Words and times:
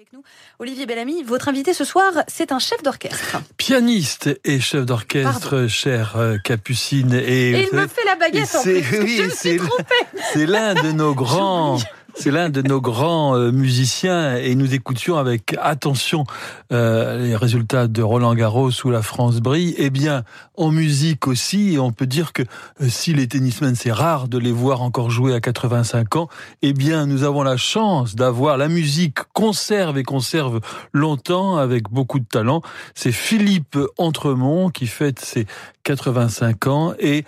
Avec 0.00 0.14
nous, 0.14 0.22
Olivier 0.58 0.86
Bellamy, 0.86 1.22
votre 1.24 1.50
invité 1.50 1.74
ce 1.74 1.84
soir, 1.84 2.10
c'est 2.26 2.52
un 2.52 2.58
chef 2.58 2.82
d'orchestre. 2.82 3.36
Pianiste 3.58 4.30
et 4.44 4.58
chef 4.58 4.86
d'orchestre, 4.86 5.66
chère 5.66 6.16
euh, 6.16 6.38
Capucine. 6.42 7.12
Et, 7.12 7.50
et 7.50 7.68
il 7.70 7.76
me 7.78 7.86
fait 7.86 8.06
la 8.06 8.16
baguette 8.16 8.54
en 8.54 8.62
plus. 8.62 8.82
Oui, 8.98 9.16
je 9.18 9.22
me 9.24 9.28
suis 9.28 9.56
trompée. 9.58 9.94
C'est 10.32 10.46
l'un 10.46 10.72
de 10.72 10.92
nos 10.92 11.14
grands 11.14 11.76
c'est 12.14 12.30
l'un 12.30 12.50
de 12.50 12.62
nos 12.62 12.80
grands 12.80 13.36
euh, 13.36 13.50
musiciens 13.50 14.36
et 14.36 14.54
nous 14.54 14.74
écoutions 14.74 15.16
avec 15.16 15.56
attention 15.60 16.24
euh, 16.72 17.18
les 17.18 17.36
résultats 17.36 17.86
de 17.86 18.02
Roland 18.02 18.34
Garros 18.34 18.70
où 18.84 18.90
la 18.90 19.02
France 19.02 19.40
brille. 19.40 19.74
Eh 19.78 19.90
bien, 19.90 20.24
en 20.56 20.70
musique 20.70 21.26
aussi, 21.26 21.76
on 21.80 21.92
peut 21.92 22.06
dire 22.06 22.32
que 22.32 22.42
euh, 22.42 22.88
si 22.88 23.12
les 23.14 23.28
tennismen, 23.28 23.74
c'est 23.74 23.92
rare 23.92 24.28
de 24.28 24.38
les 24.38 24.52
voir 24.52 24.82
encore 24.82 25.10
jouer 25.10 25.34
à 25.34 25.40
85 25.40 26.16
ans, 26.16 26.28
eh 26.62 26.72
bien, 26.72 27.06
nous 27.06 27.22
avons 27.22 27.42
la 27.42 27.56
chance 27.56 28.14
d'avoir 28.14 28.56
la 28.56 28.68
musique 28.68 29.18
conserve 29.32 29.98
et 29.98 30.02
conserve 30.02 30.60
longtemps 30.92 31.56
avec 31.56 31.90
beaucoup 31.90 32.18
de 32.18 32.26
talent. 32.26 32.62
C'est 32.94 33.12
Philippe 33.12 33.78
Entremont 33.98 34.70
qui 34.70 34.86
fête 34.86 35.20
ses 35.20 35.46
85 35.84 36.66
ans 36.66 36.94
et 36.98 37.24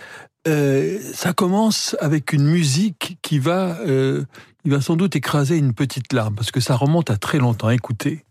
euh, 0.48 0.98
ça 1.14 1.32
commence 1.32 1.96
avec 2.00 2.32
une 2.32 2.44
musique 2.44 3.16
qui 3.22 3.38
va, 3.38 3.78
euh, 3.86 4.24
il 4.64 4.70
va 4.70 4.80
sans 4.80 4.96
doute 4.96 5.16
écraser 5.16 5.56
une 5.56 5.74
petite 5.74 6.12
larme 6.12 6.34
parce 6.34 6.50
que 6.50 6.60
ça 6.60 6.76
remonte 6.76 7.10
à 7.10 7.16
très 7.16 7.38
longtemps. 7.38 7.70
Écoutez. 7.70 8.24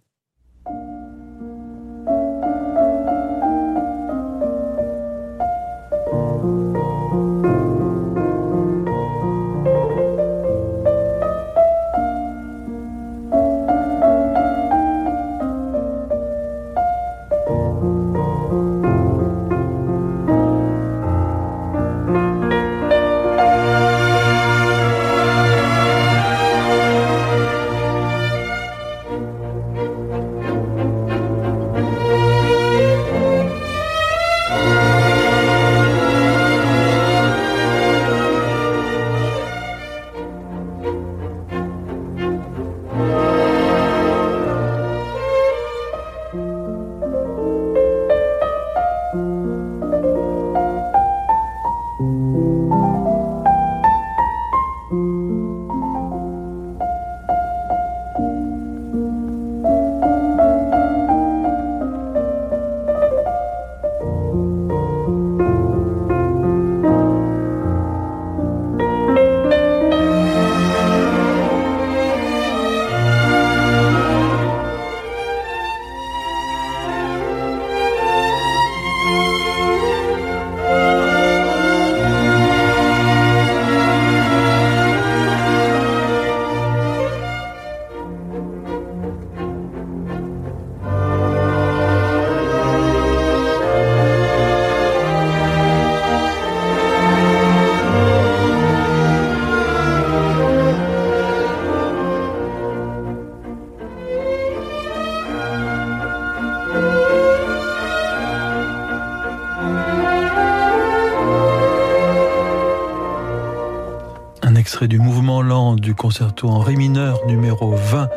Concerto 116.21 116.49
en 116.49 116.59
ré 116.59 116.75
mineur 116.75 117.25
numéro 117.25 117.73
20 117.75 118.07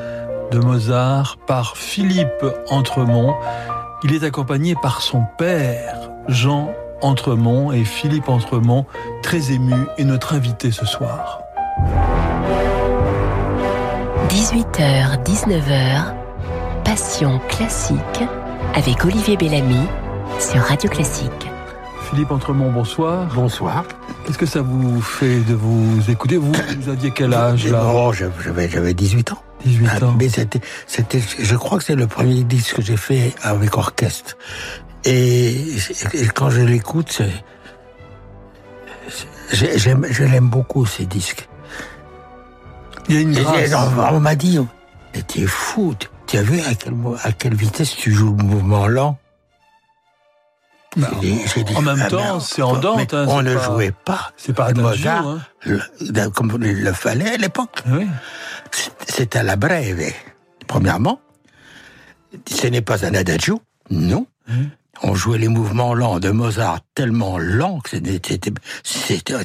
de 0.52 0.58
Mozart 0.58 1.38
par 1.46 1.74
Philippe 1.74 2.44
Entremont. 2.68 3.34
Il 4.02 4.14
est 4.14 4.24
accompagné 4.24 4.74
par 4.74 5.00
son 5.00 5.22
père, 5.38 6.10
Jean 6.28 6.70
Entremont, 7.00 7.72
et 7.72 7.82
Philippe 7.84 8.28
Entremont, 8.28 8.84
très 9.22 9.52
ému, 9.52 9.74
est 9.96 10.04
notre 10.04 10.34
invité 10.34 10.70
ce 10.70 10.84
soir. 10.84 11.40
18h, 14.28 15.24
19h, 15.24 16.14
Passion 16.84 17.40
classique 17.48 18.22
avec 18.74 19.02
Olivier 19.02 19.38
Bellamy 19.38 19.86
sur 20.38 20.60
Radio 20.60 20.90
Classique. 20.90 21.48
Philippe 22.10 22.32
Entremont, 22.32 22.70
bonsoir. 22.70 23.28
Bonsoir. 23.34 23.84
Qu'est-ce 24.24 24.38
que 24.38 24.46
ça 24.46 24.62
vous 24.62 25.02
fait 25.02 25.40
de 25.40 25.54
vous 25.54 26.10
écouter? 26.10 26.38
Vous, 26.38 26.52
vous 26.52 26.88
aviez 26.88 27.10
quel 27.10 27.34
âge 27.34 27.66
là? 27.66 27.84
Oh, 27.94 28.12
j'avais, 28.12 28.68
j'avais 28.68 28.94
18 28.94 29.32
ans. 29.32 29.42
18 29.66 29.88
ah, 29.90 30.04
ans. 30.06 30.14
Mais 30.18 30.28
c'était, 30.28 30.60
c'était, 30.86 31.20
je 31.38 31.56
crois 31.56 31.78
que 31.78 31.84
c'est 31.84 31.94
le 31.94 32.06
premier 32.06 32.42
disque 32.44 32.76
que 32.76 32.82
j'ai 32.82 32.96
fait 32.96 33.34
avec 33.42 33.76
orchestre. 33.76 34.36
Et, 35.04 35.76
quand 36.34 36.48
je 36.48 36.62
l'écoute, 36.62 37.20
j'aime, 39.52 40.06
je 40.10 40.24
l'aime 40.24 40.48
beaucoup 40.48 40.86
ces 40.86 41.04
disques. 41.04 41.46
Il 43.08 43.14
y 43.14 43.18
a 43.18 43.20
une 43.20 43.34
grâce. 43.34 43.74
on 44.12 44.20
m'a 44.20 44.34
dit, 44.34 44.58
t'es 45.26 45.46
fou. 45.46 45.94
Tu 46.26 46.38
as 46.38 46.42
vu 46.42 46.60
à 46.60 46.74
quelle, 46.74 46.94
à 47.22 47.32
quelle 47.32 47.54
vitesse 47.54 47.94
tu 47.94 48.10
joues 48.10 48.34
le 48.38 48.42
mouvement 48.42 48.86
lent? 48.86 49.18
Bah, 50.96 51.10
en 51.76 51.82
même 51.82 52.02
ah, 52.02 52.08
temps, 52.08 52.40
c'est 52.40 52.62
en 52.62 52.76
dente. 52.76 53.14
Hein, 53.14 53.26
on 53.28 53.42
ne 53.42 53.58
jouait 53.58 53.92
pas. 53.92 54.32
C'est 54.36 54.52
pas 54.52 54.72
Mozart, 54.72 55.26
hein. 55.26 56.30
comme 56.34 56.56
il 56.62 56.82
le 56.82 56.92
fallait 56.92 57.34
à 57.34 57.36
l'époque. 57.36 57.82
Oui. 57.86 58.06
C'est 59.06 59.36
à 59.36 59.42
la 59.42 59.56
brève. 59.56 60.12
Premièrement, 60.66 61.20
ce 62.48 62.66
n'est 62.66 62.82
pas 62.82 63.04
un 63.04 63.14
adagio, 63.14 63.60
non. 63.90 64.26
On 65.02 65.14
jouait 65.14 65.38
les 65.38 65.48
mouvements 65.48 65.94
lents 65.94 66.20
de 66.20 66.30
Mozart 66.30 66.80
tellement 66.94 67.38
lents 67.38 67.80
que 67.80 67.90
c'était, 67.90 68.52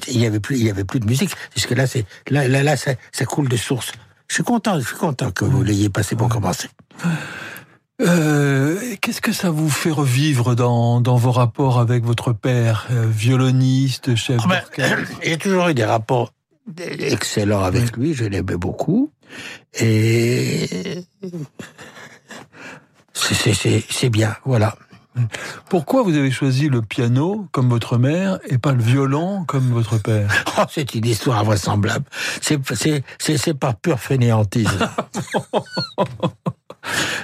il 0.07 0.19
y 0.19 0.25
avait 0.25 0.39
plus, 0.39 0.57
il 0.57 0.65
y 0.65 0.69
avait 0.69 0.83
plus 0.83 0.99
de 0.99 1.05
musique. 1.05 1.31
Puisque 1.51 1.71
là, 1.71 1.87
c'est, 1.87 2.05
là, 2.29 2.47
là, 2.47 2.63
là, 2.63 2.77
ça, 2.77 2.91
ça 3.11 3.25
coule 3.25 3.49
de 3.49 3.57
source. 3.57 3.91
Je 4.27 4.35
suis 4.35 4.43
content, 4.43 4.79
je 4.79 4.85
suis 4.85 4.95
content 4.95 5.31
que 5.31 5.43
vous 5.43 5.63
l'ayez 5.63 5.89
passé 5.89 6.15
pour 6.15 6.29
commencer. 6.29 6.69
Euh, 8.01 8.95
Qu'est-ce 9.01 9.21
que 9.21 9.33
ça 9.33 9.49
vous 9.49 9.69
fait 9.69 9.91
revivre 9.91 10.55
dans, 10.55 11.01
dans 11.01 11.17
vos 11.17 11.31
rapports 11.31 11.79
avec 11.79 12.03
votre 12.05 12.33
père, 12.33 12.87
euh, 12.91 13.05
violoniste, 13.09 14.15
chef 14.15 14.41
ah 14.45 14.61
ben, 14.77 15.05
J'ai 15.23 15.37
toujours 15.37 15.67
eu 15.69 15.73
des 15.73 15.85
rapports 15.85 16.33
excellents 16.77 17.63
avec 17.63 17.97
lui, 17.97 18.13
je 18.13 18.25
l'aimais 18.25 18.57
beaucoup. 18.57 19.11
Et 19.79 20.67
c'est 23.13 24.09
bien, 24.09 24.35
voilà. 24.45 24.75
Pourquoi 25.69 26.03
vous 26.03 26.15
avez 26.15 26.31
choisi 26.31 26.69
le 26.69 26.81
piano 26.81 27.47
comme 27.51 27.69
votre 27.69 27.97
mère 27.97 28.39
et 28.47 28.57
pas 28.57 28.71
le 28.71 28.81
violon 28.81 29.43
comme 29.45 29.69
votre 29.71 29.97
père? 30.01 30.31
Oh, 30.57 30.63
C'est 30.69 30.93
une 30.95 31.05
histoire 31.05 31.39
invraisemblable. 31.39 32.05
C'est 32.41 33.53
par 33.53 33.75
pur 33.75 33.99
fainéantisme. 33.99 34.89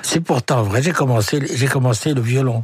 C'est 0.01 0.21
pourtant 0.21 0.63
vrai. 0.63 0.81
J'ai 0.81 0.91
commencé, 0.91 1.39
le 1.39 2.21
violon. 2.21 2.63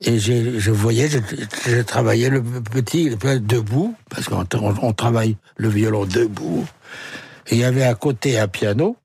Et 0.00 0.18
je 0.18 0.70
voyais, 0.70 1.08
je, 1.08 1.80
travaillais 1.82 2.30
le 2.30 2.42
petit 2.42 3.10
debout, 3.10 3.96
parce 4.10 4.28
qu'on 4.28 4.46
on, 4.82 4.92
travaille 4.92 5.36
le 5.56 5.68
violon 5.68 6.04
debout. 6.04 6.66
Il 7.50 7.58
y 7.58 7.64
avait 7.64 7.82
à 7.82 7.94
côté 7.94 8.38
un 8.38 8.48
piano 8.48 8.96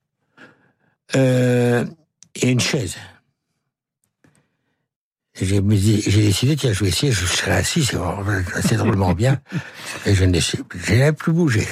euh, 1.16 1.86
et 2.36 2.50
une 2.50 2.60
chaise. 2.60 2.98
J'ai 5.36 5.62
décidé, 5.62 6.56
tiens, 6.56 6.74
je 6.74 6.84
vais 6.84 6.90
essayer, 6.90 7.12
je 7.12 7.26
serai 7.26 7.52
assis, 7.52 7.84
c'est 7.84 7.96
vraiment- 7.96 8.24
c'est 8.64 8.76
drôlement 8.76 9.14
bien. 9.14 9.42
Et 10.06 10.14
je 10.14 10.26
n'ai 10.26 11.12
plus 11.12 11.32
bougé. 11.34 11.68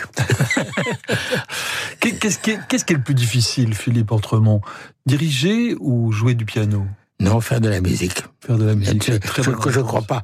Qu'est- 1.99 2.17
Qu'est-ce 2.17 2.39
qui, 2.39 2.51
est, 2.51 2.59
qu'est-ce 2.67 2.85
qui 2.85 2.93
est 2.93 2.95
le 2.97 3.03
plus 3.03 3.13
difficile, 3.13 3.75
Philippe 3.75 4.11
Entremont 4.11 4.61
Diriger 5.05 5.75
ou 5.79 6.11
jouer 6.11 6.33
du 6.33 6.45
piano? 6.45 6.85
Non, 7.19 7.39
faire 7.39 7.61
de 7.61 7.69
la 7.69 7.81
musique. 7.81 8.23
Faire 8.43 8.57
de 8.57 8.65
la 8.65 8.73
musique. 8.75 9.03
je, 9.05 9.11
c'est 9.13 9.19
très 9.19 9.43
je, 9.43 9.51
bonne 9.51 9.61
je 9.61 9.67
réponse. 9.79 9.87
crois 9.87 10.01
pas. 10.01 10.21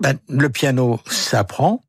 Ben, 0.00 0.18
le 0.28 0.48
piano 0.50 0.98
s'apprend. 1.08 1.84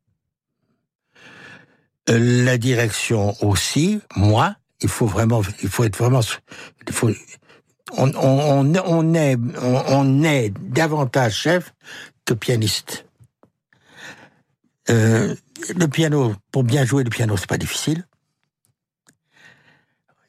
Euh, 2.10 2.44
La 2.44 2.60
direction 2.60 3.36
aussi. 3.44 4.00
Moi, 4.16 4.56
il 4.82 4.90
faut 4.90 5.08
vraiment, 5.08 5.42
il 5.64 5.70
faut 5.70 5.86
être 5.86 5.98
vraiment, 5.98 6.20
il 6.88 6.94
faut, 6.94 7.10
on, 7.98 8.12
on, 8.16 8.76
on, 8.76 9.14
est, 9.14 9.38
on, 9.62 10.24
est 10.24 10.50
davantage 10.60 11.36
chef 11.36 11.74
que 12.26 12.34
pianiste. 12.34 13.06
Euh, 14.90 15.36
le 15.76 15.88
piano, 15.88 16.36
pour 16.52 16.64
bien 16.64 16.86
jouer 16.86 17.04
le 17.04 17.10
piano, 17.10 17.38
c'est 17.38 17.48
pas 17.48 17.58
difficile. 17.58 18.06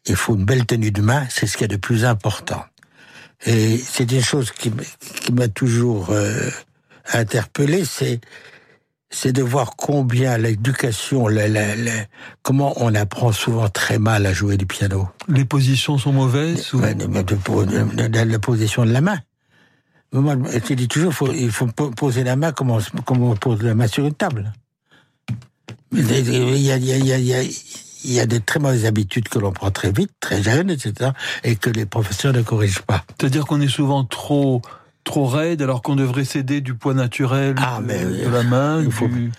Il 0.06 0.16
faut 0.16 0.34
une 0.34 0.44
belle 0.44 0.66
tenue 0.66 0.90
de 0.90 1.00
main, 1.00 1.26
c'est 1.30 1.46
ce 1.46 1.56
qu'il 1.56 1.62
y 1.62 1.72
a 1.72 1.74
de 1.74 1.80
plus 1.80 2.04
important. 2.04 2.64
Et 3.46 3.78
c'est 3.78 4.10
une 4.10 4.22
chose 4.22 4.52
qui 4.52 4.72
m'a 5.32 5.48
toujours 5.48 6.10
euh, 6.10 6.50
interpellé, 7.12 7.84
c'est 7.84 8.20
c'est 9.14 9.32
de 9.32 9.42
voir 9.42 9.76
combien 9.76 10.36
l'éducation, 10.38 11.26
comment 12.42 12.72
on 12.76 12.94
apprend 12.94 13.30
souvent 13.32 13.68
très 13.68 13.98
mal 13.98 14.26
à 14.26 14.32
jouer 14.32 14.56
du 14.56 14.66
piano. 14.66 15.08
Les 15.28 15.44
positions 15.44 15.98
sont 15.98 16.12
mauvaises 16.12 16.74
ou... 16.74 16.80
De- 16.80 16.92
de- 16.92 18.08
de- 18.08 18.18
la 18.32 18.38
position 18.40 18.84
de 18.84 18.90
la 18.92 19.00
main. 19.00 19.18
Moi, 20.12 20.34
je 20.68 20.74
dis 20.74 20.88
toujours, 20.88 21.12
faut, 21.12 21.32
il 21.32 21.50
faut 21.50 21.66
po- 21.66 21.90
poser 21.90 22.24
la 22.24 22.36
main 22.36 22.52
comme 22.52 22.70
on, 22.70 22.80
comme 23.04 23.22
on 23.22 23.34
pose 23.36 23.62
la 23.62 23.74
main 23.74 23.86
sur 23.86 24.04
une 24.06 24.14
table. 24.14 24.52
Il 25.92 26.10
y 26.10 26.14
a, 26.14 26.18
il 26.18 26.56
y 26.62 26.72
a- 26.72 26.76
il 26.76 26.84
y 27.06 27.12
a- 27.12 27.18
il 27.18 27.24
y 27.24 27.34
a- 27.34 27.42
il 27.42 28.12
y 28.12 28.20
a 28.20 28.26
des 28.26 28.40
très 28.40 28.60
mauvaises 28.60 28.84
habitudes 28.84 29.28
que 29.28 29.38
l'on 29.38 29.52
prend 29.52 29.70
très 29.70 29.90
vite, 29.90 30.10
très 30.20 30.42
jeune, 30.42 30.70
etc., 30.70 31.10
et 31.42 31.56
que 31.56 31.70
les 31.70 31.86
professeurs 31.86 32.32
ne 32.32 32.42
corrigent 32.42 32.82
pas. 32.82 33.04
C'est-à-dire 33.18 33.46
qu'on 33.46 33.60
est 33.60 33.68
souvent 33.68 34.04
trop 34.04 34.60
trop 35.04 35.26
raide 35.26 35.62
alors 35.62 35.82
qu'on 35.82 35.96
devrait 35.96 36.24
céder 36.24 36.60
du 36.60 36.74
poids 36.74 36.94
naturel 36.94 37.54
Ah, 37.58 37.78
de, 37.80 37.86
mais 37.86 38.04
oui. 38.04 38.22
de 38.24 38.28
la 38.28 38.42
main, 38.42 38.80
Il 38.80 38.86
du, 38.88 38.92
faut- 38.92 39.06
du 39.08 39.30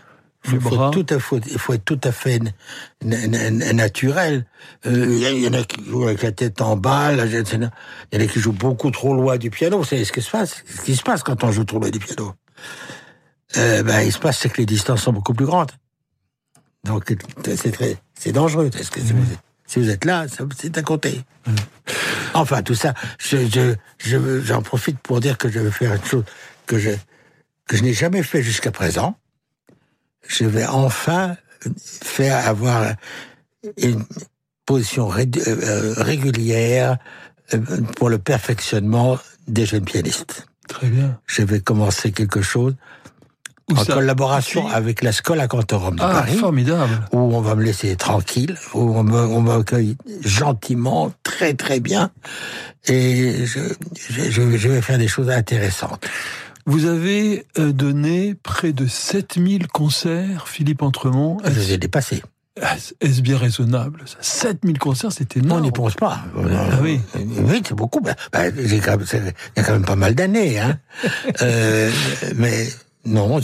faut, 0.44 0.58
bras. 0.70 0.92
tout 0.92 1.06
à 1.10 1.16
il 1.16 1.58
faut 1.60 1.74
être 1.74 1.86
tout 1.86 2.00
à 2.04 2.12
fait 2.12 2.40
naturel. 3.02 4.46
Euh, 4.86 5.06
Il 5.10 5.40
y, 5.44 5.48
en 5.48 5.54
a 5.54 5.64
qui 5.64 5.84
jouent 5.84 6.04
avec 6.04 6.22
la 6.22 6.32
tête 6.32 6.62
en 6.62 6.78
bas, 6.78 7.14
il 7.14 7.18
y 7.20 7.22
en 7.22 8.20
a 8.20 8.28
qui 8.28 8.40
jouent 8.40 8.52
beaucoup 8.52 8.92
trop 8.92 9.14
loin 9.16 9.38
du 9.38 9.50
piano. 9.50 9.78
Vous 9.80 9.84
savez 9.86 10.06
ce 10.06 10.12
qui 10.12 10.22
se 10.22 10.30
passe? 10.30 10.64
Ce 10.68 10.82
qui 10.84 10.96
se 10.96 11.02
passe 11.04 11.24
quand 11.24 11.44
on 11.44 11.52
joue 11.52 11.64
trop 11.64 11.80
loin 11.80 11.90
du 11.90 12.00
piano? 12.00 12.34
Euh, 13.58 13.84
ben, 13.84 14.02
Il 14.02 14.12
se 14.12 14.20
passe, 14.20 14.40
c'est 14.40 14.50
que 14.50 14.58
les 14.58 14.66
distances 14.66 15.02
sont 15.04 15.14
beaucoup 15.14 15.34
plus 15.34 15.46
grandes. 15.46 15.72
Donc, 16.84 17.12
c'est 17.44 17.72
très, 17.72 17.98
c'est 18.14 18.32
dangereux. 18.32 18.70
Que 18.70 18.84
si, 18.84 19.14
vous, 19.14 19.24
si 19.66 19.80
vous 19.80 19.90
êtes 19.90 20.06
là, 20.06 20.26
c'est 20.56 20.78
à 20.78 20.84
côté. 20.84 21.22
Enfin, 22.36 22.62
tout 22.64 22.76
ça, 22.76 22.94
je, 23.18 23.38
je, 23.48 23.76
je- 23.98 24.42
j'en 24.42 24.62
profite 24.62 25.00
pour 25.00 25.20
dire 25.20 25.38
que 25.38 25.50
je 25.50 25.60
vais 25.60 25.72
faire 25.72 25.94
une 25.96 26.04
chose 26.06 26.24
que 26.68 26.78
je, 26.78 26.92
que 27.68 27.78
je 27.78 27.84
n'ai 27.84 27.94
jamais 27.94 28.24
fait 28.24 28.44
jusqu'à 28.44 28.72
présent 28.72 29.18
je 30.28 30.46
vais 30.46 30.66
enfin 30.66 31.38
faire 31.78 32.48
avoir 32.48 32.94
une 33.78 34.04
position 34.66 35.08
ré- 35.08 35.30
euh, 35.48 35.94
régulière 35.98 36.98
euh, 37.54 37.60
pour 37.96 38.10
le 38.10 38.18
perfectionnement 38.18 39.20
des 39.48 39.66
jeunes 39.66 39.86
pianistes. 39.86 40.48
Très 40.68 40.88
bien. 40.88 41.20
Je 41.28 41.44
vais 41.44 41.60
commencer 41.60 42.12
quelque 42.12 42.42
chose 42.42 42.76
en 43.74 43.84
ça 43.84 43.94
collaboration 43.94 44.68
avec 44.68 45.02
la 45.02 45.12
Scola 45.12 45.48
Cantorum 45.48 45.96
de 45.96 46.02
Ah, 46.04 46.10
Paris, 46.10 46.36
formidable. 46.38 47.08
où 47.12 47.18
on 47.18 47.42
va 47.42 47.56
me 47.56 47.64
laisser 47.64 47.96
tranquille, 47.96 48.56
où 48.74 48.80
on 48.98 49.04
me- 49.04 49.18
m'accueille 49.42 49.98
gentiment, 50.24 51.12
très 51.24 51.54
très 51.56 51.80
bien, 51.80 52.12
et 52.88 53.46
je, 53.46 53.60
je, 54.10 54.30
je- 54.30 54.58
vais 54.70 54.82
faire 54.82 54.98
des 55.00 55.08
choses 55.08 55.30
intéressantes. 55.30 56.06
Vous 56.68 56.86
avez 56.86 57.46
euh, 57.60 57.72
donné 57.72 58.36
près 58.42 58.72
de 58.74 58.88
7000 58.88 59.68
concerts, 59.68 60.48
Philippe 60.48 60.82
Entremont. 60.82 61.38
Je 61.44 61.50
les 61.60 61.74
ai 61.74 61.78
dépassés. 61.78 62.24
est-ce 63.02 63.22
bien 63.22 63.38
raisonnable 63.38 64.04
ça? 64.06 64.18
7000 64.22 64.80
concerts, 64.80 65.12
c'est 65.12 65.36
Non, 65.36 65.42
on 65.42 65.46
énorme. 65.46 65.62
n'y 65.64 65.72
pense 65.72 65.94
pas. 65.96 66.20
Ah 66.36 66.80
oui. 66.82 67.00
Oui, 67.16 67.62
c'est 67.68 67.76
beaucoup. 67.76 68.00
Ben, 68.00 68.16
ben, 68.32 68.52
même- 68.82 69.06
c'est- 69.06 69.22
il 69.56 69.60
y 69.60 69.60
a 69.60 69.64
quand 69.64 69.74
même 69.74 69.86
pas 69.86 69.96
mal 69.96 70.16
d'années. 70.16 70.60
Hein. 70.60 70.80
Euh, 71.42 71.92
mais 72.36 72.68
non, 73.06 73.40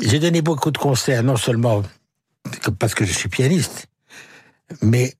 j'ai 0.00 0.18
donné 0.18 0.42
beaucoup 0.42 0.70
de 0.70 0.78
concerts, 0.78 1.22
non 1.22 1.36
seulement 1.36 1.82
parce 2.78 2.94
que 2.94 3.04
je 3.04 3.12
suis 3.12 3.28
pianiste, 3.28 3.86
mais 4.82 5.14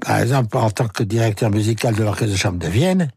par 0.00 0.18
exemple 0.18 0.56
en 0.56 0.70
tant 0.70 0.88
que 0.88 1.02
directeur 1.02 1.50
musical 1.50 1.94
de 1.94 2.02
l'Orchestre 2.02 2.32
de 2.32 2.38
Chambre 2.38 2.58
de 2.58 2.68
Vienne, 2.68 3.10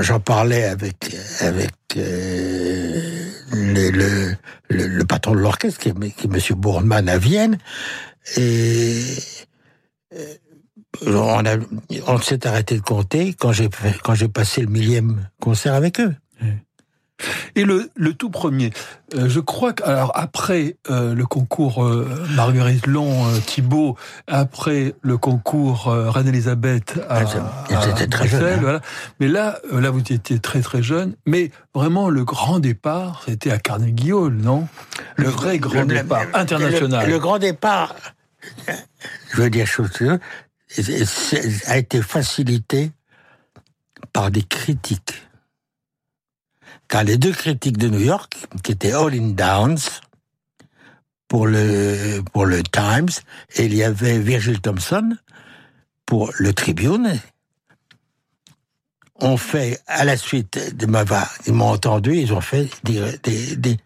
j'en 0.00 0.20
parlais 0.20 0.64
avec 0.64 1.14
avec 1.40 1.72
euh, 1.96 3.30
le, 3.52 5.02
patron 5.04 5.34
de 5.34 5.40
l'orchestre, 5.40 5.80
qui 5.80 5.88
est, 5.88 6.10
qui 6.12 6.26
est 6.26 6.30
Monsieur 6.30 6.54
Bourneman 6.54 7.08
à 7.08 7.18
Vienne, 7.18 7.58
et 8.36 9.02
euh, 10.14 10.34
on, 11.06 11.44
on 12.06 12.18
s'est 12.20 12.46
arrêté 12.46 12.76
de 12.76 12.82
compter 12.82 13.34
quand 13.34 13.52
j'ai 13.52 14.28
passé 14.28 14.62
le 14.62 14.68
millième 14.68 15.28
concert 15.40 15.74
avec 15.74 16.00
eux. 16.00 16.14
Et 17.54 17.64
le, 17.64 17.90
le 17.94 18.12
tout 18.12 18.28
premier, 18.28 18.72
euh, 19.14 19.28
je 19.28 19.40
crois 19.40 19.72
que 19.72 19.82
alors 19.84 20.12
après 20.14 20.76
euh, 20.90 21.14
le 21.14 21.24
concours 21.24 21.82
euh, 21.82 22.06
Marguerite 22.34 22.86
Long 22.86 23.24
Thibault, 23.46 23.96
après 24.26 24.94
le 25.00 25.16
concours 25.16 25.86
Reine 25.86 26.28
Elisabeth 26.28 27.00
à, 27.08 27.20
à 27.20 27.24
très 28.06 28.28
jeune, 28.28 28.44
hein. 28.44 28.58
voilà. 28.60 28.80
Mais 29.18 29.28
là, 29.28 29.58
là 29.72 29.90
vous 29.90 30.00
étiez 30.00 30.38
très 30.38 30.60
très 30.60 30.82
jeune. 30.82 31.14
Mais 31.24 31.50
vraiment 31.74 32.10
le 32.10 32.24
grand 32.24 32.58
départ, 32.58 33.22
c'était 33.26 33.50
à 33.50 33.58
Carnegie 33.58 34.12
Hall, 34.12 34.34
non? 34.34 34.68
Le 35.16 35.28
vrai 35.28 35.58
grand 35.58 35.80
Le- 35.82 35.86
départ 35.86 36.22
international. 36.34 37.08
Le, 37.08 37.18
grand 37.18 37.38
départ, 37.38 37.94
je 39.32 39.40
veux 39.40 39.50
dire 39.50 39.66
chose, 39.66 39.90
a 41.66 41.78
été 41.78 42.02
facilité 42.02 42.92
par 44.12 44.30
des 44.30 44.42
critiques. 44.42 45.25
Car 46.88 47.04
les 47.04 47.18
deux 47.18 47.32
critiques 47.32 47.78
de 47.78 47.88
New 47.88 48.00
York, 48.00 48.46
qui 48.62 48.72
étaient 48.72 48.92
All 48.92 49.14
in 49.14 49.30
Downs 49.30 49.78
pour 51.28 51.46
le, 51.46 52.22
Times, 52.72 53.08
et 53.56 53.64
il 53.64 53.74
y 53.74 53.82
avait 53.82 54.18
Virgil 54.18 54.60
Thompson 54.60 55.16
pour 56.04 56.32
le 56.38 56.52
Tribune, 56.52 57.18
ont 59.20 59.36
fait, 59.36 59.80
à 59.86 60.04
la 60.04 60.16
suite 60.16 60.76
de 60.76 60.86
ma 60.86 61.02
va- 61.02 61.28
ils 61.46 61.52
m'ont 61.52 61.70
entendu, 61.70 62.16
ils 62.16 62.32
ont 62.32 62.40
fait 62.40 62.68
des, 62.84 63.56
des, 63.56 63.78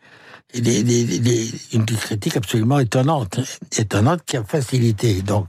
une 1.72 1.86
critique 1.86 2.36
absolument 2.36 2.80
étonnante, 2.80 3.38
étonnante 3.78 4.22
qui 4.26 4.36
a 4.36 4.44
facilité 4.44 5.22
donc 5.22 5.48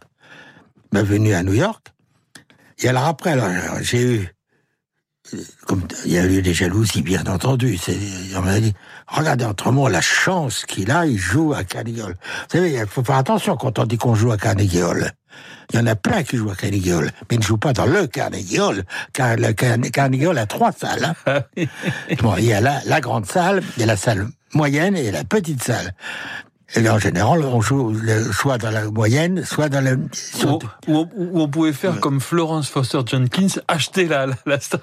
ma 0.93 1.01
venue 1.03 1.33
à 1.33 1.43
New 1.43 1.53
York. 1.53 1.87
Et 2.79 2.87
alors 2.87 3.05
après, 3.05 3.37
j'ai 3.81 4.01
eu, 4.03 4.35
comme 5.65 5.83
il 6.05 6.11
y 6.13 6.17
a 6.17 6.25
eu 6.25 6.41
des 6.41 6.53
jalousies, 6.53 7.01
bien 7.01 7.23
entendu. 7.25 7.79
On 8.35 8.41
m'a 8.41 8.59
dit, 8.59 8.73
regardez 9.07 9.45
autrement 9.45 9.87
la 9.87 10.01
chance 10.01 10.65
qu'il 10.65 10.91
a, 10.91 11.05
il 11.05 11.17
joue 11.17 11.53
à 11.53 11.63
Carnegie 11.63 12.01
Hall. 12.01 12.15
Vous 12.49 12.57
savez, 12.57 12.73
il 12.73 12.85
faut 12.87 13.03
faire 13.03 13.15
attention 13.17 13.55
quand 13.57 13.79
on 13.79 13.85
dit 13.85 13.97
qu'on 13.97 14.15
joue 14.15 14.31
à 14.31 14.37
Carnegie 14.37 14.81
Hall. 14.81 15.11
Il 15.73 15.77
y 15.77 15.79
en 15.81 15.87
a 15.87 15.95
plein 15.95 16.23
qui 16.23 16.35
jouent 16.35 16.49
à 16.51 16.55
Carnegie 16.55 16.91
Hall, 16.91 17.05
mais 17.29 17.35
ils 17.35 17.39
ne 17.39 17.43
jouent 17.43 17.57
pas 17.57 17.71
dans 17.71 17.85
le 17.85 18.05
Carnegie 18.07 18.59
Hall, 18.59 18.83
car 19.13 19.37
le 19.37 19.53
Carne- 19.53 19.89
Carnegie 19.89 20.27
Hall 20.27 20.37
a 20.37 20.45
trois 20.45 20.71
salles. 20.73 21.13
hein. 21.25 21.41
Bon, 22.21 22.35
il 22.37 22.45
y 22.45 22.53
a 22.53 22.59
la, 22.61 22.81
la 22.85 22.99
grande 22.99 23.25
salle, 23.25 23.63
il 23.77 23.81
y 23.81 23.83
a 23.83 23.87
la 23.87 23.95
salle 23.97 24.27
moyenne 24.53 24.97
et 24.97 25.11
la 25.11 25.23
petite 25.23 25.63
salle. 25.63 25.93
Et 26.75 26.89
en 26.89 26.99
général, 26.99 27.43
on 27.43 27.59
joue 27.61 27.91
le- 27.91 28.31
soit 28.31 28.57
dans 28.57 28.71
la 28.71 28.85
moyenne, 28.89 29.43
soit 29.43 29.69
dans 29.69 29.81
la... 29.83 29.93
Où 30.87 31.07
on, 31.33 31.47
pouvait 31.49 31.73
faire 31.73 31.99
comme 31.99 32.19
Florence 32.21 32.69
Foster 32.69 32.99
Jenkins, 33.05 33.47
acheter 33.67 34.05
la, 34.05 34.27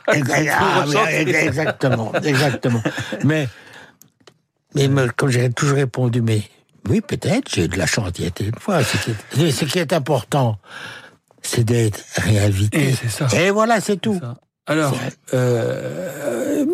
ah, 0.06 1.12
exactement, 1.12 2.12
exactement. 2.22 2.82
Mais, 3.24 3.48
mais 4.74 4.88
me- 4.88 5.08
comme 5.08 5.30
j'ai 5.30 5.50
toujours 5.50 5.76
répondu, 5.76 6.20
mais 6.20 6.42
oui, 6.88 7.00
peut-être, 7.00 7.48
j'ai 7.54 7.64
eu 7.64 7.68
de 7.68 7.78
la 7.78 7.86
chance 7.86 8.12
d'y 8.12 8.24
être 8.24 8.40
une 8.40 8.58
fois. 8.58 8.82
Ce 8.84 8.96
qui 8.98 9.10
est, 9.46 9.50
ce 9.50 9.64
qui 9.64 9.78
est 9.78 9.92
important, 9.92 10.58
c'est 11.42 11.64
d'être 11.64 12.00
réinvité. 12.16 12.90
Et 12.90 13.08
ça. 13.08 13.26
Et 13.38 13.50
voilà, 13.50 13.80
c'est 13.80 13.96
tout. 13.96 14.20
Alors, 14.68 14.94
euh, 15.32 16.64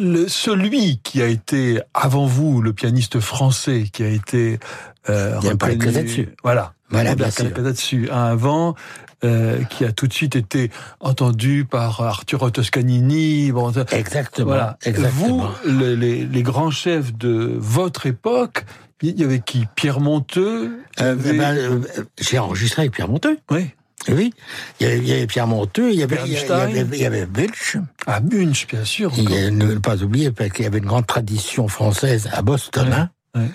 le, 0.00 0.28
celui 0.28 1.00
qui 1.02 1.20
a 1.20 1.26
été 1.26 1.80
avant 1.94 2.26
vous 2.26 2.62
le 2.62 2.72
pianiste 2.72 3.18
français, 3.18 3.86
qui 3.92 4.04
a 4.04 4.08
été 4.08 4.60
euh, 5.08 5.38
reconnu, 5.40 5.76
dessus. 5.76 6.28
voilà, 6.44 6.74
voilà, 6.90 7.14
bien 7.16 7.28
dessus, 7.28 8.08
un 8.10 8.24
avant. 8.24 8.74
Euh, 9.22 9.64
qui 9.64 9.84
a 9.84 9.92
tout 9.92 10.06
de 10.06 10.14
suite 10.14 10.34
été 10.34 10.70
entendu 10.98 11.66
par 11.66 12.00
Arturo 12.00 12.48
Toscanini. 12.48 13.52
Bon, 13.52 13.70
exactement. 13.90 14.46
Voilà. 14.46 14.78
Exactement. 14.82 15.50
Vous, 15.62 15.70
les, 15.70 16.24
les, 16.24 16.42
grands 16.42 16.70
chefs 16.70 17.14
de 17.14 17.54
votre 17.58 18.06
époque, 18.06 18.64
il 19.02 19.20
y 19.20 19.24
avait 19.24 19.40
qui? 19.40 19.66
Pierre 19.74 20.00
Monteux? 20.00 20.70
Euh, 21.00 21.12
avait... 21.12 21.34
ben, 21.34 21.54
euh, 21.54 21.80
J'ai 22.18 22.38
enregistré 22.38 22.80
avec 22.82 22.92
Pierre 22.92 23.08
Monteux. 23.08 23.38
Oui. 23.50 23.68
Oui, 24.08 24.32
il 24.80 25.06
y, 25.06 25.12
avait, 25.12 25.26
Pierre 25.26 25.46
Monteux, 25.46 25.92
il 25.92 25.98
y 25.98 26.02
avait, 26.02 26.18
il 26.24 26.32
y 26.32 26.38
avait, 26.38 26.84
il 26.92 27.02
y 27.02 27.04
avait 27.04 27.26
Bunch. 27.26 27.76
Ah, 28.06 28.20
Bunch, 28.20 28.66
bien 28.66 28.84
sûr. 28.84 29.12
Et 29.18 29.50
ne 29.50 29.74
pas 29.74 30.02
oublier 30.02 30.32
qu'il 30.32 30.64
y 30.64 30.66
avait 30.66 30.78
une 30.78 30.86
grande 30.86 31.06
tradition 31.06 31.68
française 31.68 32.28
à 32.32 32.40
Boston. 32.40 33.08
Hein. 33.34 33.48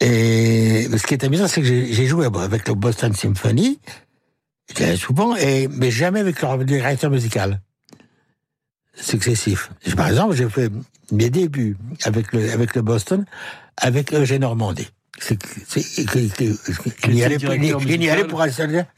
Et 0.00 0.88
ce 0.96 1.06
qui 1.06 1.14
est 1.14 1.24
amusant, 1.24 1.46
c'est 1.46 1.62
que 1.62 1.66
j'ai 1.66 2.06
joué 2.06 2.26
avec 2.26 2.66
le 2.66 2.74
Boston 2.74 3.14
Symphony, 3.14 3.78
souvent, 4.96 5.36
et, 5.36 5.68
mais 5.68 5.92
jamais 5.92 6.20
avec 6.20 6.42
le 6.42 6.64
directeur 6.64 7.10
musical 7.10 7.60
successif. 8.96 9.70
Par 9.96 10.08
exemple, 10.08 10.34
j'ai 10.34 10.48
fait 10.48 10.70
mes 11.12 11.30
débuts 11.30 11.76
avec 12.04 12.32
le, 12.32 12.50
avec 12.50 12.74
le 12.74 12.82
Boston, 12.82 13.24
avec 13.76 14.12
Eugène 14.12 14.40
Normandie. 14.40 14.88
Il 17.06 17.14
n'y 17.14 17.22
allait, 18.10 18.24
pour 18.24 18.44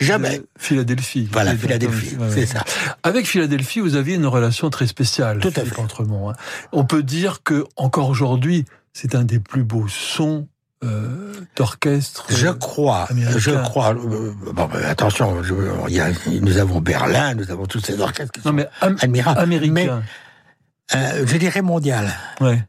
jamais. 0.01 0.43
Philadelphie. 0.59 1.29
Voilà, 1.33 1.55
Philadelphie, 1.55 2.17
c'est 2.31 2.47
ça. 2.47 2.65
Avec 3.03 3.27
Philadelphie, 3.27 3.81
vous 3.81 3.95
aviez 3.97 4.17
une 4.17 4.27
relation 4.27 4.71
très 4.71 4.87
spéciale. 4.87 5.39
Tout 5.39 5.49
à 5.49 5.65
fait. 5.65 5.81
Hein. 5.81 6.33
On 6.73 6.85
peut 6.85 7.03
dire 7.03 7.43
que 7.43 7.65
encore 7.77 8.09
aujourd'hui, 8.09 8.65
c'est 8.93 9.15
un 9.15 9.25
des 9.25 9.39
plus 9.39 9.65
beaux 9.65 9.89
sons 9.89 10.49
euh, 10.85 11.33
d'orchestre. 11.57 12.27
Je 12.31 12.49
crois, 12.49 13.09
je 13.37 13.51
crois. 13.51 13.95
Euh, 13.95 14.33
bon, 14.53 14.69
attention, 14.87 15.43
je, 15.43 15.55
y 15.89 16.01
a, 16.01 16.11
nous 16.41 16.59
avons 16.59 16.81
Berlin, 16.81 17.35
nous 17.35 17.51
avons 17.51 17.67
tous 17.67 17.81
ces 17.81 18.01
orchestres 18.01 18.33
qui 18.33 18.47
non, 18.47 18.53
mais 18.53 18.69
admirables. 18.81 19.41
Américain. 19.41 19.73
Mais, 19.73 19.89
euh, 20.97 21.27
je 21.27 21.37
dirais 21.37 21.63
mondial. 21.63 22.13
Ouais 22.41 22.63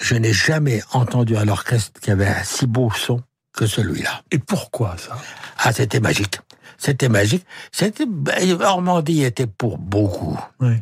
je 0.00 0.14
n'ai 0.14 0.32
jamais 0.32 0.82
entendu 0.92 1.36
un 1.36 1.48
orchestre 1.48 2.00
qui 2.00 2.10
avait 2.10 2.26
un 2.26 2.42
si 2.42 2.66
beau 2.66 2.90
son 2.90 3.22
que 3.52 3.66
celui-là. 3.66 4.22
Et 4.30 4.38
pourquoi 4.38 4.96
ça? 4.96 5.18
Ah, 5.58 5.72
c'était 5.72 6.00
magique. 6.00 6.38
C'était 6.78 7.08
magique. 7.08 7.44
C'était 7.72 8.06
Normandie 8.06 9.22
était 9.24 9.46
pour 9.46 9.76
beaucoup. 9.78 10.38
Oui. 10.60 10.76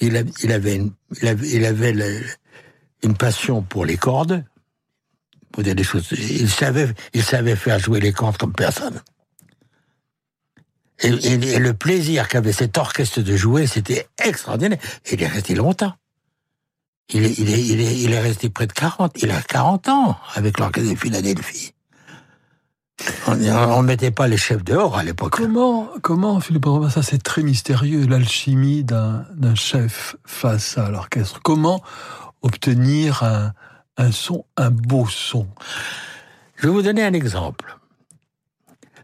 Il, 0.00 0.26
il 0.42 0.52
avait 0.52 0.76
une, 0.76 0.92
il 1.22 1.28
avait, 1.28 1.48
il 1.48 1.64
avait 1.64 2.22
une 3.02 3.16
passion 3.16 3.62
pour 3.62 3.84
les 3.84 3.96
cordes. 3.96 4.44
Pour 5.52 5.62
dire 5.62 5.74
des 5.74 5.84
choses. 5.84 6.08
Il 6.12 6.50
savait, 6.50 6.92
il 7.14 7.22
savait 7.22 7.56
faire 7.56 7.78
jouer 7.78 8.00
les 8.00 8.12
cordes 8.12 8.36
comme 8.36 8.52
personne. 8.52 9.00
Et, 11.00 11.08
et 11.08 11.58
le 11.58 11.74
plaisir 11.74 12.28
qu'avait 12.28 12.52
cet 12.52 12.76
orchestre 12.76 13.20
de 13.20 13.36
jouer, 13.36 13.68
c'était 13.68 14.08
extraordinaire. 14.22 14.78
Et 15.06 15.14
il 15.14 15.22
est 15.22 15.28
resté 15.28 15.54
longtemps. 15.54 15.94
Il 17.10 17.24
est, 17.24 17.38
il, 17.38 17.50
est, 17.50 17.64
il, 17.66 17.80
est, 17.80 17.98
il 18.00 18.12
est 18.12 18.20
resté 18.20 18.50
près 18.50 18.66
de 18.66 18.72
40, 18.72 19.22
il 19.22 19.30
a 19.30 19.40
40 19.40 19.88
ans 19.88 20.18
avec 20.34 20.58
l'orchestre 20.58 20.90
de 20.90 20.96
Philadelphie. 20.96 21.72
On 23.26 23.36
ne 23.36 23.86
mettait 23.86 24.10
pas 24.10 24.26
les 24.28 24.36
chefs 24.36 24.64
dehors 24.64 24.98
à 24.98 25.02
l'époque. 25.02 25.30
Comment, 25.30 25.88
comment, 26.02 26.40
Philippe 26.40 26.66
ça 26.90 27.02
c'est 27.02 27.22
très 27.22 27.42
mystérieux, 27.42 28.06
l'alchimie 28.06 28.84
d'un 28.84 29.54
chef 29.54 30.16
face 30.26 30.76
à 30.78 30.90
l'orchestre. 30.90 31.40
Comment 31.42 31.82
obtenir 32.42 33.22
un, 33.22 33.52
un 33.96 34.12
son, 34.12 34.44
un 34.56 34.70
beau 34.70 35.06
son? 35.06 35.46
Je 36.56 36.66
vais 36.66 36.72
vous 36.72 36.82
donner 36.82 37.04
un 37.04 37.12
exemple. 37.12 37.78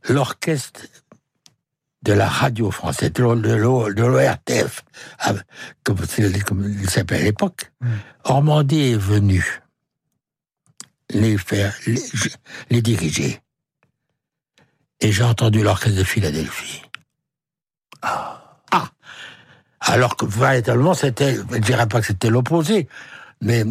L'orchestre 0.08 0.82
de 2.04 2.12
la 2.12 2.28
radio 2.28 2.70
française, 2.70 3.12
de 3.12 3.23
l'ORTF, 3.23 4.84
comme, 5.82 5.99
il 6.80 6.90
s'appelait 6.90 7.20
à 7.20 7.23
l'époque, 7.23 7.73
mm. 7.80 7.88
Ormandie 8.25 8.92
est 8.92 8.96
venu 8.96 9.62
les 11.11 11.38
faire, 11.38 11.75
les, 12.70 12.82
diriger. 12.82 13.40
Et 15.00 15.12
j'ai 15.12 15.23
entendu 15.23 15.62
l'orchestre 15.62 15.99
de 15.99 16.04
Philadelphie. 16.04 16.82
Ah. 18.02 18.58
ah. 18.70 18.90
Alors 19.80 20.16
que 20.16 20.26
véritablement, 20.26 20.94
c'était, 20.94 21.34
je 21.34 21.40
ne 21.40 21.58
dirais 21.58 21.87
pas 21.87 22.00
que 22.00 22.06
c'était 22.06 22.30
l'opposé, 22.30 22.88
mais 23.40 23.64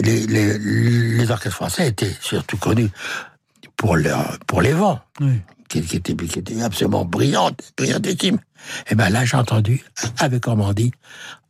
les, 0.00 0.26
les, 0.26 1.30
orchestres 1.30 1.56
français 1.56 1.88
étaient 1.88 2.14
surtout 2.20 2.56
connus 2.56 2.90
pour, 3.76 3.96
leur, 3.96 4.38
pour 4.46 4.60
les 4.62 4.72
vents. 4.72 5.00
Oui 5.20 5.40
qui, 5.68 5.78
était, 5.78 6.14
qui 6.14 6.38
était 6.38 6.62
absolument 6.62 7.04
brillante, 7.04 7.72
brillantissime. 7.76 8.36
Et 8.36 8.92
eh 8.92 8.94
ben 8.94 9.10
là, 9.10 9.24
j'ai 9.24 9.36
entendu, 9.36 9.84
avec 10.18 10.46
Ormandie, 10.48 10.92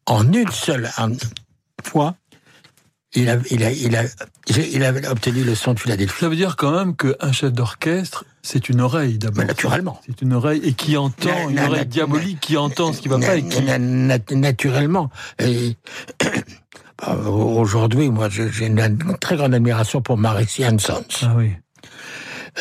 en 0.07 0.31
une 0.33 0.51
seule 0.51 0.91
fois, 1.83 2.17
il 3.15 3.31
a, 3.31 3.37
il, 3.51 3.65
a, 3.65 3.73
il, 3.73 3.97
a, 3.97 4.05
il 4.49 4.85
a 4.85 5.11
obtenu 5.11 5.43
le 5.43 5.55
son 5.55 5.73
de 5.75 5.81
Philadelphie. 5.81 6.21
Ça 6.21 6.29
veut 6.29 6.37
dire 6.37 6.57
quand 6.57 6.73
même 6.73 6.95
qu'un 6.97 7.33
chef 7.33 7.53
d'orchestre, 7.53 8.25
c'est 8.43 8.69
une 8.69 8.81
oreille 8.81 9.19
d'abord. 9.19 9.45
Naturellement. 9.45 10.01
C'est 10.07 10.21
une 10.23 10.35
oreille 10.35 10.61
et 10.63 10.75
qui 10.75 10.97
entend, 10.97 11.49
une 11.49 11.59
oreille 11.59 11.87
diabolique 11.87 12.41
qui 12.41 12.57
entend 12.57 12.93
ce 12.93 13.01
qui 13.01 13.09
va 13.09 13.19
pas. 13.19 13.37
Et 13.37 13.45
qui... 13.45 13.63
Naturellement. 14.35 15.11
Aujourd'hui, 17.27 18.11
moi, 18.11 18.29
j'ai 18.31 18.67
une 18.67 18.99
très 19.21 19.37
grande 19.37 19.55
admiration 19.55 20.01
pour 20.03 20.17
Maurice 20.17 20.57
Jansons. 20.57 21.05
Ah 21.23 21.35
oui 21.37 21.53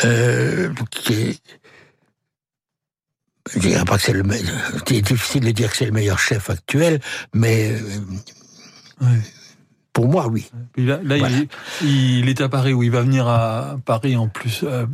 euh, 0.04 0.70
qui 0.92 1.40
je 3.54 3.60
dirais 3.60 3.86
pas 3.86 3.98
que 3.98 4.04
c'est 4.04 4.14
le 4.14 4.24
c'est 4.88 5.02
difficile 5.02 5.44
de 5.44 5.52
dire 5.52 5.70
que 5.70 5.78
c'est 5.78 5.86
le 5.86 5.92
meilleur 5.92 6.20
chef 6.20 6.50
actuel, 6.50 7.00
mais 7.34 7.72
euh, 9.02 9.06
pour 9.94 10.10
moi, 10.10 10.28
oui. 10.28 10.50
là, 10.76 11.00
il, 11.82 12.28
est 12.28 12.42
à 12.42 12.50
Paris, 12.50 12.74
où 12.74 12.84
il 12.84 12.92
va 12.92 13.02
venir 13.02 13.30
à 13.30 13.78
Paris 13.86 14.18
en 14.18 14.28
plus 14.28 14.64
euh, 14.64 14.86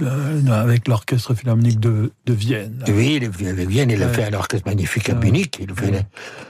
avec 0.52 0.88
l'orchestre 0.88 1.34
philharmonique 1.34 1.80
de, 1.80 2.12
de, 2.26 2.34
Vienne. 2.34 2.84
Oui, 2.88 3.14
il 3.16 3.24
est 3.24 3.28
venu 3.28 3.50
avec 3.50 3.68
Vienne, 3.68 3.90
il 3.90 4.04
a 4.04 4.10
fait 4.10 4.26
un 4.26 4.34
orchestre 4.34 4.70
magnifique 4.70 5.10
à 5.10 5.16
Munich, 5.16 5.60
il, 5.60 5.74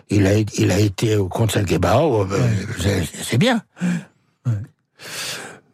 il, 0.10 0.28
a, 0.28 0.38
il 0.58 0.72
a 0.72 0.80
été 0.80 1.16
au 1.16 1.30
Concertgebouw, 1.30 2.24
euh, 2.24 3.04
c'est 3.24 3.38
bien. 3.38 3.62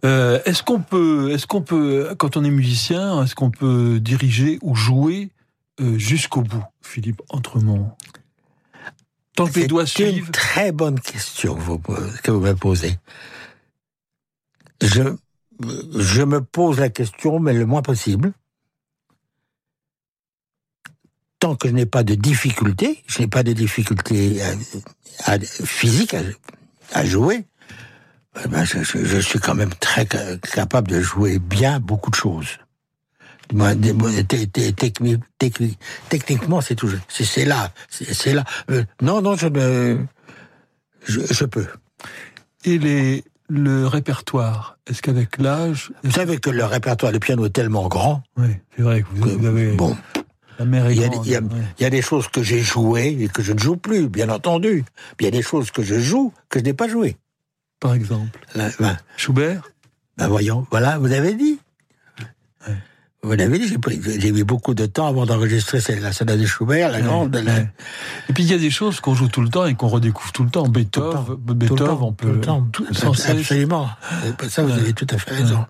Euh, 0.05 0.39
est-ce 0.45 0.63
qu'on 0.63 0.79
peut, 0.79 1.31
est-ce 1.31 1.47
qu'on 1.47 1.61
peut, 1.61 2.15
quand 2.17 2.37
on 2.37 2.43
est 2.43 2.51
musicien, 2.51 3.23
est-ce 3.23 3.35
qu'on 3.35 3.49
peut 3.49 3.99
diriger 3.99 4.59
ou 4.61 4.75
jouer 4.75 5.31
euh, 5.79 5.97
jusqu'au 5.97 6.41
bout, 6.41 6.63
Philippe 6.81 7.21
Entremont? 7.29 7.91
Tant 9.35 9.47
que 9.47 9.59
les 9.59 9.67
doigts 9.67 9.85
suivent. 9.85 10.07
C'est 10.07 10.17
une 10.17 10.31
très 10.31 10.71
bonne 10.71 10.99
question 10.99 11.55
que 11.55 11.61
vous, 11.61 11.79
que 11.79 12.31
vous 12.31 12.39
me 12.39 12.53
posez. 12.53 12.97
Je, 14.81 15.15
je 15.95 16.21
me 16.21 16.41
pose 16.41 16.79
la 16.79 16.89
question, 16.89 17.39
mais 17.39 17.53
le 17.53 17.65
moins 17.65 17.81
possible. 17.81 18.33
Tant 21.39 21.55
que 21.55 21.67
je 21.67 21.73
n'ai 21.73 21.85
pas 21.85 22.03
de 22.03 22.15
difficulté, 22.15 23.03
je 23.07 23.19
n'ai 23.19 23.27
pas 23.27 23.43
de 23.43 23.53
difficulté 23.53 24.41
physique 25.65 26.15
à 26.93 27.05
jouer, 27.05 27.45
eh 28.43 28.47
ben, 28.47 28.63
je, 28.65 29.19
suis 29.19 29.39
quand 29.39 29.55
même 29.55 29.73
très 29.79 30.05
capable 30.53 30.87
de 30.89 31.01
jouer 31.01 31.39
bien 31.39 31.79
beaucoup 31.79 32.11
de 32.11 32.15
choses. 32.15 32.57
Techniquement, 36.09 36.61
c'est 36.61 36.75
tout. 36.75 36.89
C'est 37.07 37.45
là, 37.45 37.71
c'est 37.89 38.33
là. 38.33 38.43
Euh, 38.69 38.83
non, 39.01 39.21
non, 39.21 39.35
je, 39.35 39.47
je, 41.07 41.45
peux. 41.45 41.67
Et 42.65 42.77
les, 42.77 43.23
le 43.47 43.87
répertoire, 43.87 44.77
est-ce 44.87 45.01
qu'avec 45.01 45.37
l'âge... 45.37 45.91
Vous 46.03 46.11
savez 46.11 46.37
que 46.37 46.49
le 46.49 46.65
répertoire 46.65 47.13
de 47.13 47.17
piano 47.17 47.45
est 47.45 47.51
tellement 47.51 47.87
grand. 47.87 48.23
Oui, 48.35 48.49
c'est 48.75 48.83
vrai 48.83 49.01
que 49.01 49.07
vous, 49.11 49.45
avez... 49.45 49.75
Bon. 49.75 49.95
La 50.59 50.65
mer 50.65 50.89
il, 50.91 50.99
y 50.99 51.05
a, 51.05 51.09
il, 51.23 51.31
y 51.79 51.85
a, 51.85 51.89
des 51.89 52.01
choses 52.01 52.27
que 52.29 52.41
j'ai 52.41 52.59
jouées 52.59 53.15
et 53.21 53.27
que 53.27 53.43
je 53.43 53.53
ne 53.53 53.59
joue 53.59 53.77
plus, 53.77 54.09
bien 54.09 54.27
entendu. 54.29 54.83
il 55.19 55.23
y 55.23 55.27
a 55.27 55.31
des 55.31 55.43
choses 55.43 55.69
que 55.69 55.83
je 55.83 55.99
joue 55.99 56.33
que 56.49 56.57
je 56.59 56.65
n'ai 56.65 56.73
pas 56.73 56.87
jouées 56.87 57.15
par 57.79 57.93
exemple. 57.93 58.39
Ben, 58.55 58.97
Schubert? 59.17 59.71
Ben 60.17 60.27
voyons, 60.27 60.65
voilà, 60.71 60.97
vous 60.97 61.11
avez 61.11 61.33
dit. 61.33 61.59
Vous 63.23 63.31
l'avez 63.33 63.57
dit, 63.57 63.75
j'ai 64.19 64.31
mis 64.31 64.43
beaucoup 64.43 64.75
de 64.75 64.85
temps 64.85 65.07
avant 65.07 65.25
d'enregistrer 65.25 65.79
la 65.99 66.13
sonate 66.13 66.39
de 66.39 66.45
Schubert, 66.45 66.91
la 66.91 67.01
grande. 67.01 67.35
Et 68.29 68.33
puis 68.33 68.43
il 68.43 68.51
y 68.51 68.53
a 68.53 68.59
des 68.59 68.69
choses 68.69 68.99
qu'on 68.99 69.15
joue 69.15 69.27
tout 69.27 69.41
le 69.41 69.49
temps 69.49 69.65
et 69.65 69.73
qu'on 69.73 69.87
redécouvre 69.87 70.31
tout 70.31 70.43
le 70.43 70.51
temps. 70.51 70.67
Beethoven, 70.67 71.35
Beethoven, 71.35 71.97
on 72.01 72.13
peut 72.13 72.27
tout 72.27 72.33
le 72.33 72.41
temps, 72.41 72.67
sans 72.91 73.29
absolument. 73.29 73.89
Ça, 74.47 74.63
vous 74.63 74.71
avez 74.71 74.93
tout 74.93 75.07
à 75.09 75.17
fait 75.17 75.33
raison. 75.33 75.65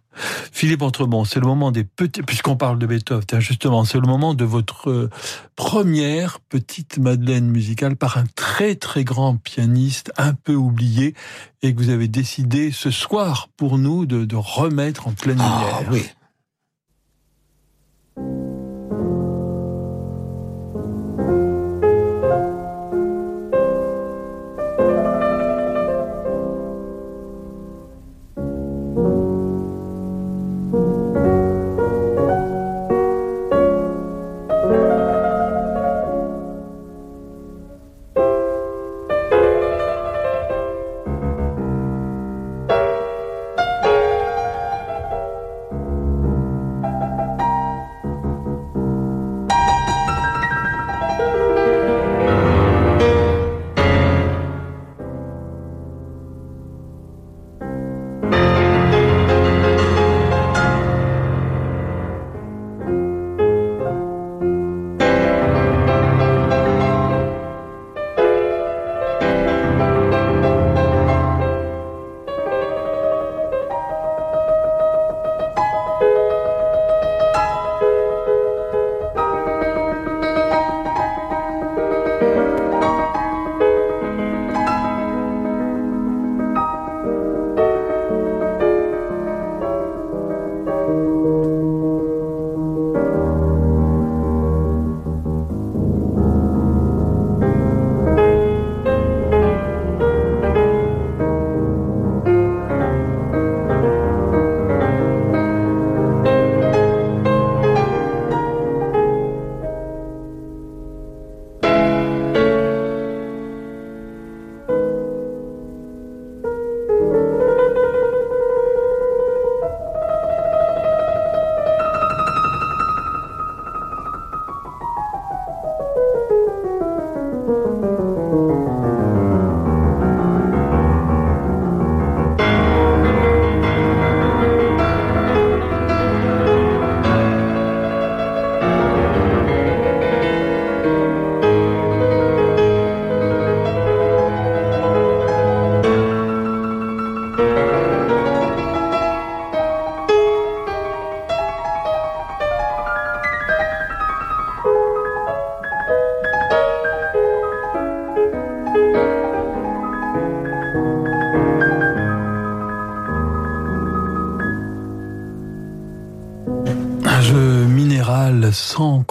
Philippe 0.52 0.82
Entremont, 0.82 1.26
c'est 1.26 1.40
le 1.40 1.46
moment 1.46 1.72
des 1.72 1.84
petits, 1.84 2.24
puisqu'on 2.24 2.58
parle 2.58 2.80
de 2.80 2.86
Beethoven, 2.86 3.40
justement, 3.40 3.86
c'est 3.86 4.00
le 4.00 4.08
moment 4.08 4.34
de 4.34 4.46
votre 4.46 4.90
euh, 4.90 5.10
première 5.56 6.40
petite 6.40 6.98
Madeleine 6.98 7.48
musicale 7.48 7.96
par 7.96 8.18
un 8.18 8.26
très 8.36 8.76
très 8.76 9.04
grand 9.04 9.38
pianiste, 9.38 10.12
un 10.18 10.34
peu 10.34 10.56
oublié, 10.56 11.14
et 11.62 11.74
que 11.74 11.80
vous 11.80 11.90
avez 11.90 12.08
décidé 12.08 12.72
ce 12.72 12.90
soir 12.90 13.50
pour 13.58 13.78
nous 13.78 14.06
de, 14.06 14.26
de 14.26 14.36
remettre 14.36 15.08
en 15.08 15.12
pleine 15.12 15.40
ah, 15.40 15.44
lumière. 15.44 15.78
Ah 15.82 15.92
oui. 15.92 16.06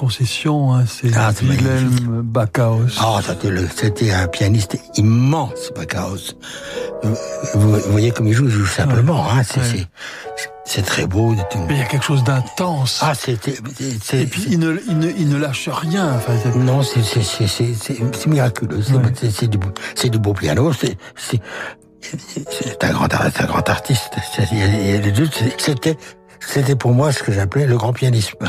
Concession, 0.07 0.73
hein, 0.73 0.85
c'est 0.87 1.11
ah, 1.17 1.33
Wilhelm 1.43 2.23
Backhaus. 2.23 2.95
Ah, 3.01 3.19
c'était 3.75 4.13
un 4.13 4.29
pianiste 4.29 4.79
immense, 4.95 5.73
Backhaus. 5.75 6.37
Vous, 7.55 7.81
voyez 7.91 8.13
comme 8.13 8.29
il 8.29 8.33
joue, 8.33 8.45
il 8.45 8.53
joue 8.53 8.67
simplement. 8.67 9.29
Hein, 9.29 9.43
c'est 10.65 10.83
très 10.83 11.09
beau. 11.09 11.35
Mais 11.67 11.75
il 11.75 11.79
y 11.79 11.81
a 11.81 11.87
quelque 11.87 12.05
chose 12.05 12.23
d'intense. 12.23 13.01
Ah, 13.03 13.15
c'était. 13.17 13.57
Et 14.13 14.27
puis 14.27 14.47
il 14.49 14.61
ne, 14.61 14.77
il 14.87 14.97
ne, 14.97 15.11
il 15.11 15.29
ne 15.29 15.39
lâche 15.39 15.69
rien. 15.69 16.15
Enfin, 16.15 16.35
non, 16.57 16.83
c'est 16.85 18.29
miraculeux. 18.29 18.83
C'est 19.25 19.49
du, 19.49 19.59
du 20.11 20.19
beau 20.21 20.35
piano. 20.35 20.71
C'est 21.17 21.41
un 22.85 22.93
grand, 22.93 23.13
un 23.13 23.47
grand 23.47 23.69
artiste. 23.69 24.15
C'était, 25.59 25.97
c'était 26.39 26.77
pour 26.77 26.93
moi 26.93 27.11
ce 27.11 27.25
que 27.25 27.33
j'appelais 27.33 27.67
le 27.67 27.77
grand 27.77 27.93
pianisme. 27.93 28.47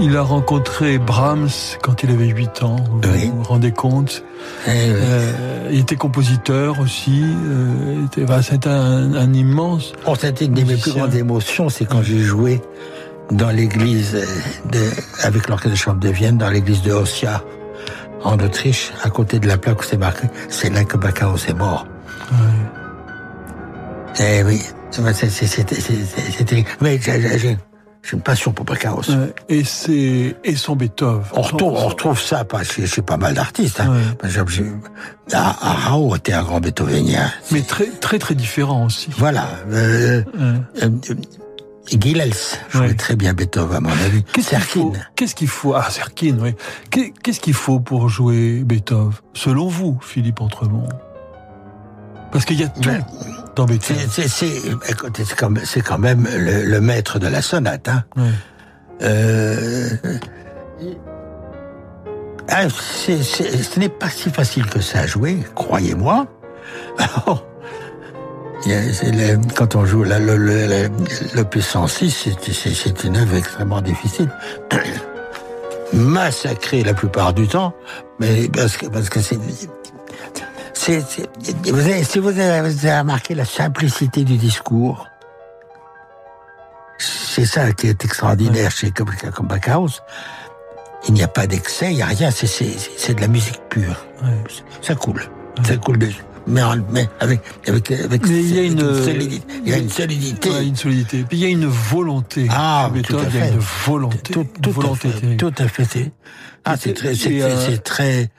Il 0.00 0.16
a 0.16 0.22
rencontré 0.22 0.98
Brahms 0.98 1.48
quand 1.82 2.02
il 2.04 2.10
avait 2.10 2.28
8 2.28 2.62
ans, 2.62 2.76
vous 2.92 3.00
vous 3.00 3.42
rendez 3.42 3.72
compte. 3.72 4.22
Eh 4.66 4.70
euh, 4.70 5.68
Il 5.72 5.80
était 5.80 5.96
compositeur 5.96 6.78
aussi, 6.78 7.22
euh, 7.24 8.06
c'était 8.42 8.68
un, 8.68 9.14
un, 9.14 9.32
immense... 9.32 9.92
Oh, 10.06 10.14
c'était 10.18 10.44
une 10.44 10.54
de 10.54 10.62
mes 10.62 10.76
plus 10.76 10.92
grandes 10.92 11.14
émotions, 11.14 11.68
c'est 11.68 11.84
quand 11.84 12.02
j'ai 12.02 12.20
joué 12.20 12.60
dans 13.32 13.50
l'église 13.50 14.16
avec 15.22 15.48
l'orchestre 15.48 15.72
de 15.72 15.76
chambre 15.76 16.00
de 16.00 16.10
Vienne, 16.10 16.38
dans 16.38 16.50
l'église 16.50 16.82
de 16.82 16.92
Ossia, 16.92 17.42
en 18.22 18.38
Autriche, 18.38 18.92
à 19.02 19.10
côté 19.10 19.40
de 19.40 19.48
la 19.48 19.58
plaque 19.58 19.80
où 19.80 19.84
c'est 19.84 19.98
marqué, 19.98 20.28
c'est 20.48 20.72
là 20.72 20.84
que 20.84 20.96
Baccarat 20.96 21.34
est 21.48 21.54
mort. 21.54 21.86
Eh 24.20 24.42
oui, 24.44 24.62
c'était... 24.92 26.64
Mais 26.80 27.00
j'ai 27.00 27.58
j'ai 28.08 28.16
une 28.16 28.22
passion 28.22 28.52
pour 28.52 28.64
Baccaros. 28.64 29.02
et 29.48 29.64
c'est 29.64 30.36
et 30.44 30.56
son 30.56 30.76
Beethoven. 30.76 31.22
On 31.34 31.42
retrouve, 31.42 31.72
on 31.74 31.88
retrouve 31.88 32.20
ça 32.20 32.44
j'ai 32.68 33.02
pas 33.02 33.16
mal 33.16 33.34
d'artistes. 33.34 33.80
Hein. 33.80 34.00
Par 34.18 34.30
exemple, 34.30 34.52
ah, 35.32 35.56
Rao 35.60 36.16
était 36.16 36.32
un 36.32 36.42
grand 36.42 36.60
Beethovenien. 36.60 37.30
Mais 37.50 37.62
très 37.62 37.86
très 37.86 38.18
très 38.18 38.34
différent 38.34 38.86
aussi. 38.86 39.10
Voilà. 39.16 39.48
Euh, 39.70 40.22
euh, 40.82 40.90
Gilels 42.00 42.32
jouait 42.70 42.94
très 42.94 43.16
bien 43.16 43.34
Beethoven 43.34 43.76
à 43.76 43.80
mon 43.80 43.90
avis. 43.90 44.22
Qu'est-ce 44.32 45.34
qu'il 45.34 45.48
faut 45.48 45.74
Ah, 45.74 45.90
Serkin, 45.90 46.36
oui. 46.40 46.54
Qu'est-ce 46.90 47.40
qu'il 47.40 47.54
faut 47.54 47.80
pour 47.80 48.08
jouer 48.08 48.62
Beethoven 48.64 49.12
Selon 49.34 49.68
vous, 49.68 49.98
Philippe 50.02 50.40
Entremont? 50.40 50.88
Parce 52.30 52.44
qu'il 52.44 52.60
y 52.60 52.64
a 52.64 52.68
tout. 52.68 52.80
Ben, 52.82 53.04
c'est 53.80 55.82
quand, 55.82 55.98
même 55.98 56.28
le, 56.36 56.80
maître 56.80 57.18
de 57.18 57.26
la 57.26 57.42
sonate. 57.42 57.88
Hein. 57.88 58.04
Euh, 59.02 59.88
ah, 62.48 62.68
ce 62.70 63.78
n'est 63.78 63.88
pas 63.88 64.08
si 64.08 64.30
facile 64.30 64.66
que 64.66 64.80
ça 64.80 65.00
à 65.00 65.06
jouer, 65.06 65.38
croyez-moi. 65.54 66.26
quand 69.56 69.76
on 69.76 69.84
joue 69.84 70.04
l'opus 71.34 71.66
106, 71.66 72.28
c'est 72.74 73.04
une 73.04 73.16
œuvre 73.16 73.36
extrêmement 73.36 73.80
difficile. 73.80 74.28
Massacré 75.92 76.82
la 76.82 76.92
plupart 76.92 77.32
du 77.32 77.48
temps, 77.48 77.72
mais 78.18 78.48
parce 78.48 78.76
que 78.76 78.86
parce 78.86 79.08
que 79.08 79.20
c'est 79.20 79.38
vous 80.86 81.80
avez, 81.80 82.04
si 82.04 82.18
vous 82.18 82.28
avez, 82.28 82.60
remarqué 82.98 83.34
la 83.34 83.44
simplicité 83.44 84.24
du 84.24 84.36
discours, 84.36 85.06
c'est 86.98 87.44
ça 87.46 87.72
qui 87.72 87.88
est 87.88 88.04
extraordinaire 88.04 88.70
chez 88.70 88.90
comme, 88.90 89.10
comme 89.34 89.46
Backhouse. 89.46 90.02
Il 91.06 91.14
n'y 91.14 91.22
a 91.22 91.28
pas 91.28 91.46
d'excès, 91.46 91.90
il 91.92 91.96
n'y 91.96 92.02
a 92.02 92.06
rien, 92.06 92.30
c'est, 92.30 92.46
c'est, 92.46 92.74
c'est 92.96 93.14
de 93.14 93.20
la 93.20 93.28
musique 93.28 93.60
pure. 93.68 94.04
Ouais. 94.22 94.28
Ça 94.82 94.94
coule. 94.94 95.22
Ça 95.64 95.76
coule 95.76 95.98
de, 95.98 96.08
mais, 96.46 96.60
mais 96.90 97.08
avec, 97.20 97.40
avec, 97.68 97.90
avec, 97.92 98.26
Mais 98.26 98.40
il 98.42 98.54
y 98.54 98.58
a 98.58 98.60
avec 98.60 98.72
une- 98.72 99.04
solidité. 99.04 99.46
Il 99.64 99.70
y 99.70 99.74
a 99.74 99.78
une 99.78 99.90
solidité. 99.90 100.50
Ouais, 100.50 100.66
une 100.66 100.76
solidité. 100.76 101.24
Puis 101.28 101.38
il 101.38 101.40
y 101.42 101.46
a 101.46 101.48
une 101.50 101.66
volonté. 101.66 102.46
Ah, 102.50 102.90
Chez 102.94 103.02
tout 103.02 103.16
à 103.16 103.22
Beethoven, 103.22 103.30
il 103.32 103.38
y 103.38 103.42
a 103.42 103.46
fait. 103.46 103.52
une 103.54 103.60
volonté. 103.86 104.32
Tout, 104.32 104.40
une 104.40 104.60
tout 104.62 104.70
volonté 104.72 105.08
à 105.08 105.12
fait. 105.12 105.36
Tout 105.36 105.54
à 105.58 105.68
fait. 105.68 106.12
Ah, 106.64 106.74
Et 106.74 106.76
c'est 106.80 106.94
très, 106.94 107.14
c'est, 107.14 107.30
et, 107.30 107.40
c'est- 107.40 107.42
euh, 107.42 107.66
c'est 107.70 107.82
très, 107.84 108.30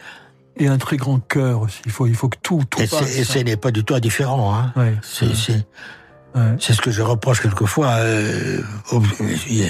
Et 0.58 0.68
un 0.68 0.78
très 0.78 0.98
grand 0.98 1.20
cœur 1.20 1.62
aussi. 1.62 1.82
Il 1.86 1.92
faut, 1.92 2.06
il 2.08 2.16
faut 2.16 2.28
que 2.30 2.38
tout, 2.42 2.62
tout 2.70 2.82
et, 2.82 2.88
passe. 2.88 3.18
et 3.18 3.24
ce 3.24 3.40
n'est 3.40 3.56
pas 3.58 3.72
du 3.72 3.84
tout 3.86 3.94
indifférent, 3.96 4.54
hein. 4.54 4.74
Ouais. 4.76 4.96
C'est, 5.02 5.34
c'est, 5.36 5.66
Ouais. 6.36 6.56
c'est 6.60 6.74
ce 6.74 6.82
que 6.82 6.92
je 6.92 7.02
reproche 7.02 7.42
quelquefois, 7.42 7.88
euh, 8.00 8.62
au- 8.92 9.02
il 9.48 9.58
y 9.58 9.64
a- 9.66 9.70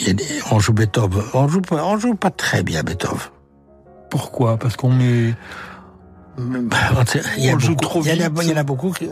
il 0.00 0.06
y 0.06 0.10
a 0.10 0.12
des- 0.14 0.24
on 0.50 0.58
joue 0.60 0.72
Beethoven. 0.72 1.22
On 1.34 1.46
joue 1.48 1.60
pas, 1.60 1.84
on 1.84 1.98
joue 1.98 2.14
pas 2.14 2.30
très 2.30 2.62
bien 2.62 2.82
Beethoven. 2.82 3.18
Pourquoi? 4.10 4.56
Parce 4.56 4.76
qu'on 4.76 4.90
met. 4.90 5.34
Bah, 6.38 6.76
Il 7.38 7.44
y 7.44 7.48
a 7.48 7.52
On 7.52 7.54
le 7.56 7.60
joue 7.60 7.68
beaucoup- 7.70 7.80
trop 7.82 8.00
il 8.02 8.06
y 8.06 8.10
a- 8.22 8.28
vite. 8.28 8.38
Il 8.42 8.50
y 8.50 8.52
en 8.52 8.56
a 8.56 8.62
beaucoup 8.62 8.90
qui, 8.92 9.08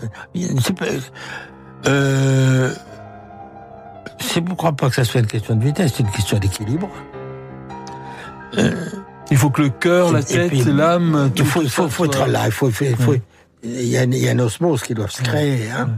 euh, 1.86 2.72
c'est, 4.20 4.44
crois 4.56 4.72
pas 4.72 4.88
que 4.88 4.94
ça 4.94 5.04
soit 5.04 5.20
une 5.20 5.26
question 5.26 5.56
de 5.56 5.64
vitesse, 5.64 5.92
c'est 5.96 6.02
une 6.02 6.10
question 6.10 6.38
d'équilibre. 6.38 6.88
Il 9.30 9.36
faut 9.36 9.50
que 9.50 9.62
le 9.62 9.70
cœur, 9.70 10.12
la 10.12 10.22
tête, 10.22 10.52
l'âme. 10.66 11.24
Il 11.28 11.32
tout 11.32 11.44
faut, 11.44 11.62
il 11.62 11.70
ça 11.70 11.82
faut, 11.82 11.88
faut 11.88 12.04
soit- 12.04 12.24
être 12.24 12.26
là, 12.28 12.46
il 12.46 12.52
faut, 12.52 12.68
il 12.68 12.74
faut, 12.74 12.84
il 12.84 12.96
faut- 12.96 13.14
il 13.62 13.84
y 13.86 13.96
a, 13.96 14.04
il 14.04 14.16
y 14.18 14.28
a 14.28 14.32
une 14.32 14.40
osmose 14.42 14.82
qui 14.82 14.94
doit 14.94 15.08
se 15.08 15.22
créer, 15.22 15.70
hein. 15.70 15.88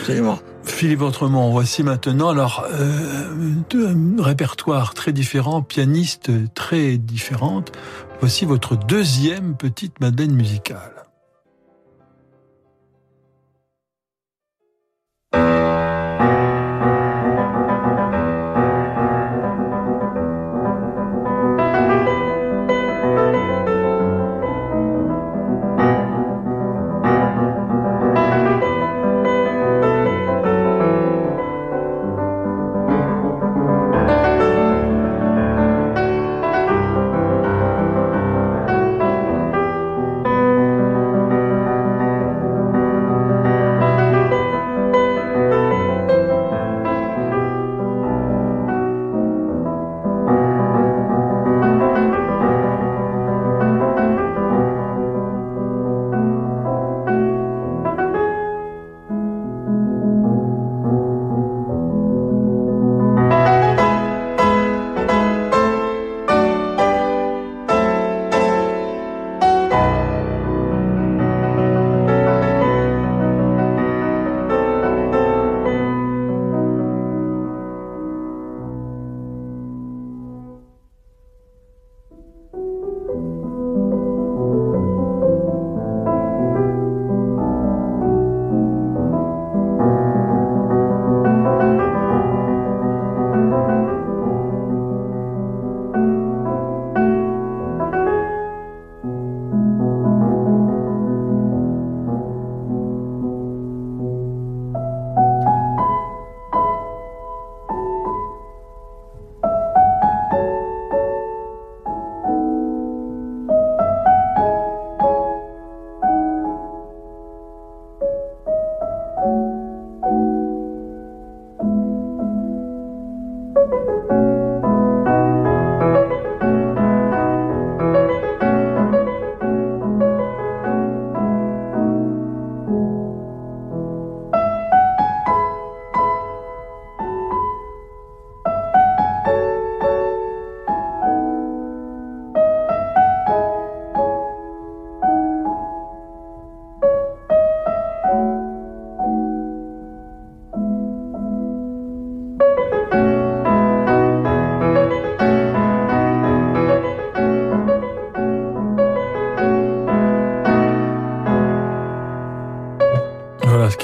Absolument. 0.00 0.38
Philippe 0.64 1.02
Autrement, 1.02 1.50
voici 1.50 1.82
maintenant 1.82 2.28
alors 2.30 2.66
euh, 2.72 3.54
deux 3.70 3.94
répertoires 4.18 4.94
très 4.94 5.12
différents, 5.12 5.62
pianistes 5.62 6.30
très 6.54 6.96
différentes. 6.98 7.72
Voici 8.20 8.44
votre 8.44 8.76
deuxième 8.76 9.56
petite 9.56 9.98
Madeleine 10.00 10.32
musicale. 10.34 10.92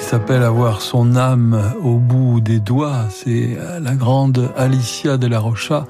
S'appelle 0.07 0.45
avoir 0.45 0.83
son 0.83 1.17
âme 1.17 1.61
au 1.83 1.99
bout 1.99 2.41
des 2.41 2.61
doigts. 2.61 3.09
C'est 3.11 3.59
la 3.81 3.95
grande 3.95 4.53
Alicia 4.57 5.17
de 5.17 5.27
la 5.27 5.41
Rocha 5.41 5.85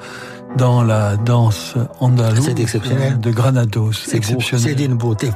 dans 0.57 0.83
la 0.83 1.17
danse 1.17 1.75
andalouse 2.01 2.55
de 2.55 3.31
Granados. 3.31 3.93
C'est 3.93 4.17
exceptionnel. 4.17 4.63
C'est 4.71 4.75
d'une 4.75 4.95
beauté, 4.95 5.31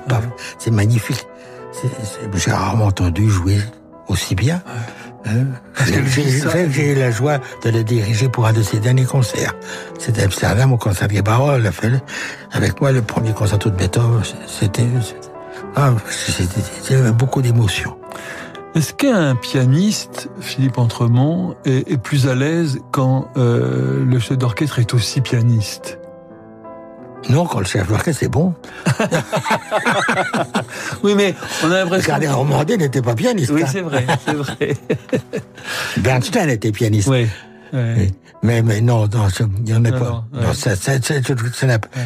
c'est 0.58 0.70
magnifique. 0.70 1.26
J'ai 2.34 2.52
rarement 2.52 2.86
entendu 2.86 3.28
jouer 3.28 3.58
aussi 4.08 4.34
bien. 4.34 4.62
Hein. 5.26 5.44
qu'elle 5.86 6.70
J'ai 6.72 6.92
eu 6.92 6.94
la 6.94 7.10
joie 7.10 7.38
de 7.62 7.68
le 7.68 7.84
diriger 7.84 8.30
pour 8.30 8.46
un 8.46 8.54
de 8.54 8.62
ses 8.62 8.80
derniers 8.80 9.04
concerts. 9.04 9.54
C'était 9.98 10.22
Amsterdam 10.22 10.72
au 10.72 10.78
concert 10.78 11.06
des 11.06 11.20
Barol. 11.20 11.70
Avec 12.52 12.80
moi 12.80 12.92
le 12.92 13.02
premier 13.02 13.32
concerto 13.34 13.68
de 13.68 13.76
Beethoven. 13.76 14.22
C'était 14.46 14.86
ah, 15.76 15.92
beaucoup 17.12 17.42
d'émotions. 17.42 17.96
Est-ce 18.74 18.94
qu'un 18.94 19.34
pianiste, 19.34 20.28
Philippe 20.40 20.78
Entremont, 20.78 21.56
est, 21.64 21.90
est 21.90 21.96
plus 21.98 22.28
à 22.28 22.34
l'aise 22.34 22.78
quand 22.92 23.28
euh, 23.36 24.04
le 24.04 24.18
chef 24.20 24.38
d'orchestre 24.38 24.78
est 24.78 24.94
aussi 24.94 25.20
pianiste? 25.20 25.98
Non, 27.28 27.44
quand 27.46 27.58
le 27.58 27.64
chef 27.66 27.88
d'orchestre 27.88 28.20
c'est 28.20 28.28
bon. 28.28 28.54
Oui, 31.02 31.14
mais 31.16 31.34
on 31.64 31.70
a 31.70 31.78
l'impression. 31.80 32.04
Regardez, 32.14 32.28
Romandé 32.28 32.76
n'était 32.76 33.02
pas 33.02 33.14
pianiste. 33.14 33.50
Oui, 33.52 33.62
hein. 33.62 33.68
c'est 33.70 33.80
vrai, 33.80 34.06
c'est 34.26 34.34
vrai. 34.34 34.76
Bernstein 35.98 36.48
était 36.48 36.72
pianiste. 36.72 37.08
oui. 37.08 37.26
ouais. 37.72 38.10
Mais, 38.42 38.62
mais 38.62 38.80
non, 38.80 39.06
non, 39.06 39.26
il 39.58 39.64
n'y 39.64 39.74
en 39.74 39.84
a 39.84 39.90
Non, 39.90 39.98
pas. 39.98 40.04
non, 40.10 40.24
Non, 40.32 40.48
ouais. 40.48 40.54
ça, 40.54 40.74
ça, 40.74 40.92
ça, 41.02 41.14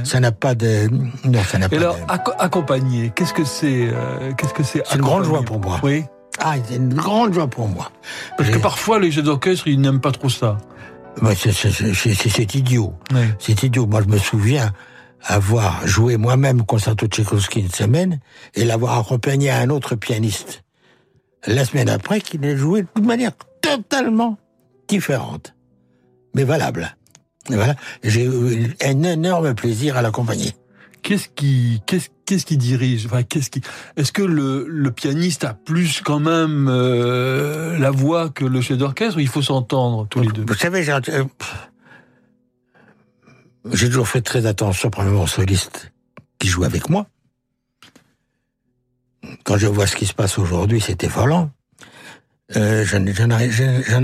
ça 0.04 0.20
n'a 0.20 0.32
pas 0.32 0.54
de. 0.56 0.88
Non, 1.24 1.40
ça 1.48 1.58
n'a 1.58 1.68
pas 1.68 1.76
alors, 1.76 1.94
de. 1.96 2.00
acco- 2.12 2.34
accompagner, 2.40 3.12
qu'est-ce 3.14 3.32
que 3.34 3.44
c'est 3.44 3.88
euh, 3.92 4.32
Qu'est-ce 4.36 4.52
que 4.52 4.64
c'est 4.64 4.82
C'est 4.84 4.96
une 4.96 5.02
grande 5.02 5.22
joie 5.24 5.42
pour 5.44 5.60
moi. 5.60 5.78
Oui. 5.84 6.04
Ah, 6.38 6.54
c'est 6.66 6.76
une 6.76 6.92
grande 6.94 7.32
joie 7.32 7.46
pour 7.48 7.68
moi. 7.68 7.90
Parce 8.36 8.50
que 8.50 8.58
parfois, 8.58 8.98
les 8.98 9.10
chefs 9.10 9.24
d'orchestre, 9.24 9.68
ils 9.68 9.80
n'aiment 9.80 10.00
pas 10.00 10.12
trop 10.12 10.28
ça. 10.28 10.58
Ouais, 11.22 11.34
c'est- 11.36 12.54
idiot. 12.54 12.92
Oui. 13.12 13.20
C'est 13.38 13.62
idiot. 13.62 13.86
Moi, 13.86 14.02
je 14.02 14.08
me 14.08 14.18
souviens 14.18 14.72
avoir 15.22 15.86
joué 15.86 16.16
moi-même 16.16 16.62
concerto 16.66 17.06
Tchaïkovski 17.06 17.60
une 17.60 17.70
semaine 17.70 18.20
et 18.54 18.64
l'avoir 18.64 18.98
accompagné 18.98 19.48
à 19.50 19.58
un 19.58 19.70
autre 19.70 19.94
pianiste 19.94 20.64
la 21.46 21.64
semaine 21.64 21.88
après 21.88 22.20
qui 22.20 22.36
l'a 22.38 22.56
joué 22.56 22.84
de 22.96 23.00
manière 23.00 23.32
totalement, 23.62 24.36
différentes, 24.88 25.54
mais 26.34 26.44
valables. 26.44 26.96
Et 27.50 27.54
voilà, 27.54 27.74
j'ai 28.02 28.24
eu 28.24 28.74
un 28.82 29.02
énorme 29.02 29.54
plaisir 29.54 29.96
à 29.96 30.02
l'accompagner. 30.02 30.52
Qu'est-ce 31.04 31.28
qui, 31.28 31.82
qu'est-ce, 31.86 32.08
qu'est-ce 32.24 32.46
qui 32.46 32.56
dirige? 32.56 33.04
Enfin, 33.04 33.22
qu'est-ce 33.22 33.50
qui, 33.50 33.60
Est-ce 33.96 34.10
que 34.10 34.22
le, 34.22 34.90
pianiste 34.90 35.44
a 35.44 35.52
plus 35.52 36.00
quand 36.00 36.18
même 36.18 36.66
euh, 36.66 37.78
la 37.78 37.90
voix 37.90 38.30
que 38.30 38.46
le 38.46 38.62
chef 38.62 38.78
d'orchestre 38.78 39.20
il 39.20 39.28
faut 39.28 39.42
s'entendre 39.42 40.08
tous 40.08 40.20
les 40.20 40.28
deux? 40.28 40.46
Vous 40.48 40.54
savez, 40.54 40.82
j'ai, 40.82 40.92
euh, 40.92 41.24
toujours 43.90 44.08
fait 44.08 44.22
très 44.22 44.46
attention, 44.46 44.88
premièrement, 44.88 45.24
aux 45.24 45.26
solistes 45.26 45.92
qui 46.38 46.48
jouent 46.48 46.64
avec 46.64 46.88
moi. 46.88 47.06
Quand 49.44 49.58
je 49.58 49.66
vois 49.66 49.86
ce 49.86 49.96
qui 49.96 50.06
se 50.06 50.14
passe 50.14 50.38
aujourd'hui, 50.38 50.80
c'est 50.80 51.04
effarant. 51.04 51.50
Euh, 52.56 52.86
j'en, 52.86 53.04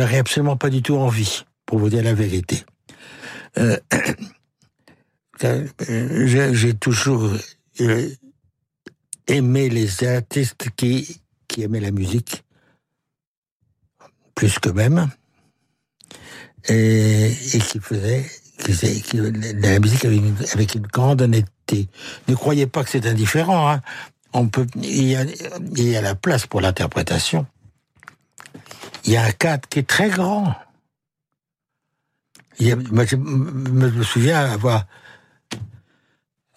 aurais- 0.00 0.18
absolument 0.18 0.58
pas 0.58 0.68
du 0.68 0.82
tout 0.82 0.96
envie, 0.96 1.44
pour 1.64 1.78
vous 1.78 1.88
dire 1.88 2.02
la 2.02 2.12
vérité. 2.12 2.62
Euh, 3.56 3.78
j'ai, 5.42 6.74
toujours 6.74 7.30
euh, 7.80 8.10
aimé 9.26 9.68
les 9.68 10.04
artistes 10.04 10.68
qui, 10.76 11.20
qui 11.48 11.62
aimaient 11.62 11.80
la 11.80 11.90
musique, 11.90 12.44
plus 14.34 14.58
que 14.58 14.68
même, 14.70 15.08
et, 16.68 17.30
et 17.30 17.58
qui 17.58 17.78
faisaient 17.80 18.26
qui, 18.60 19.16
la 19.16 19.78
musique 19.78 20.04
avec 20.04 20.74
une, 20.74 20.86
grande 20.86 21.22
honnêteté. 21.22 21.88
Ne 22.28 22.34
croyez 22.34 22.66
pas 22.66 22.84
que 22.84 22.90
c'est 22.90 23.06
indifférent. 23.06 23.70
Hein. 23.70 23.80
On 24.32 24.48
peut, 24.48 24.66
il 24.76 25.04
y, 25.04 25.96
a, 25.96 26.00
la 26.00 26.14
place 26.14 26.46
pour 26.46 26.60
l'interprétation. 26.60 27.46
Il 29.04 29.12
y 29.12 29.16
a 29.16 29.24
un 29.24 29.32
cadre 29.32 29.68
qui 29.68 29.80
est 29.80 29.88
très 29.88 30.08
grand. 30.08 30.54
Je 32.60 32.74
me 32.74 34.02
souviens 34.02 34.38
avoir 34.38 34.86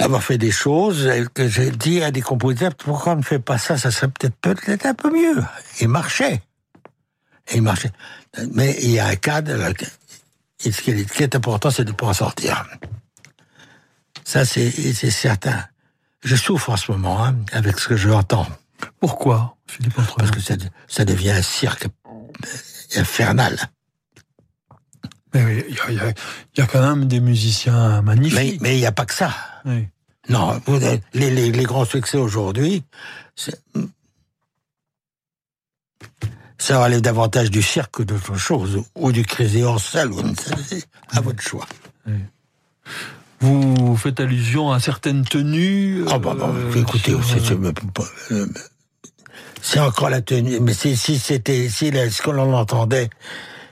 avoir 0.03 0.23
fait 0.23 0.37
des 0.37 0.51
choses 0.51 1.09
que 1.33 1.47
j'ai 1.47 1.71
dit 1.71 2.01
à 2.03 2.11
des 2.11 2.21
compositeurs 2.21 2.75
pourquoi 2.75 3.13
on 3.13 3.17
ne 3.17 3.21
fait 3.23 3.39
pas 3.39 3.57
ça? 3.57 3.77
Ça 3.77 3.91
serait 3.91 4.09
peut-être 4.09 4.35
peut-être 4.35 4.85
un 4.85 4.93
peu 4.93 5.09
mieux. 5.11 5.43
Il 5.81 5.87
marchait. 5.89 6.41
Il 7.53 7.61
marchait. 7.61 7.91
Mais 8.53 8.75
il 8.81 8.91
y 8.91 8.99
a 8.99 9.07
un 9.07 9.15
cadre 9.15 9.51
et 10.65 10.71
ce 10.71 10.81
qui 10.81 10.91
est, 10.91 11.35
important 11.35 11.71
c'est 11.71 11.83
de 11.83 11.91
pouvoir 11.91 12.15
sortir. 12.15 12.65
Ça 14.23 14.45
c'est 14.45 14.71
certain. 15.11 15.65
Je 16.23 16.35
souffre 16.37 16.69
en 16.69 16.77
ce 16.77 16.91
moment 16.91 17.23
hein, 17.25 17.35
avec 17.51 17.79
ce 17.79 17.87
que 17.89 17.97
je 17.97 18.09
entends. 18.09 18.47
Pourquoi, 18.99 19.57
Philippe 19.67 19.93
parce 20.17 20.31
que 20.31 20.39
ça, 20.39 20.55
ça 20.87 21.03
devient 21.05 21.31
un 21.31 21.41
cirque 21.41 21.87
infernal. 22.95 23.57
Mais 25.33 25.65
il 25.67 25.75
y, 25.95 25.99
a- 25.99 26.09
y 26.57 26.61
y 26.61 26.67
quand 26.67 26.81
même 26.95 27.05
des 27.07 27.19
musiciens 27.19 28.01
magnifiques. 28.01 28.61
mais 28.61 28.75
il 28.77 28.79
n'y 28.79 28.85
a 28.85 28.91
pas 28.91 29.05
que 29.05 29.13
ça. 29.13 29.33
Oui. 29.65 29.87
Non, 30.29 30.61
les, 31.13 31.29
les, 31.29 31.51
les 31.51 31.63
grands 31.63 31.85
succès 31.85 32.17
aujourd'hui, 32.17 32.83
ça 36.57 36.81
relève 36.83 37.01
davantage 37.01 37.51
du 37.51 37.61
cirque 37.61 37.91
que 37.95 38.03
d'autre 38.03 38.35
chose, 38.37 38.83
ou 38.95 39.11
du 39.11 39.23
Crazy 39.25 39.63
Horse 39.63 39.83
Saloon, 39.91 40.33
à 41.09 41.19
votre 41.21 41.41
choix. 41.41 41.67
Vous 43.41 43.97
faites 43.97 44.21
allusion 44.21 44.71
à 44.71 44.79
certaines 44.79 45.25
tenues. 45.25 46.05
Ah 46.09 46.17
bah, 46.19 46.33
bah, 46.37 46.49
euh, 46.53 46.71
écoutez, 46.81 47.11
sur, 47.11 47.23
c'est- 47.25 47.39
c'est 47.45 47.55
euh, 48.31 48.47
c'est 49.61 49.79
encore 49.79 50.09
la 50.09 50.21
tenue, 50.21 50.59
mais 50.61 50.73
si, 50.73 50.95
si 50.95 51.19
c'était, 51.19 51.67
si 51.67 51.87
ce 51.91 52.21
que 52.21 52.31
l'on 52.31 52.53
entendait 52.53 53.09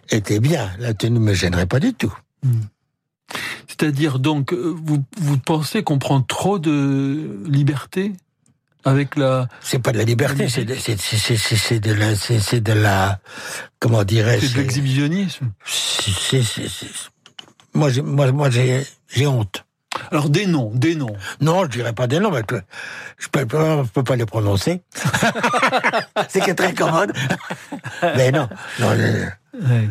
était 0.09 0.41
bien, 0.41 0.69
la 0.79 0.93
tenue 0.93 1.19
ne 1.19 1.25
me 1.25 1.33
gênerait 1.33 1.67
pas 1.67 1.79
du 1.79 1.93
tout. 1.93 2.13
C'est-à-dire 3.81 4.19
donc, 4.19 4.53
euh, 4.53 4.75
vous, 4.85 5.03
vous 5.19 5.37
pensez 5.39 5.81
qu'on 5.81 5.97
prend 5.97 6.21
trop 6.21 6.59
de 6.59 7.41
liberté 7.47 8.13
avec 8.85 9.15
la. 9.15 9.47
C'est 9.59 9.79
pas 9.79 9.91
de 9.91 9.97
la 9.97 10.03
liberté, 10.03 10.49
c'est 10.49 10.65
de, 10.65 10.75
c'est, 10.75 10.91
la, 11.87 12.15
c'est, 12.15 12.61
de 12.61 12.73
la, 12.73 13.19
comment 13.79 14.03
dirais-je? 14.03 14.45
C'est 14.45 14.53
de 14.53 14.61
l'exhibitionnisme. 14.61 15.51
Moi, 17.73 17.89
j'ai, 17.89 18.03
moi, 18.03 18.31
moi, 18.31 18.51
j'ai, 18.51 18.85
honte. 19.25 19.65
Alors 20.11 20.29
des 20.29 20.45
noms, 20.45 20.69
des 20.75 20.93
noms. 20.93 21.15
Non, 21.39 21.63
je 21.63 21.69
dirais 21.69 21.93
pas 21.93 22.05
des 22.05 22.19
noms, 22.19 22.29
mais 22.29 22.43
que 22.43 22.61
je 23.17 23.29
peux, 23.29 23.47
je 23.49 23.89
peux 23.89 24.03
pas 24.03 24.15
les 24.15 24.27
prononcer. 24.27 24.83
c'est 26.29 26.41
qui 26.41 26.51
est 26.51 26.55
très 26.55 26.75
commode. 26.75 27.13
mais 28.03 28.31
non, 28.31 28.47
non 28.79 28.93
je, 28.95 29.25
Ouais. 29.59 29.89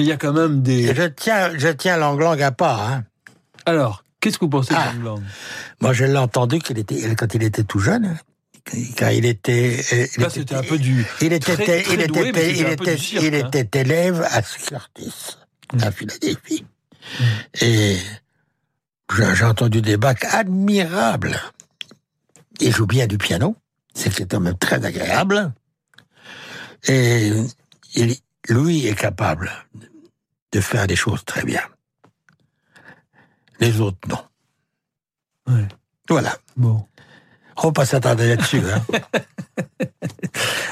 Mais 0.00 0.04
il 0.06 0.08
y 0.08 0.12
a 0.12 0.16
quand 0.16 0.32
même 0.32 0.62
des. 0.62 0.94
je 0.94 1.02
tiens, 1.08 1.50
je 1.58 1.68
tiens 1.68 1.98
Lang 1.98 2.40
à 2.40 2.50
part. 2.52 2.80
Hein. 2.90 3.04
Alors, 3.66 4.02
qu'est-ce 4.18 4.38
que 4.38 4.46
vous 4.46 4.50
pensez 4.50 4.72
Ah. 4.74 4.94
de 4.98 5.04
Lang 5.04 5.22
Moi, 5.82 5.92
je 5.92 6.06
l'ai 6.06 6.16
entendu 6.16 6.58
qu'il 6.58 6.78
était, 6.78 7.14
quand 7.16 7.34
il 7.34 7.42
était 7.42 7.64
tout 7.64 7.80
jeune, 7.80 8.16
quand 8.96 9.08
il 9.08 9.26
était, 9.26 9.78
euh, 9.92 10.06
il 10.16 10.22
Là, 10.22 10.28
était- 10.28 10.40
c'était 10.40 10.54
un 10.54 10.62
peu 10.62 10.78
du. 10.78 11.04
il 11.20 11.34
était, 11.34 11.52
très- 11.52 11.82
très 11.82 11.94
il 11.98 12.06
doué, 12.06 12.28
était, 12.28 12.32
mais 12.32 12.48
il 12.48 12.56
c'était 12.56 12.72
un 12.72 12.76
peu 12.76 12.82
était, 12.84 12.96
du 12.96 13.02
cirque, 13.02 13.24
il 13.24 13.34
hein. 13.34 13.48
était 13.52 13.80
élève 13.80 14.26
à 14.30 14.40
Curtis, 14.40 15.36
à 15.82 15.90
Philadelphie. 15.92 16.64
Mm. 16.64 17.24
Et 17.60 17.96
j'ai 19.36 19.44
entendu 19.44 19.82
des 19.82 19.98
bacs 19.98 20.24
admirables. 20.30 21.38
Il 22.58 22.74
joue 22.74 22.86
bien 22.86 23.06
du 23.06 23.18
piano, 23.18 23.54
c'est 23.92 24.26
quand 24.30 24.40
même 24.40 24.56
très 24.56 24.82
agréable. 24.82 25.52
Et 26.88 27.32
il, 27.96 28.16
lui 28.48 28.86
est 28.86 28.94
capable 28.94 29.52
de 30.52 30.60
faire 30.60 30.86
des 30.86 30.96
choses 30.96 31.24
très 31.24 31.44
bien. 31.44 31.62
Les 33.60 33.80
autres, 33.80 33.98
non. 34.08 34.22
Ouais. 35.46 35.68
Voilà. 36.08 36.36
Bon. 36.56 36.84
On 37.56 37.68
va 37.68 37.72
pas 37.72 37.84
s'attarder 37.84 38.28
là-dessus. 38.28 38.62
Hein. 38.72 38.82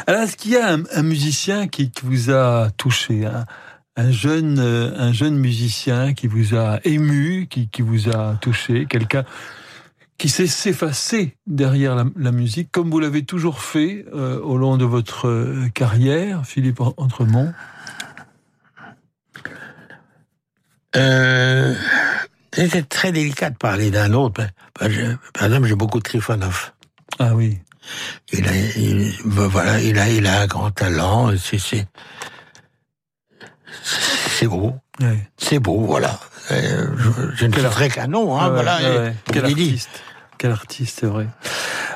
Alors, 0.07 0.23
est-ce 0.23 0.37
qu'il 0.37 0.53
y 0.53 0.57
a 0.57 0.73
un, 0.73 0.85
un 0.93 1.03
musicien 1.03 1.69
qui, 1.69 1.91
qui 1.91 2.07
vous 2.07 2.31
a 2.31 2.71
touché 2.79 3.27
un, 3.27 3.45
un 3.99 4.11
jeune, 4.11 4.59
euh, 4.59 4.93
un 4.97 5.13
jeune 5.13 5.37
musicien 5.37 6.15
qui 6.15 6.29
vous 6.29 6.55
a 6.55 6.81
ému, 6.85 7.47
qui, 7.51 7.69
qui 7.69 7.83
vous 7.83 8.09
a 8.09 8.37
touché, 8.41 8.87
quelqu'un 8.87 9.25
qui 10.19 10.29
sait 10.29 10.47
s'effacer 10.47 11.37
derrière 11.47 11.95
la, 11.95 12.05
la 12.17 12.33
musique, 12.33 12.71
comme 12.73 12.91
vous 12.91 13.01
l'avez 13.01 13.25
toujours 13.25 13.61
fait 13.61 14.07
euh, 14.15 14.41
au 14.41 14.57
long 14.57 14.77
de 14.77 14.85
votre 14.85 15.29
euh, 15.29 15.69
carrière, 15.75 16.47
Philippe 16.47 16.81
Entremont? 16.81 17.53
Euh, 20.99 21.75
c'est 22.53 22.89
très 22.89 23.13
délicat 23.13 23.51
de 23.51 23.57
parler 23.57 23.91
d'un 23.91 24.13
autre. 24.13 24.43
Par 24.75 24.89
exemple, 25.45 25.67
j'ai 25.67 25.75
beaucoup 25.75 25.99
de 25.99 26.05
Trifonov. 26.05 26.73
Ah 27.19 27.35
oui. 27.35 27.59
Il 28.33 28.47
a, 28.47 28.55
il, 28.77 29.13
voilà, 29.25 29.81
il 29.81 29.99
a, 29.99 30.09
il 30.11 30.27
a 30.27 30.41
un 30.41 30.47
grand 30.47 30.71
talent. 30.71 31.31
C'est, 31.39 31.59
c'est, 31.59 31.87
c'est 33.83 34.47
beau. 34.47 34.75
C'est 35.37 35.59
beau, 35.59 35.81
voilà. 35.81 36.19
Euh, 36.51 36.89
je, 36.97 37.11
je 37.37 37.47
ne 37.47 37.53
Quel 37.53 37.65
citerai 37.65 37.89
qu'un 37.89 38.09
nom, 38.09 38.39
hein, 38.39 38.49
ouais, 38.49 38.55
voilà. 38.55 38.79
ouais, 38.79 39.09
et 39.29 39.33
Quel 39.33 39.45
dit. 39.45 39.53
artiste. 39.53 40.03
Quel 40.39 40.51
artiste, 40.51 40.99
c'est 41.01 41.07
vrai. 41.07 41.29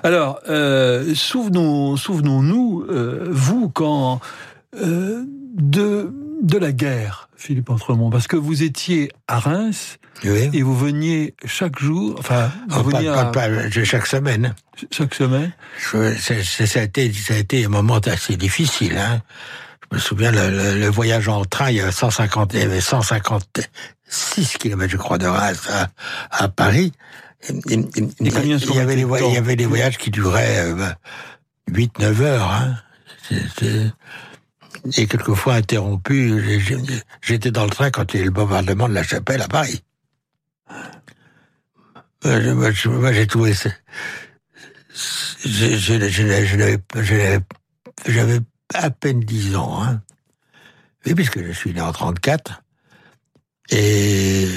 Alors, 0.02 0.40
euh, 0.48 1.14
souvenons, 1.14 1.96
souvenons-nous, 1.96 2.86
euh, 2.88 3.28
vous, 3.30 3.68
quand 3.68 4.20
de 4.74 6.12
de 6.42 6.58
la 6.58 6.72
guerre, 6.72 7.28
Philippe 7.42 7.70
Entremont, 7.70 8.08
parce 8.10 8.28
que 8.28 8.36
vous 8.36 8.62
étiez 8.62 9.10
à 9.26 9.40
Reims 9.40 9.98
Oui. 10.24 10.48
et 10.52 10.62
vous 10.62 10.76
veniez 10.76 11.34
chaque 11.44 11.78
jour, 11.80 12.14
enfin, 12.18 12.52
vous 12.68 12.80
Oh, 12.80 12.84
pas, 12.84 12.98
veniez 12.98 13.08
pas- 13.10 13.20
à- 13.20 13.24
pas- 13.32 13.68
je- 13.68 13.82
chaque 13.82 14.06
semaine. 14.06 14.54
chaque 14.92 15.12
semaine? 15.14 15.52
Je- 15.92 16.14
ça, 16.14 16.80
a 16.80 16.82
été, 16.84 17.12
ça 17.12 17.34
a 17.34 17.38
été 17.38 17.64
un 17.64 17.68
moment 17.68 17.98
assez 17.98 18.36
difficile. 18.36 18.96
Hein. 18.96 19.22
Je 19.90 19.96
me 19.96 20.00
souviens, 20.00 20.30
le, 20.30 20.50
le- 20.50 20.78
le 20.78 20.86
voyage 20.88 21.28
en 21.28 21.44
train, 21.44 21.70
il 21.70 21.76
y 21.76 21.80
avait 21.80 21.90
150, 21.90 22.54
il 22.54 22.60
y 22.60 22.62
avait 22.62 22.80
156 22.80 24.58
kilomètres, 24.58 24.92
je 24.92 24.96
crois, 24.96 25.18
de 25.18 25.26
Reims 25.26 25.68
à, 25.68 25.88
à 26.30 26.48
Paris. 26.48 26.92
Et, 27.48 27.52
et- 27.74 27.74
et- 27.74 28.08
il, 28.20 28.26
y 28.32 28.36
avait 28.36 28.46
il 28.96 29.34
y 29.34 29.36
avait 29.36 29.56
des 29.56 29.66
voyages 29.66 29.98
qui 29.98 30.10
duraient 30.12 30.72
8-9 31.68 32.20
heures. 32.20 32.50
Hein. 32.52 32.76
Et 34.96 35.06
quelquefois 35.06 35.60
j'ai- 36.60 37.02
J'étais 37.22 37.50
dans 37.50 37.64
le 37.64 37.70
train 37.70 37.90
quand 37.90 38.12
il 38.12 38.16
y 38.16 38.20
a 38.20 38.22
eu 38.22 38.26
le 38.26 38.32
bombardement 38.32 38.88
de 38.88 38.94
la 38.94 39.02
chapelle 39.02 39.40
à 39.42 39.48
Paris. 39.48 39.82
Euh, 42.24 42.54
moi, 42.54 43.12
j'ai 43.12 43.26
trouvé 43.26 43.54
ça. 43.54 43.70
J'avais 48.06 48.40
à 48.74 48.90
peine 48.90 49.20
10 49.20 49.56
ans. 49.56 49.82
Hein. 49.82 50.02
Oui, 51.04 51.14
puisque 51.14 51.42
je 51.44 51.52
suis 51.52 51.72
né 51.72 51.80
en 51.80 51.92
34. 51.92 52.62
Et 53.70 54.48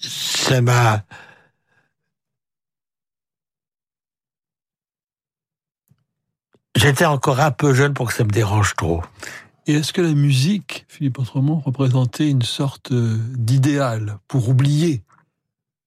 ça 0.00 0.60
m'a... 0.60 1.04
J'étais 6.82 7.04
encore 7.04 7.38
un 7.38 7.52
peu 7.52 7.74
jeune 7.74 7.94
pour 7.94 8.08
que 8.08 8.12
ça 8.12 8.24
me 8.24 8.30
dérange 8.30 8.74
trop. 8.74 9.04
Et 9.68 9.74
est-ce 9.74 9.92
que 9.92 10.00
la 10.00 10.14
musique, 10.14 10.84
Philippe 10.88 11.20
Autremont, 11.20 11.60
représentait 11.64 12.28
une 12.28 12.42
sorte 12.42 12.90
euh, 12.90 13.16
d'idéal 13.36 14.18
pour 14.26 14.48
oublier 14.48 15.04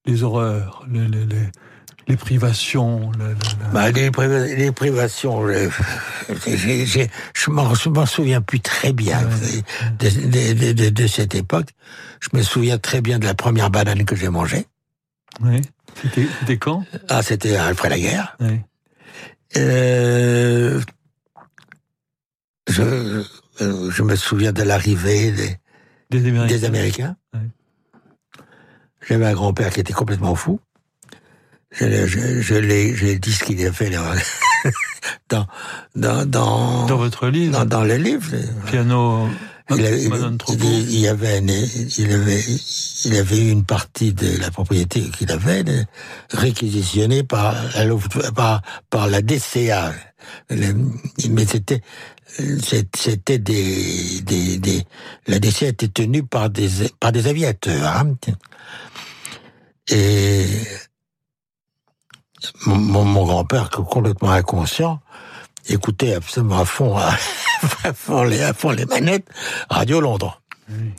les 0.06 0.24
horreurs, 0.24 0.86
les, 0.90 1.06
les, 1.10 1.26
les, 1.26 1.50
les 2.08 2.16
privations 2.16 3.12
le, 3.20 3.30
le, 3.30 3.36
bah, 3.74 3.92
les, 3.92 4.10
priva 4.10 4.40
les, 4.46 4.72
privations, 4.72 5.46
je, 5.46 7.08
je 7.34 7.50
m'en 7.50 8.06
souviens 8.06 8.40
plus 8.40 8.62
très 8.62 8.94
bien 8.94 9.20
ouais. 9.20 9.64
de, 10.00 10.54
de, 10.54 10.74
de, 10.74 10.90
de, 10.90 11.08
cette 11.08 11.36
époque. 11.36 11.72
Je 12.22 12.30
me 12.38 12.42
souviens 12.42 12.78
très 12.78 13.02
bien 13.02 13.20
de 13.20 13.26
la 13.26 13.34
première 13.34 13.70
banane 13.70 14.06
que 14.06 14.16
j'ai 14.16 14.30
mangée. 14.30 14.66
Oui. 15.42 15.62
C'était 16.02 16.58
quand? 16.58 16.86
Ah, 17.10 17.22
c'était 17.22 17.58
après 17.58 17.90
la 17.90 18.00
guerre. 18.00 18.38
Oui. 18.40 18.62
Euh, 19.58 20.82
je, 22.68 23.24
je 23.60 24.02
me 24.04 24.16
souviens 24.16 24.52
de 24.52 24.64
l'arrivée 24.64 25.32
des, 25.32 25.58
des 26.10 26.28
Américains. 26.28 26.56
Des 26.56 26.66
Américains. 26.66 27.16
Oui. 27.34 27.40
J'avais 29.08 29.26
un 29.26 29.34
grand-père 29.34 29.72
qui 29.72 29.80
était 29.80 29.94
complètement 29.94 30.36
fou. 30.36 30.60
Je, 31.72 32.08
je, 32.08 32.42
je 32.42 32.56
l'ai 32.56 33.20
dit 33.20 33.34
ce 33.34 33.44
qu'il 33.44 33.66
a 33.66 33.72
fait 33.72 33.90
dans, 35.30 35.46
dans, 35.96 36.26
dans, 36.26 36.86
dans 36.86 36.98
votre 36.98 37.28
livre 37.28 37.52
Dans, 37.54 37.66
dans 37.66 37.84
le 37.84 37.96
livre. 37.98 38.32
Piano. 38.66 39.30
Il, 39.72 39.84
avait, 39.84 40.04
il, 40.04 40.14
avait, 41.08 41.40
il 41.98 42.12
avait, 42.12 42.44
il 43.06 43.16
avait 43.16 43.40
eu 43.40 43.50
une 43.50 43.66
partie 43.66 44.14
de 44.14 44.40
la 44.40 44.52
propriété 44.52 45.02
qu'il 45.10 45.32
avait 45.32 45.64
réquisitionnée 46.30 47.24
par, 47.24 47.56
par, 48.36 48.62
par 48.92 49.08
la 49.08 49.24
DCA. 49.24 49.92
Mais 50.52 51.46
c'était, 51.48 51.82
c'était 52.64 53.40
des, 53.40 54.22
des, 54.22 54.58
des, 54.60 54.84
la 55.26 55.40
DCA 55.40 55.70
était 55.70 55.88
tenue 55.88 56.24
par 56.24 56.52
des, 56.52 56.70
par 57.00 57.12
des 57.12 57.28
aviateurs. 57.28 57.88
Hein. 57.88 58.14
Et 59.88 60.46
mon, 62.68 62.78
mon, 62.78 63.06
mon 63.06 63.26
grand-père, 63.26 63.72
complètement 63.72 64.30
inconscient, 64.30 65.00
écoutait 65.68 66.14
absolument 66.16 66.60
à 66.60 66.66
fond, 66.66 66.98
à, 66.98 67.10
à, 67.84 67.94
fond, 67.94 68.24
les, 68.24 68.42
à 68.42 68.54
fond 68.54 68.72
les 68.72 68.86
manettes, 68.86 69.28
Radio 69.70 70.00
Londres. 70.02 70.42
Oui. 70.70 70.94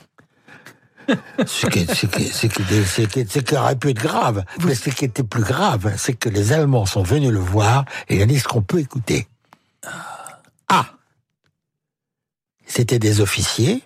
ce, 1.46 1.66
qui, 1.66 1.86
ce, 1.86 2.06
qui, 2.06 2.24
ce, 2.24 2.46
qui, 2.48 2.62
ce, 2.64 3.02
qui, 3.02 3.26
ce 3.28 3.38
qui 3.38 3.56
aurait 3.56 3.76
pu 3.76 3.90
être 3.90 3.98
grave, 3.98 4.44
mais 4.64 4.74
ce 4.74 4.90
qui 4.90 5.04
était 5.04 5.22
plus 5.22 5.44
grave, 5.44 5.94
c'est 5.96 6.14
que 6.14 6.28
les 6.28 6.52
Allemands 6.52 6.86
sont 6.86 7.02
venus 7.02 7.30
le 7.30 7.38
voir 7.38 7.84
et 8.08 8.16
ils 8.16 8.22
ont 8.22 8.26
dit 8.26 8.40
ce 8.40 8.48
qu'on 8.48 8.62
peut 8.62 8.80
écouter? 8.80 9.28
Ah 10.68 10.86
C'était 12.66 12.98
des 12.98 13.20
officiers 13.20 13.84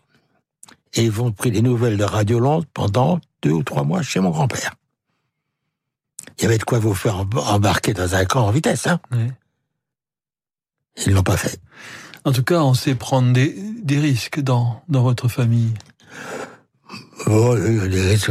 et 0.95 1.05
ils 1.05 1.21
ont 1.21 1.31
pris 1.31 1.51
les 1.51 1.61
nouvelles 1.63 1.99
de 1.99 2.05
Radio 2.05 2.41
Londres 2.41 2.67
pendant 2.73 3.21
deux 3.43 3.53
ou 3.53 3.63
trois 3.63 3.85
mois 3.85 4.03
chez 4.03 4.21
mon 4.21 4.31
grand-père. 4.31 4.75
Il 6.39 6.45
y 6.45 6.47
avait 6.47 6.59
de 6.59 6.65
quoi 6.65 6.79
vous 6.79 6.95
faire 6.95 7.27
embarquer 7.35 7.93
dans 7.93 8.15
un 8.15 8.25
camp 8.25 8.47
en 8.47 8.51
vitesse, 8.51 8.87
hein 8.87 8.99
oui. 9.13 9.31
Ils 11.07 11.13
l'ont 11.13 11.23
pas 11.23 11.37
fait. 11.37 11.61
En 12.25 12.33
tout 12.33 12.43
cas, 12.43 12.61
on 12.61 12.75
sait 12.75 12.95
prendre 12.95 13.33
des, 13.33 13.57
des 13.83 13.99
risques 13.99 14.41
dans, 14.41 14.83
dans 14.89 15.03
votre 15.03 15.29
famille. 15.29 15.73
Oh, 17.27 17.55
les 17.55 18.09
risques, 18.09 18.31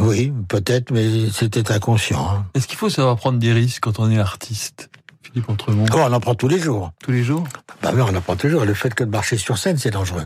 oui, 0.00 0.32
peut-être, 0.48 0.90
mais 0.92 1.30
c'était 1.30 1.72
inconscient. 1.72 2.28
Hein. 2.28 2.46
Est-ce 2.54 2.68
qu'il 2.68 2.78
faut 2.78 2.90
savoir 2.90 3.16
prendre 3.16 3.38
des 3.38 3.52
risques 3.52 3.82
quand 3.82 3.98
on 3.98 4.10
est 4.10 4.18
artiste 4.18 4.90
Philippe 5.22 5.48
Entremont? 5.48 5.86
Oh, 5.92 5.98
On 5.98 6.12
en 6.12 6.20
prend 6.20 6.34
tous 6.34 6.48
les 6.48 6.58
jours. 6.58 6.92
Tous 7.02 7.10
les 7.10 7.24
jours? 7.24 7.44
Bah 7.82 7.90
oui, 7.94 8.00
on 8.02 8.14
en 8.14 8.20
prend 8.20 8.36
toujours. 8.36 8.64
Le 8.64 8.74
fait 8.74 8.94
que 8.94 9.04
de 9.04 9.10
marcher 9.10 9.36
sur 9.36 9.58
scène, 9.58 9.76
c'est 9.78 9.90
dangereux. 9.90 10.24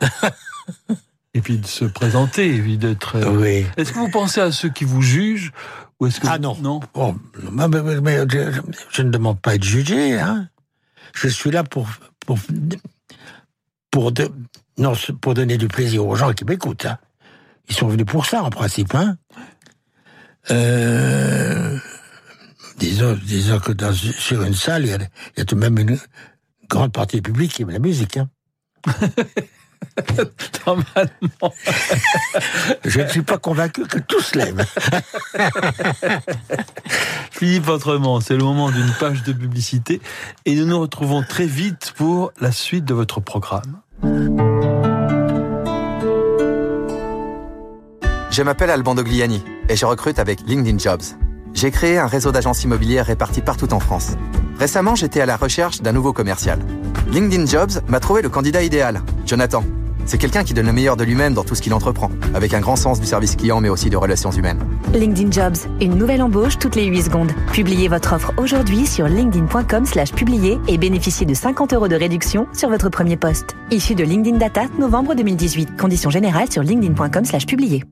Et 1.34 1.40
puis 1.40 1.58
de 1.58 1.66
se 1.66 1.84
présenter, 1.86 2.58
d'être. 2.76 3.18
Oui. 3.30 3.64
Est-ce 3.76 3.92
que 3.92 3.98
vous 3.98 4.10
pensez 4.10 4.40
à 4.40 4.52
ceux 4.52 4.68
qui 4.68 4.84
vous 4.84 5.00
jugent 5.00 5.52
ou 5.98 6.06
est-ce 6.06 6.20
que 6.20 6.26
ah 6.28 6.38
non, 6.38 6.56
non? 6.60 6.80
Mais, 7.52 7.68
mais, 7.68 8.00
mais 8.00 8.16
je, 8.28 8.60
je, 8.90 9.02
ne 9.02 9.10
demande 9.10 9.40
pas 9.40 9.52
à 9.52 9.54
être 9.54 9.64
jugé. 9.64 10.18
Hein. 10.18 10.48
Je 11.14 11.28
suis 11.28 11.50
là 11.50 11.64
pour 11.64 11.88
pour 12.26 12.38
pour, 13.92 14.10
de, 14.10 14.28
non, 14.78 14.94
pour 15.20 15.34
donner 15.34 15.58
du 15.58 15.68
plaisir 15.68 16.04
aux 16.06 16.16
gens 16.16 16.32
qui 16.32 16.44
m'écoutent. 16.44 16.86
Hein. 16.86 16.98
Ils 17.68 17.76
sont 17.76 17.86
venus 17.86 18.06
pour 18.06 18.26
ça 18.26 18.42
en 18.42 18.50
principe. 18.50 18.94
Hein. 18.94 19.18
Euh, 20.50 21.78
disons, 22.78 23.16
disons 23.22 23.60
que 23.60 23.72
dans, 23.72 23.92
sur 23.92 24.42
une 24.42 24.54
salle, 24.54 24.86
il 24.86 25.08
y, 25.36 25.40
a, 25.40 25.44
tout 25.44 25.54
de 25.54 25.60
même 25.60 25.78
une 25.78 25.98
grande 26.68 26.92
partie 26.92 27.16
du 27.16 27.22
public 27.22 27.52
qui 27.52 27.62
aime 27.62 27.70
la 27.70 27.78
musique. 27.78 28.16
Hein. 28.16 28.28
Normalement. 30.66 31.54
Je 32.84 33.00
ne 33.00 33.08
suis 33.08 33.22
pas 33.22 33.38
convaincu 33.38 33.84
que 33.86 33.98
tous 33.98 34.34
l'aiment. 34.34 34.64
Philippe 37.30 37.68
Autrement, 37.68 38.20
c'est 38.20 38.36
le 38.36 38.44
moment 38.44 38.70
d'une 38.70 38.92
page 38.98 39.22
de 39.22 39.32
publicité 39.32 40.00
et 40.44 40.54
nous 40.54 40.66
nous 40.66 40.80
retrouvons 40.80 41.22
très 41.22 41.46
vite 41.46 41.92
pour 41.96 42.32
la 42.40 42.52
suite 42.52 42.84
de 42.84 42.94
votre 42.94 43.20
programme. 43.20 43.80
Je 48.30 48.42
m'appelle 48.42 48.70
Alban 48.70 48.94
Dogliani 48.94 49.42
et 49.68 49.76
je 49.76 49.84
recrute 49.84 50.18
avec 50.18 50.40
LinkedIn 50.46 50.78
Jobs. 50.78 51.02
J'ai 51.54 51.70
créé 51.70 51.98
un 51.98 52.06
réseau 52.06 52.32
d'agences 52.32 52.64
immobilières 52.64 53.06
réparties 53.06 53.42
partout 53.42 53.72
en 53.72 53.80
France. 53.80 54.12
Récemment, 54.58 54.94
j'étais 54.94 55.20
à 55.20 55.26
la 55.26 55.36
recherche 55.36 55.82
d'un 55.82 55.92
nouveau 55.92 56.12
commercial. 56.12 56.58
LinkedIn 57.10 57.46
Jobs 57.46 57.82
m'a 57.88 58.00
trouvé 58.00 58.22
le 58.22 58.28
candidat 58.28 58.62
idéal, 58.62 59.02
Jonathan. 59.26 59.64
C'est 60.04 60.18
quelqu'un 60.18 60.42
qui 60.42 60.52
donne 60.52 60.66
le 60.66 60.72
meilleur 60.72 60.96
de 60.96 61.04
lui-même 61.04 61.34
dans 61.34 61.44
tout 61.44 61.54
ce 61.54 61.62
qu'il 61.62 61.74
entreprend, 61.74 62.10
avec 62.34 62.54
un 62.54 62.60
grand 62.60 62.76
sens 62.76 63.00
du 63.00 63.06
service 63.06 63.36
client 63.36 63.60
mais 63.60 63.68
aussi 63.68 63.88
de 63.90 63.96
relations 63.96 64.30
humaines. 64.30 64.58
LinkedIn 64.94 65.30
Jobs, 65.30 65.56
une 65.80 65.94
nouvelle 65.94 66.22
embauche 66.22 66.58
toutes 66.58 66.74
les 66.74 66.86
8 66.86 67.02
secondes. 67.02 67.32
Publiez 67.52 67.88
votre 67.88 68.14
offre 68.14 68.32
aujourd'hui 68.36 68.86
sur 68.86 69.08
linkedin.com 69.08 69.86
slash 69.86 70.12
publier 70.12 70.58
et 70.68 70.78
bénéficiez 70.78 71.26
de 71.26 71.34
50 71.34 71.72
euros 71.74 71.88
de 71.88 71.96
réduction 71.96 72.46
sur 72.52 72.68
votre 72.68 72.88
premier 72.88 73.16
poste. 73.16 73.54
Issu 73.70 73.94
de 73.94 74.04
LinkedIn 74.04 74.38
Data, 74.38 74.62
novembre 74.78 75.14
2018. 75.14 75.76
Conditions 75.78 76.10
générales 76.10 76.50
sur 76.50 76.62
linkedin.com 76.62 77.24
slash 77.24 77.46
publier. 77.46 77.84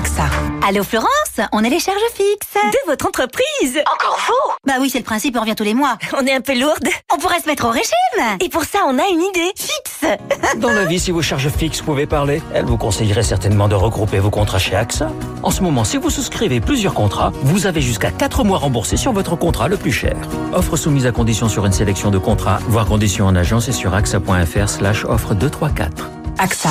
AXA. 0.00 0.30
Allô 0.66 0.82
Florence, 0.82 1.40
on 1.52 1.62
est 1.62 1.68
les 1.68 1.78
charges 1.78 1.98
fixes. 2.14 2.54
De 2.54 2.90
votre 2.90 3.06
entreprise 3.06 3.82
Encore 3.94 4.18
vous 4.26 4.52
Bah 4.66 4.74
oui, 4.80 4.88
c'est 4.88 4.98
le 4.98 5.04
principe, 5.04 5.36
on 5.36 5.40
revient 5.40 5.54
tous 5.54 5.64
les 5.64 5.74
mois. 5.74 5.98
On 6.18 6.26
est 6.26 6.32
un 6.32 6.40
peu 6.40 6.58
lourde. 6.58 6.88
On 7.12 7.18
pourrait 7.18 7.40
se 7.40 7.46
mettre 7.46 7.66
au 7.66 7.70
régime. 7.70 8.38
Et 8.40 8.48
pour 8.48 8.64
ça, 8.64 8.78
on 8.86 8.98
a 8.98 9.06
une 9.10 9.20
idée. 9.20 9.52
Fixe 9.54 10.06
Dans 10.56 10.70
la 10.70 10.86
vie, 10.86 10.98
si 10.98 11.10
vos 11.10 11.20
charges 11.20 11.50
fixes 11.50 11.82
pouvaient 11.82 12.06
parler, 12.06 12.40
elle 12.54 12.64
vous 12.64 12.78
conseillerait 12.78 13.22
certainement 13.22 13.68
de 13.68 13.74
regrouper 13.74 14.20
vos 14.20 14.30
contrats 14.30 14.58
chez 14.58 14.74
AXA. 14.74 15.10
En 15.42 15.50
ce 15.50 15.62
moment, 15.62 15.84
si 15.84 15.98
vous 15.98 16.08
souscrivez 16.08 16.60
plusieurs 16.60 16.94
contrats, 16.94 17.32
vous 17.42 17.66
avez 17.66 17.82
jusqu'à 17.82 18.10
4 18.10 18.42
mois 18.42 18.58
remboursés 18.58 18.96
sur 18.96 19.12
votre 19.12 19.36
contrat 19.36 19.68
le 19.68 19.76
plus 19.76 19.92
cher. 19.92 20.16
Offre 20.54 20.76
soumise 20.76 21.04
à 21.04 21.12
condition 21.12 21.50
sur 21.50 21.66
une 21.66 21.72
sélection 21.72 22.10
de 22.10 22.18
contrats, 22.18 22.58
voire 22.68 22.86
conditions 22.86 23.26
en 23.26 23.36
agence 23.36 23.68
et 23.68 23.72
sur 23.72 23.94
axa.fr 23.94 24.68
slash 24.68 25.04
offre 25.04 25.34
234. 25.34 26.08
AXA. 26.38 26.70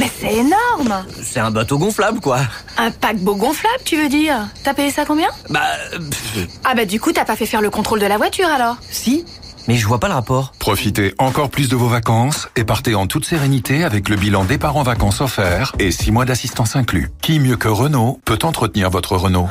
mais 0.00 0.10
c'est 0.18 0.34
énorme 0.34 1.04
C'est 1.22 1.40
un 1.40 1.50
bateau 1.50 1.78
gonflable, 1.78 2.20
quoi. 2.20 2.38
Un 2.78 2.90
paquebot 2.90 3.36
gonflable, 3.36 3.84
tu 3.84 3.96
veux 3.96 4.08
dire 4.08 4.48
T'as 4.64 4.72
payé 4.72 4.90
ça 4.90 5.04
combien 5.04 5.28
Bah... 5.50 5.60
Pff. 5.92 6.46
Ah 6.64 6.74
bah 6.74 6.86
du 6.86 6.98
coup, 6.98 7.12
t'as 7.12 7.26
pas 7.26 7.36
fait 7.36 7.44
faire 7.46 7.60
le 7.60 7.68
contrôle 7.68 8.00
de 8.00 8.06
la 8.06 8.16
voiture, 8.16 8.48
alors 8.48 8.76
Si, 8.90 9.26
mais 9.68 9.76
je 9.76 9.86
vois 9.86 10.00
pas 10.00 10.08
le 10.08 10.14
rapport. 10.14 10.52
Profitez 10.58 11.14
encore 11.18 11.50
plus 11.50 11.68
de 11.68 11.76
vos 11.76 11.88
vacances 11.88 12.48
et 12.56 12.64
partez 12.64 12.94
en 12.94 13.06
toute 13.06 13.26
sérénité 13.26 13.84
avec 13.84 14.08
le 14.08 14.16
bilan 14.16 14.44
départ 14.44 14.76
en 14.76 14.82
vacances 14.82 15.20
offert 15.20 15.72
et 15.78 15.90
6 15.90 16.12
mois 16.12 16.24
d'assistance 16.24 16.76
inclus. 16.76 17.10
Qui 17.20 17.38
mieux 17.38 17.56
que 17.56 17.68
Renault 17.68 18.20
peut 18.24 18.38
entretenir 18.42 18.88
votre 18.88 19.16
Renault 19.16 19.48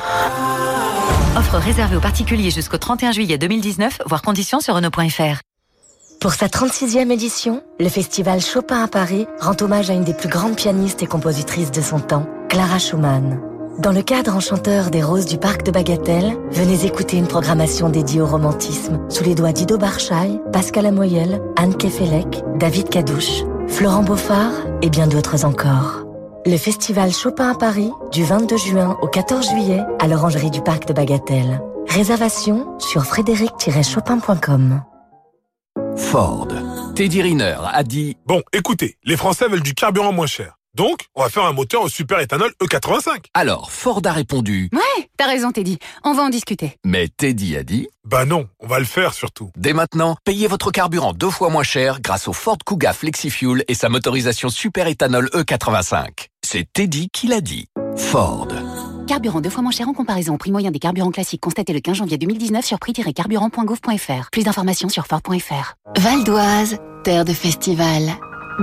Offre 1.38 1.58
réservée 1.58 1.96
aux 1.96 2.02
particuliers 2.02 2.50
jusqu'au 2.50 2.80
31 2.80 3.12
juillet 3.12 3.38
2019, 3.38 4.00
voire 4.08 4.24
conditions 4.24 4.60
sur 4.60 4.74
Renault.fr. 4.74 5.42
Pour 6.20 6.34
sa 6.34 6.48
36e 6.48 7.12
édition, 7.12 7.64
le 7.80 7.88
festival 7.88 8.42
Chopin 8.42 8.84
à 8.84 8.90
Paris 8.90 9.26
rend 9.40 9.56
hommage 9.62 9.90
à 9.90 9.94
une 9.94 10.04
des 10.04 10.14
plus 10.14 10.28
grandes 10.28 10.58
pianistes 10.58 11.02
et 11.02 11.06
compositrices 11.06 11.72
de 11.72 11.80
son 11.80 12.00
temps, 12.00 12.26
Clara 12.50 12.78
Schumann. 12.78 13.40
Dans 13.78 13.94
le 13.94 14.02
cadre 14.02 14.36
enchanteur 14.36 14.90
des 14.90 15.02
Roses 15.02 15.28
du 15.28 15.38
Parc 15.38 15.64
de 15.64 15.72
Bagatelle, 15.72 16.38
venez 16.52 16.86
écouter 16.86 17.16
une 17.16 17.28
programmation 17.28 17.88
dédiée 17.88 18.20
au 18.20 18.26
romantisme 18.26 19.00
sous 19.08 19.24
les 19.24 19.34
doigts 19.34 19.54
d'Ido 19.54 19.78
Barchaï, 19.78 20.42
Pascal 20.52 20.88
Amoyel, 20.88 21.42
Anne 21.56 21.78
Kefelec, 21.78 22.44
David 22.58 22.90
Cadouche. 22.90 23.44
Florent 23.70 24.04
Beauphard 24.04 24.52
et 24.82 24.90
bien 24.90 25.08
d'autres 25.08 25.46
encore. 25.46 26.04
Le 26.46 26.58
festival 26.58 27.14
Chopin 27.14 27.52
à 27.52 27.56
Paris 27.56 27.92
du 28.12 28.26
22 28.26 28.58
juin 28.58 28.98
au 29.02 29.08
14 29.08 29.52
juillet 29.52 29.80
à 30.00 30.08
l'Orangerie 30.10 30.52
du 30.52 30.60
Parc 30.60 30.86
de 30.86 30.92
Bagatelle. 30.92 31.62
Réservation 31.88 32.78
sur 32.78 33.06
frédéric-chopin.com. 33.06 34.82
Ford. 35.98 36.48
Teddy 36.96 37.22
Riner 37.22 37.58
a 37.72 37.84
dit 37.84 38.18
Bon, 38.26 38.42
écoutez, 38.54 38.98
les 39.04 39.18
Français 39.18 39.48
veulent 39.48 39.62
du 39.64 39.74
carburant 39.74 40.12
moins 40.12 40.28
cher. 40.28 40.56
Donc, 40.76 41.06
on 41.16 41.24
va 41.24 41.30
faire 41.30 41.46
un 41.46 41.54
moteur 41.54 41.82
au 41.82 41.90
super 41.90 42.20
éthanol 42.20 42.52
E85. 42.62 43.26
Alors, 43.34 43.72
Ford 43.72 44.02
a 44.06 44.12
répondu 44.12 44.70
Ouais, 44.72 45.10
t'as 45.18 45.28
raison 45.28 45.52
Teddy, 45.52 45.80
on 46.04 46.14
va 46.14 46.24
en 46.24 46.30
discuter. 46.30 46.78
Mais 46.86 47.08
Teddy 47.08 47.58
a 47.58 47.64
dit 47.64 47.88
Bah 48.06 48.26
non, 48.26 48.48
on 48.60 48.68
va 48.68 48.80
le 48.80 48.86
faire 48.86 49.14
surtout. 49.14 49.52
Dès 49.58 49.74
maintenant, 49.74 50.16
payez 50.26 50.48
votre 50.48 50.72
carburant 50.72 51.14
deux 51.14 51.30
fois 51.32 51.50
moins 51.50 51.64
cher 51.64 52.00
grâce 52.02 52.28
au 52.28 52.34
Ford 52.34 52.58
Kuga 52.66 52.94
FlexiFuel 52.94 53.64
et 53.68 53.74
sa 53.74 53.90
motorisation 53.90 54.50
super 54.50 54.88
éthanol 54.88 55.28
E85. 55.34 56.28
C'est 56.46 56.72
Teddy 56.72 57.10
qui 57.12 57.28
l'a 57.28 57.42
dit. 57.42 57.68
Ford. 57.96 58.48
Carburant 59.10 59.42
deux 59.42 59.50
fois 59.50 59.64
moins 59.64 59.72
cher 59.72 59.90
en 59.90 59.94
comparaison 59.94 60.36
au 60.36 60.38
prix 60.38 60.52
moyen 60.52 60.70
des 60.70 60.78
carburants 60.78 61.10
classiques 61.10 61.42
constaté 61.42 61.74
le 61.74 61.80
15 61.80 61.96
janvier 61.96 62.20
2019 62.20 62.64
sur 62.64 62.78
prix-carburant.gouv.fr. 62.78 64.30
Plus 64.32 64.44
d'informations 64.44 64.88
sur 64.88 65.08
Ford.fr. 65.08 65.74
Val 65.98 66.24
d'Oise, 66.24 66.78
terre 67.04 67.26
de 67.26 67.34
festival. 67.34 68.04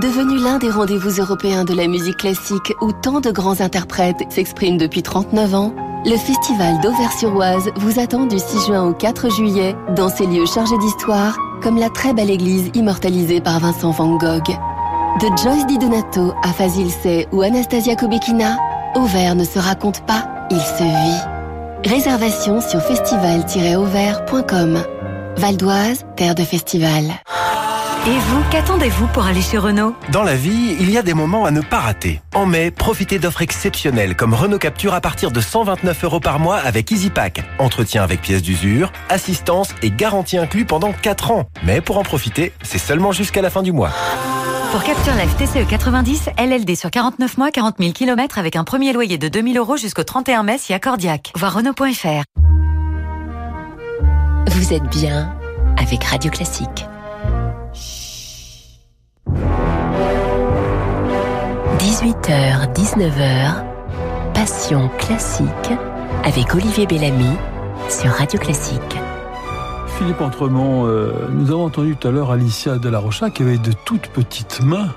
Devenu 0.01 0.37
l'un 0.41 0.57
des 0.57 0.69
rendez-vous 0.69 1.19
européens 1.19 1.65
de 1.65 1.73
la 1.73 1.87
musique 1.87 2.15
classique 2.15 2.71
où 2.79 2.93
tant 2.93 3.19
de 3.19 3.29
grands 3.29 3.59
interprètes 3.59 4.23
s'expriment 4.29 4.77
depuis 4.77 5.03
39 5.03 5.53
ans, 5.53 5.75
le 6.05 6.15
festival 6.15 6.79
d'Auvers-sur-Oise 6.79 7.69
vous 7.75 7.99
attend 7.99 8.25
du 8.25 8.39
6 8.39 8.67
juin 8.67 8.85
au 8.85 8.93
4 8.93 9.29
juillet 9.29 9.75
dans 9.97 10.07
ces 10.07 10.27
lieux 10.27 10.45
chargés 10.45 10.77
d'histoire, 10.77 11.37
comme 11.61 11.77
la 11.77 11.89
très 11.89 12.13
belle 12.13 12.31
église 12.31 12.71
immortalisée 12.73 13.41
par 13.41 13.59
Vincent 13.59 13.91
Van 13.91 14.15
Gogh. 14.15 14.57
De 15.19 15.27
Joyce 15.43 15.65
Di 15.65 15.77
Donato 15.77 16.31
à 16.41 16.53
Fazil 16.53 16.89
Say 16.89 17.27
ou 17.33 17.41
Anastasia 17.41 17.97
Kobekina, 17.97 18.55
Auvers 18.97 19.35
ne 19.35 19.43
se 19.43 19.59
raconte 19.59 20.03
pas, 20.07 20.27
il 20.49 20.59
se 20.59 20.81
vit. 20.81 21.87
Réservation 21.87 22.59
sur 22.59 22.81
festival-auvers.com. 22.81 24.83
Val 25.37 25.55
d'Oise, 25.55 26.03
terre 26.15 26.33
de 26.33 26.41
festival. 26.41 27.03
Et 28.05 28.19
vous, 28.19 28.41
qu'attendez-vous 28.51 29.07
pour 29.07 29.25
aller 29.25 29.41
chez 29.41 29.57
Renault 29.57 29.93
Dans 30.11 30.23
la 30.23 30.35
vie, 30.35 30.77
il 30.79 30.89
y 30.89 30.97
a 30.97 31.01
des 31.01 31.13
moments 31.13 31.45
à 31.45 31.51
ne 31.51 31.61
pas 31.61 31.79
rater. 31.79 32.21
En 32.33 32.45
mai, 32.45 32.71
profitez 32.71 33.19
d'offres 33.19 33.41
exceptionnelles 33.41 34.15
comme 34.15 34.33
Renault 34.33 34.59
Capture 34.59 34.93
à 34.93 35.01
partir 35.01 35.31
de 35.31 35.41
129 35.41 36.03
euros 36.05 36.19
par 36.19 36.39
mois 36.39 36.57
avec 36.57 36.89
EasyPack. 36.91 37.43
Entretien 37.59 38.03
avec 38.03 38.21
pièces 38.21 38.41
d'usure, 38.41 38.93
assistance 39.09 39.69
et 39.81 39.91
garantie 39.91 40.37
inclus 40.37 40.63
pendant 40.63 40.93
4 40.93 41.31
ans. 41.31 41.49
Mais 41.63 41.81
pour 41.81 41.97
en 41.97 42.03
profiter, 42.03 42.53
c'est 42.61 42.77
seulement 42.77 43.11
jusqu'à 43.11 43.41
la 43.41 43.49
fin 43.49 43.61
du 43.61 43.73
mois. 43.73 43.91
Pour 44.71 44.83
Capture 44.83 45.13
Live 45.13 45.33
TCE 45.37 45.67
90, 45.67 46.29
LLD 46.37 46.75
sur 46.75 46.91
49 46.91 47.37
mois, 47.37 47.51
40 47.51 47.75
000 47.79 47.91
km 47.91 48.37
avec 48.37 48.55
un 48.55 48.63
premier 48.63 48.93
loyer 48.93 49.17
de 49.17 49.27
2000 49.27 49.57
euros 49.57 49.75
jusqu'au 49.75 50.03
31 50.03 50.43
mai 50.43 50.57
si 50.57 50.73
accordiaque. 50.73 51.31
Voir 51.35 51.53
Renault.fr. 51.53 52.23
Vous 54.49 54.73
êtes 54.73 54.89
bien 54.89 55.33
avec 55.77 56.03
Radio 56.03 56.31
Classique. 56.31 56.85
18h, 61.99 62.73
19h, 62.75 63.63
Passion 64.35 64.87
classique 64.99 65.47
avec 66.23 66.53
Olivier 66.53 66.85
Bellamy 66.85 67.35
sur 67.89 68.11
Radio 68.11 68.37
Classique. 68.37 68.79
Philippe 69.97 70.21
Entremont, 70.21 70.85
euh, 70.85 71.27
nous 71.31 71.49
avons 71.49 71.65
entendu 71.65 71.95
tout 71.95 72.07
à 72.07 72.11
l'heure 72.11 72.29
Alicia 72.29 72.77
de 72.77 72.87
la 72.87 72.99
Rocha 72.99 73.31
qui 73.31 73.41
avait 73.41 73.57
de 73.57 73.71
toutes 73.83 74.09
petites 74.09 74.61
mains. 74.61 74.93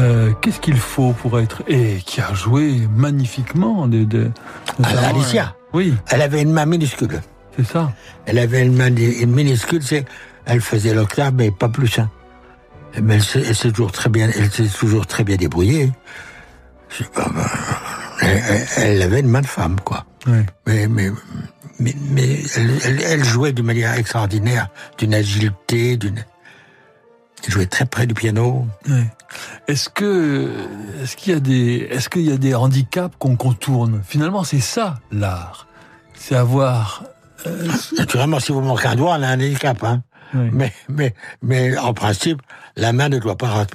Euh, 0.00 0.32
Qu'est-ce 0.40 0.58
qu'il 0.58 0.76
faut 0.76 1.12
pour 1.12 1.38
être 1.38 1.62
et 1.68 1.98
qui 2.04 2.20
a 2.20 2.34
joué 2.34 2.88
magnifiquement 2.96 3.86
de, 3.86 4.02
de 4.02 4.28
Ah, 4.82 4.88
Alicia 5.10 5.54
Oui. 5.72 5.94
Elle 6.10 6.22
avait 6.22 6.42
une 6.42 6.50
main 6.50 6.66
minuscule. 6.66 7.20
C'est 7.56 7.64
ça. 7.66 7.92
Elle 8.26 8.38
avait 8.38 8.66
une 8.66 8.74
main 8.76 8.92
une 8.96 9.30
minuscule, 9.30 9.84
c'est 9.84 10.04
elle 10.46 10.62
faisait 10.62 10.94
l'octave, 10.94 11.34
mais 11.36 11.52
pas 11.52 11.68
plus. 11.68 12.00
Hein. 12.00 12.10
Mais 13.02 13.14
elle 13.16 13.22
s'est 13.22 13.42
elle 13.46 13.54
s'est 13.56 13.70
toujours 13.70 13.92
très 13.92 14.10
bien, 14.10 14.30
elle 14.36 14.50
s'est 14.50 14.66
toujours 14.68 15.06
très 15.06 15.24
bien 15.24 15.36
débrouillée. 15.36 15.92
Je 16.88 17.04
sais 17.04 17.10
pas, 17.10 17.28
ben, 17.32 17.46
elle, 18.76 19.00
avait 19.02 19.20
une 19.20 19.28
main 19.28 19.40
de 19.42 19.46
femme, 19.46 19.76
quoi. 19.84 20.04
Ouais. 20.26 20.44
Mais, 20.66 20.88
mais, 20.88 21.10
mais, 21.78 21.94
mais 22.10 22.38
elle, 22.56 22.70
elle- 22.84 23.02
elle 23.02 23.24
jouait 23.24 23.52
d'une 23.52 23.66
manière 23.66 23.94
extraordinaire, 23.94 24.68
d'une 24.98 25.14
agilité, 25.14 25.96
d'une. 25.96 26.24
Elle 27.46 27.52
jouait 27.52 27.66
très 27.66 27.86
près 27.86 28.06
du 28.06 28.12
piano. 28.14 28.66
Ouais. 28.88 29.06
Est-ce 29.68 29.88
que 29.88 30.50
est-ce 31.02 31.16
qu'il 31.16 31.32
y 31.32 31.36
a 31.36 31.40
des 31.40 31.88
est-ce 31.90 32.08
qu'il 32.10 32.22
y 32.22 32.32
a 32.32 32.36
des 32.36 32.54
handicaps 32.54 33.14
qu'on 33.18 33.36
contourne? 33.36 34.02
Finalement, 34.06 34.42
c'est 34.44 34.60
ça 34.60 34.98
l'art. 35.12 35.68
C'est 36.14 36.34
avoir 36.34 37.04
euh, 37.46 37.68
Naturellement, 37.96 38.40
si 38.40 38.52
vous 38.52 38.60
manquez 38.60 38.88
un 38.88 38.96
doigt, 38.96 39.16
on 39.18 39.22
a 39.22 39.28
un 39.28 39.34
handicap, 39.34 39.82
hein. 39.84 40.02
Oui. 40.34 40.48
Mais, 40.52 40.72
mais, 40.88 41.14
mais 41.42 41.76
en 41.78 41.92
principe, 41.94 42.40
la 42.80 42.92
main 42.92 43.08
ne 43.08 43.18
doit 43.18 43.36
pas, 43.36 43.66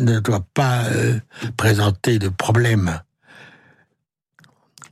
ne 0.00 0.18
doit 0.20 0.44
pas 0.54 0.84
euh, 0.86 1.20
présenter 1.56 2.18
de 2.18 2.28
problème. 2.28 3.00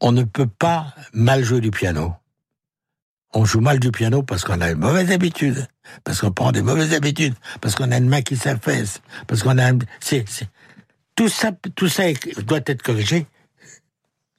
On 0.00 0.12
ne 0.12 0.24
peut 0.24 0.46
pas 0.46 0.94
mal 1.12 1.42
jouer 1.42 1.60
du 1.60 1.70
piano. 1.70 2.14
On 3.32 3.44
joue 3.44 3.60
mal 3.60 3.78
du 3.78 3.90
piano 3.92 4.22
parce 4.22 4.44
qu'on 4.44 4.60
a 4.60 4.70
une 4.70 4.78
mauvaise 4.78 5.10
habitude, 5.12 5.66
parce 6.04 6.20
qu'on 6.20 6.32
prend 6.32 6.52
des 6.52 6.62
mauvaises 6.62 6.92
habitudes, 6.94 7.34
parce 7.60 7.74
qu'on 7.74 7.90
a 7.92 7.96
une 7.98 8.08
main 8.08 8.22
qui 8.22 8.36
s'affaisse, 8.36 9.00
parce 9.26 9.42
qu'on 9.42 9.56
a, 9.58 9.72
un- 9.72 9.78
c'est, 10.00 10.28
c'est- 10.28 10.48
tout 11.14 11.28
ça, 11.28 11.52
tout 11.76 11.88
ça 11.88 12.08
est- 12.08 12.40
doit 12.40 12.60
être 12.66 12.82
corrigé 12.82 13.26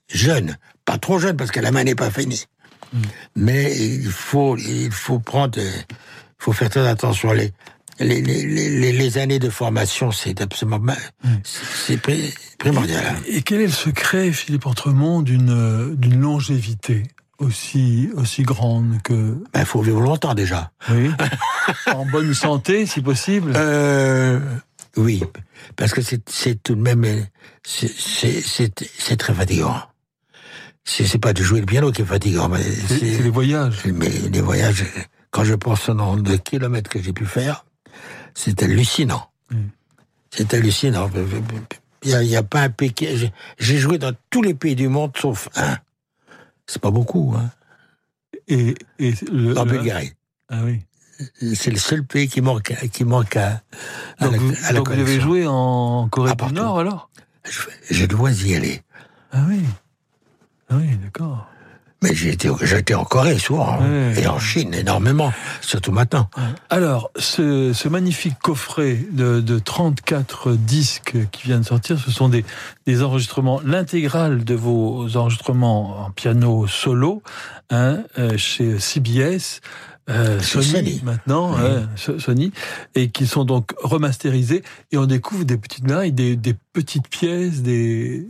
jeune, 0.10 0.58
pas 0.84 0.98
trop 0.98 1.20
jeune 1.20 1.38
parce 1.38 1.52
que 1.52 1.60
la 1.62 1.72
main 1.72 1.84
n'est 1.86 1.96
pas 1.96 2.12
finie. 2.12 2.46
Mais 3.36 3.74
il 3.78 4.10
faut, 4.12 4.58
il 4.58 4.92
faut 4.92 5.20
prendre, 5.20 5.58
il 5.60 5.86
faut 6.38 6.52
faire 6.52 6.70
très 6.70 6.86
attention. 6.88 7.32
Les, 7.32 7.54
les, 8.00 8.22
les, 8.22 8.46
les, 8.46 8.92
les 8.92 9.18
années 9.18 9.40
de 9.40 9.50
formation, 9.50 10.12
c'est 10.12 10.42
absolument, 10.42 10.80
ma- 10.80 10.96
c'est 11.44 11.66
c'est 11.88 11.98
pri- 11.98 12.34
primordial. 12.58 13.16
Et 13.28 13.42
quel 13.42 13.62
est 13.62 13.66
le 13.68 13.72
secret, 13.72 14.32
Philippe 14.32 14.66
Entremont, 14.66 15.22
d'une 15.22 15.96
d'une 15.96 16.20
longévité 16.22 17.04
aussi 17.38 18.10
aussi 18.16 18.44
grande 18.44 19.02
que 19.04 19.14
Il 19.14 19.44
Ben, 19.54 19.66
faut 19.66 19.82
vivre 19.82 20.02
longtemps 20.02 20.34
déjà. 20.34 20.72
oui 20.90 21.10
en 21.88 22.06
bonne 22.06 22.34
santé, 22.34 22.86
si 22.86 23.02
possible. 23.02 23.54
Euh, 23.56 24.40
oui, 24.98 25.24
parce 25.76 25.94
que 25.94 26.02
c'est 26.02 26.62
tout 26.64 26.76
de 26.76 26.82
même, 26.82 27.06
c'est- 27.64 29.18
très 29.18 29.34
fatigant. 29.34 29.80
C'est 30.84 31.20
pas 31.20 31.32
de 31.34 31.44
jouer 31.44 31.60
le 31.60 31.66
piano 31.68 31.92
qui 31.92 32.02
est 32.02 32.06
fatigant, 32.06 32.50
mais 32.50 32.62
C'est 32.64 32.98
c'est 33.00 33.22
les 33.24 33.30
voyages. 33.30 33.78
Mais 33.86 34.10
les 34.10 34.42
voyages, 34.42 34.84
quand 35.30 35.44
je 35.44 35.54
pense 35.54 35.88
au 35.90 35.94
nombre 35.94 36.24
de 36.24 36.36
kilomètres 36.38 36.90
que 36.90 37.02
j'ai 37.02 37.14
pu 37.14 37.26
faire, 37.26 37.66
c'est 38.34 38.64
hallucinant. 38.64 39.30
C'est 40.32 40.54
hallucinant. 40.54 41.10
Il 42.04 42.10
y 42.24 42.36
a, 42.36 42.42
pas 42.44 42.62
un 42.64 42.70
pays 42.70 42.94
qui... 42.94 43.16
j'ai- 43.16 43.34
J'ai 43.60 43.78
joué 43.78 43.98
dans 44.00 44.14
tous 44.30 44.42
les 44.42 44.54
pays 44.56 44.76
du 44.76 44.88
monde 44.88 45.12
sauf 45.18 45.50
un. 45.56 45.78
C'est 46.66 46.82
pas 46.82 46.90
beaucoup, 46.92 47.36
hein. 47.38 47.52
Et, 48.48 48.76
le, 48.98 49.54
le- 49.54 49.66
Bulgarie. 49.66 50.14
Ah 50.50 50.62
oui. 50.64 50.82
C'est 51.56 51.70
le 51.70 51.78
seul 51.78 52.04
pays 52.04 52.28
qui 52.28 52.42
manque, 52.42 52.74
qui 52.92 53.04
manque 53.04 53.36
à, 53.36 53.62
à 54.18 54.26
Donc, 54.26 54.32
la, 54.32 54.38
vous, 54.40 54.54
à 54.64 54.72
la 54.72 54.80
donc 54.80 54.88
vous 54.90 55.00
avez 55.00 55.20
joué 55.22 55.46
en 55.48 56.08
Corée 56.10 56.32
du. 56.36 56.54
Nord 56.54 56.80
alors? 56.80 57.10
Je 57.90 58.06
dois 58.08 58.32
y 58.32 58.56
aller. 58.56 58.82
Ah 59.32 59.46
oui. 59.48 59.62
Ah 60.70 60.78
oui, 60.78 60.96
d'accord. 60.98 61.48
Mais 62.04 62.16
j'ai 62.16 62.30
été, 62.32 62.50
j'ai 62.64 62.80
été 62.80 62.96
en 62.96 63.04
Corée 63.06 63.38
souvent, 63.38 63.74
hein. 63.74 64.12
Ouais. 64.16 64.24
et 64.24 64.28
en 64.28 64.40
Chine 64.40 64.74
énormément, 64.74 65.32
surtout 65.62 65.92
maintenant. 65.92 66.30
Alors, 66.72 67.12
ce, 67.16 67.74
ce 67.74 67.88
magnifique 67.90 68.40
coffret 68.42 68.98
de, 69.12 69.40
de 69.40 69.60
34 69.60 70.54
disques 70.54 71.16
qui 71.32 71.44
vient 71.44 71.60
de 71.60 71.66
sortir, 71.66 72.00
ce 72.00 72.10
sont 72.10 72.28
des, 72.28 72.44
des 72.88 73.04
enregistrements, 73.04 73.62
l'intégrale 73.64 74.44
de 74.44 74.56
vos 74.56 75.16
enregistrements 75.16 76.06
en 76.08 76.10
piano 76.10 76.66
solo, 76.66 77.22
hein, 77.70 78.00
euh, 78.18 78.36
chez 78.36 78.80
CBS. 78.80 79.62
euh, 80.10 80.40
Sony, 80.42 80.66
Sony. 80.66 81.02
maintenant, 81.04 81.54
Oui. 81.54 81.86
So- 81.98 82.18
Sony, 82.18 82.52
et 82.96 83.12
qui 83.12 83.28
sont 83.28 83.46
donc 83.46 83.74
remasterisés, 83.84 84.64
et 84.92 84.98
on 84.98 85.06
découvre 85.06 85.44
des 85.44 85.58
petites 85.58 85.84
merveilles, 85.84 86.12
des, 86.14 86.36
des 86.36 86.56
petites 86.74 87.08
pièces, 87.10 87.62
des... 87.62 88.26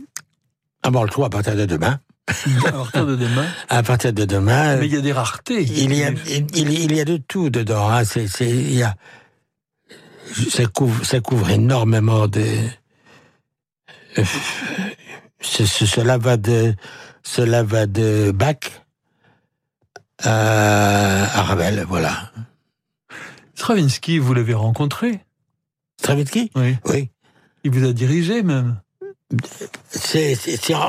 Ah 0.82 0.90
bon, 0.90 1.04
le 1.04 1.24
à 1.24 1.30
partir 1.30 1.56
de 1.56 1.64
demain. 1.64 2.00
À 2.28 2.72
partir 2.72 3.06
de 3.06 3.16
demain. 3.16 3.46
À 3.68 3.82
partir 3.82 4.12
de 4.12 4.24
demain. 4.24 4.76
Mais 4.76 4.86
il 4.86 4.94
y 4.94 4.96
a 4.96 5.00
des 5.00 5.12
raretés. 5.12 5.62
Il 5.62 5.94
y 5.94 6.04
a, 6.04 6.10
il, 6.54 6.92
y 6.94 7.00
a 7.00 7.04
de 7.04 7.16
tout 7.16 7.50
dedans. 7.50 7.88
Hein. 7.90 8.04
C'est, 8.04 8.26
c'est, 8.28 8.48
il 8.48 8.74
y 8.74 8.82
a, 8.82 8.94
ça 10.50 10.64
couvre, 10.66 11.04
ça 11.04 11.20
couvre 11.20 11.50
énormément 11.50 12.28
de. 12.28 12.44
Euh, 14.18 14.24
ce- 15.40 15.66
ce- 15.66 15.86
cela 15.86 16.18
va 16.18 16.36
de, 16.36 16.74
cela 17.22 17.62
va 17.62 17.86
de 17.86 18.30
Bach 18.32 18.58
à, 20.22 21.24
à 21.38 21.42
Ravel, 21.42 21.84
voilà. 21.88 22.30
Stravinsky, 23.54 24.18
vous 24.18 24.34
l'avez 24.34 24.54
rencontré? 24.54 25.20
Stravinsky? 25.98 26.50
Oui. 26.54 26.76
Oui. 26.86 27.10
Il 27.64 27.70
vous 27.72 27.84
a 27.86 27.92
dirigé 27.92 28.42
même? 28.42 28.80
C'est, 29.90 30.36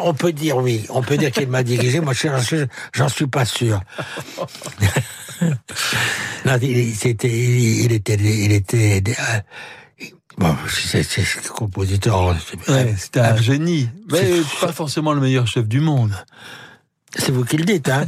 on 0.03 0.13
peut 0.13 0.33
dire 0.33 0.57
oui, 0.57 0.85
on 0.89 1.01
peut 1.01 1.17
dire 1.17 1.31
qu'il 1.31 1.47
m'a 1.47 1.63
dirigé. 1.63 1.99
Moi, 1.99 2.13
je- 2.13 2.27
je- 2.49 2.65
j'en 2.93 3.09
suis 3.09 3.27
pas 3.27 3.45
sûr. 3.45 3.79
non, 6.45 6.57
il, 6.61 6.95
c'était, 6.95 7.29
il 7.29 7.91
était, 7.91 8.15
il 8.15 8.51
était. 8.51 9.03
euh, 9.07 9.39
Bon, 10.37 10.55
c'est, 10.67 11.03
c'est 11.03 11.23
compositeur. 11.49 12.35
c'est- 12.65 12.71
Ouais, 12.71 12.95
C'était 12.97 13.19
un 13.19 13.37
génie, 13.37 13.87
mais 14.11 14.41
pas 14.59 14.71
forcément 14.73 15.13
le 15.13 15.21
meilleur 15.21 15.45
chef 15.47 15.67
du 15.67 15.79
monde. 15.79 16.13
C'est 17.15 17.31
vous 17.31 17.45
qui 17.45 17.57
le 17.57 17.65
dites, 17.65 17.89
hein 17.89 18.05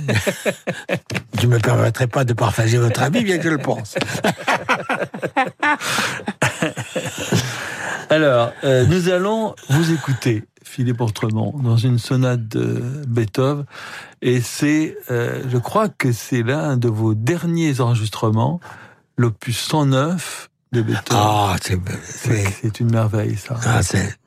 Je 1.41 1.47
me 1.47 1.59
permettrai 1.59 2.07
pas 2.07 2.23
de 2.23 2.33
partager 2.33 2.77
votre 2.77 3.01
avis, 3.01 3.23
bien 3.23 3.37
que 3.37 3.43
je 3.43 3.49
le 3.49 3.57
pense. 3.59 3.95
Alors, 8.09 8.51
euh, 8.63 8.85
nous 8.85 9.09
allons 9.09 9.55
vous 9.69 9.91
écouter, 9.91 10.43
Philippe 10.63 11.01
Autremont, 11.01 11.53
dans 11.63 11.77
une 11.77 11.99
sonate 11.99 12.47
de 12.47 12.81
Beethoven. 13.07 13.65
Et 14.21 14.41
c'est, 14.41 14.97
euh, 15.11 15.43
je 15.49 15.57
crois 15.57 15.89
que 15.89 16.11
c'est 16.11 16.41
l'un 16.43 16.77
de 16.77 16.87
vos 16.87 17.13
derniers 17.13 17.81
enregistrements, 17.81 18.59
l'opus 19.17 19.57
109 19.57 20.49
de 20.71 20.81
Beethoven. 20.81 21.03
Ah, 21.11 21.55
c'est, 21.61 21.79
c'est, 22.03 22.45
c'est 22.61 22.79
une 22.79 22.91
merveille, 22.91 23.37
ça. 23.37 23.59
Ah, 23.65 23.83
c'est. 23.83 24.17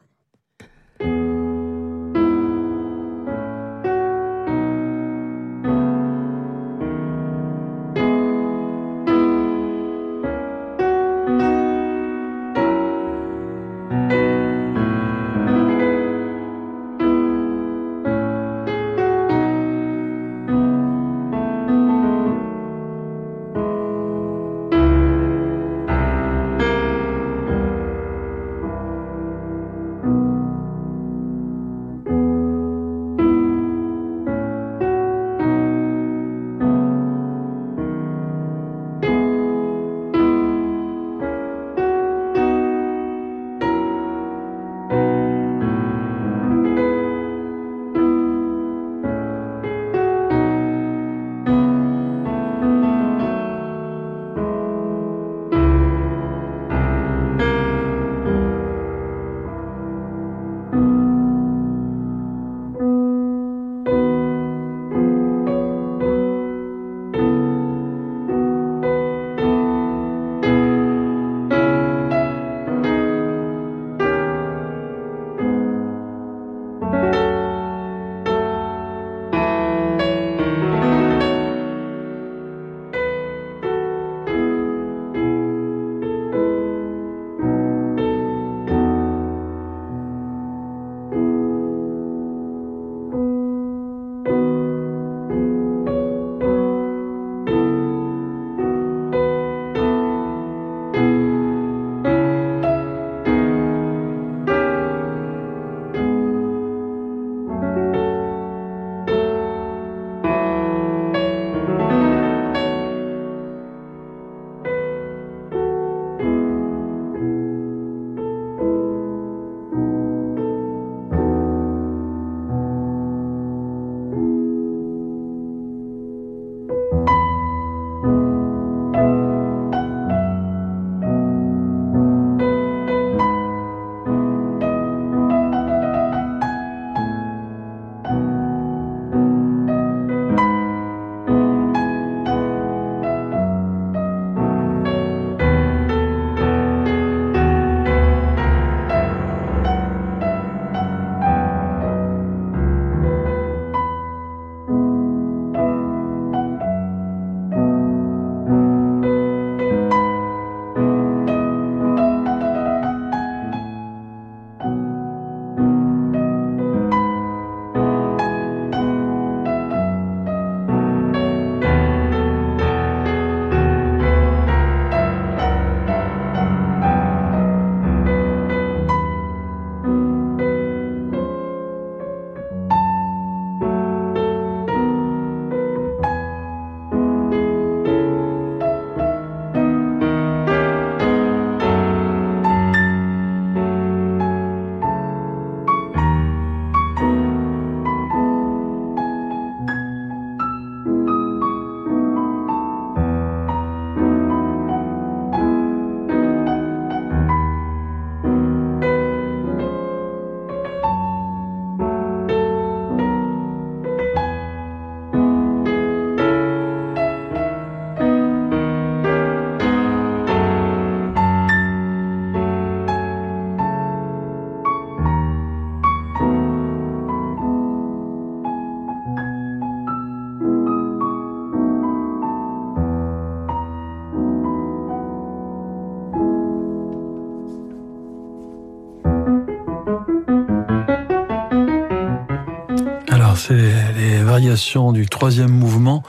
C'est 243.39 243.55
les 243.97 244.23
variations 244.23 244.93
du 244.93 245.09
troisième 245.09 245.51
mouvement 245.51 246.03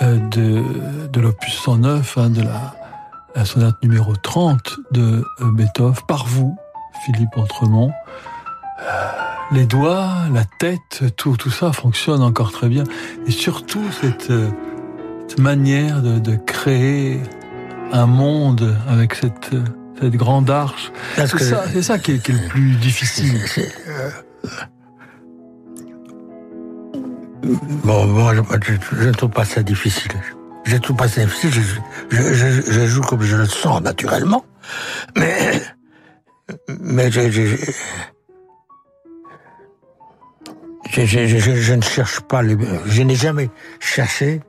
euh, 0.00 0.18
de, 0.30 0.62
de 1.08 1.20
l'opus 1.20 1.54
109, 1.54 2.18
hein, 2.18 2.30
de 2.30 2.42
la 2.42 2.74
la 3.34 3.46
sonate 3.46 3.82
numéro 3.82 4.14
30 4.14 4.76
de 4.90 5.24
euh, 5.40 5.52
Beethoven, 5.52 5.94
par 6.06 6.26
vous, 6.26 6.54
Philippe 7.04 7.36
Entremont. 7.36 7.90
Euh, 8.80 8.82
les 9.52 9.64
doigts, 9.64 10.10
la 10.32 10.44
tête, 10.58 11.04
tout, 11.16 11.36
tout 11.38 11.50
ça 11.50 11.72
fonctionne 11.72 12.22
encore 12.22 12.52
très 12.52 12.68
bien. 12.68 12.84
Et 13.26 13.30
surtout 13.30 13.84
cette, 14.00 14.32
cette 15.28 15.38
manière 15.38 16.02
de, 16.02 16.18
de 16.18 16.36
créer 16.36 17.20
un 17.92 18.06
monde 18.06 18.76
avec 18.88 19.14
cette, 19.14 19.50
cette 20.00 20.14
grande 20.14 20.50
arche. 20.50 20.92
C'est 21.16 21.38
ça, 21.38 21.64
c'est 21.72 21.82
ça 21.82 21.98
qui 21.98 22.12
est, 22.12 22.18
qui 22.18 22.32
est 22.32 22.34
le 22.34 22.48
plus 22.48 22.76
difficile. 22.76 23.40
Bon, 27.42 28.06
moi, 28.06 28.34
je, 28.34 29.04
ne 29.04 29.12
trouve 29.12 29.30
pas 29.30 29.44
ça 29.44 29.62
difficile. 29.62 30.12
Je 30.64 30.74
ne 30.74 30.80
trouve 30.80 30.96
pas 30.96 31.08
ça 31.08 31.24
difficile. 31.24 31.50
Je, 32.10 32.86
joue 32.86 33.02
comme 33.02 33.22
je 33.22 33.36
le 33.36 33.46
sens 33.46 33.80
naturellement. 33.80 34.44
Mais, 35.16 35.60
mais 36.80 37.10
je, 37.10 37.30
je, 40.88 41.74
ne 41.74 41.82
cherche 41.82 42.20
pas 42.20 42.42
les, 42.42 42.56
je 42.86 43.02
n'ai 43.02 43.16
jamais 43.16 43.50
cherché 43.80 44.40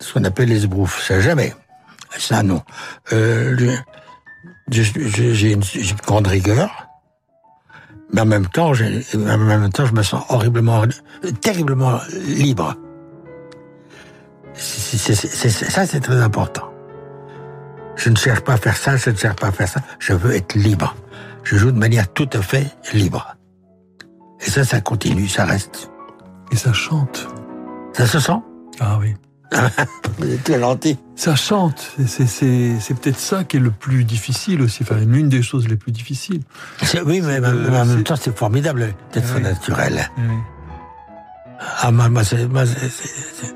ce 0.00 0.12
qu'on 0.12 0.24
appelle 0.24 0.48
les 0.48 0.58
esbroufs. 0.58 1.02
Ça, 1.02 1.20
jamais. 1.20 1.54
Ça, 2.18 2.44
non. 2.44 2.62
Euh, 3.12 3.76
j'ai 4.70 5.52
une 5.52 5.62
grande 6.06 6.28
rigueur. 6.28 6.85
Mais 8.12 8.20
en 8.20 8.26
même 8.26 8.46
temps, 8.46 8.72
en 8.72 9.38
même 9.38 9.70
temps, 9.70 9.86
je 9.86 9.92
me 9.92 10.02
sens 10.02 10.24
horriblement, 10.28 10.84
terriblement 11.40 11.98
libre. 12.28 12.74
Ça, 14.54 15.86
c'est 15.86 16.00
très 16.00 16.20
important. 16.20 16.70
Je 17.96 18.10
ne 18.10 18.16
cherche 18.16 18.40
pas 18.40 18.54
à 18.54 18.56
faire 18.56 18.76
ça, 18.76 18.96
je 18.96 19.10
ne 19.10 19.16
cherche 19.16 19.36
pas 19.36 19.48
à 19.48 19.52
faire 19.52 19.68
ça. 19.68 19.80
Je 19.98 20.12
veux 20.12 20.34
être 20.34 20.54
libre. 20.54 20.94
Je 21.42 21.56
joue 21.56 21.72
de 21.72 21.78
manière 21.78 22.12
tout 22.12 22.28
à 22.32 22.42
fait 22.42 22.66
libre. 22.92 23.36
Et 24.40 24.50
ça, 24.50 24.64
ça 24.64 24.80
continue, 24.80 25.28
ça 25.28 25.44
reste. 25.44 25.90
Et 26.52 26.56
ça 26.56 26.72
chante. 26.72 27.28
Ça 27.92 28.06
se 28.06 28.20
sent? 28.20 28.40
Ah 28.80 28.98
oui. 29.00 29.14
Vous 30.18 30.30
êtes 30.32 30.44
très 30.44 30.60
gentil. 30.60 30.98
Ça 31.14 31.34
chante. 31.36 31.92
C'est- 32.06 32.24
peut-être 33.00 33.18
ça 33.18 33.44
qui 33.44 33.56
est 33.58 33.60
le 33.60 33.70
plus 33.70 34.04
difficile 34.04 34.62
aussi. 34.62 34.82
Enfin, 34.82 34.96
l'une 34.96 35.28
des 35.28 35.42
choses 35.42 35.68
les 35.68 35.76
plus 35.76 35.92
difficiles. 35.92 36.40
Oui, 37.04 37.20
mais, 37.22 37.40
mais 37.40 37.48
en 37.78 37.84
même 37.84 38.02
temps, 38.04 38.16
c'est 38.16 38.36
formidable 38.36 38.94
d'être 39.12 39.38
naturel. 39.40 40.10
Ah, 41.82 41.90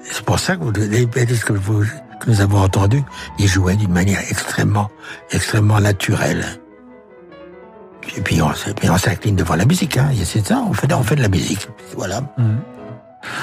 c'est 0.05 0.25
pour 0.25 0.39
ça 0.39 0.57
que 0.57 0.65
vous- 0.65 0.73
les 0.73 1.07
pianistes 1.07 1.45
que, 1.45 1.53
vous- 1.53 1.85
que 1.85 2.31
nous 2.31 2.41
avons 2.41 2.59
entendus, 2.63 3.03
ils 3.39 3.47
jouaient 3.49 3.77
d'une 3.77 3.93
manière 3.93 4.21
extrêmement, 4.31 4.91
extrêmement 5.31 5.81
naturelle. 5.81 6.45
Et 8.17 8.21
puis 8.23 8.41
on, 8.43 8.51
puis 8.75 8.89
on 8.91 8.97
s'incline 8.97 9.37
devant 9.37 9.55
la 9.55 9.67
musique, 9.67 9.97
hein. 9.99 10.11
C'est 10.25 10.45
ça, 10.47 10.63
on 10.67 10.73
fait, 10.73 10.93
on 10.93 11.03
fait 11.03 11.17
de 11.17 11.23
la 11.23 11.29
musique. 11.29 11.69
Voilà. 11.97 12.23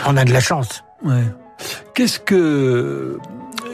On 0.08 0.18
a 0.18 0.26
de 0.26 0.34
la 0.34 0.42
chance. 0.42 0.84
Ouais. 1.04 1.24
Qu'est-ce 1.94 2.20
que 2.20 3.18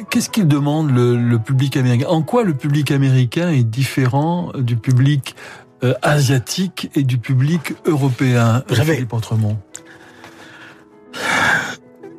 qu'est-ce 0.09 0.29
qu'il 0.29 0.47
demande 0.47 0.91
le, 0.91 1.15
le 1.15 1.39
public 1.39 1.75
américain? 1.77 2.07
En 2.07 2.21
quoi 2.21 2.43
le 2.43 2.53
public 2.53 2.91
américain 2.91 3.49
est 3.49 3.63
différent 3.63 4.51
du 4.55 4.75
public 4.77 5.35
euh, 5.83 5.93
asiatique 6.01 6.89
et 6.95 7.03
du 7.03 7.17
public 7.17 7.73
européen 7.85 8.63
Vous 8.69 8.75
Philippe 8.75 9.13
Entremont? 9.13 9.57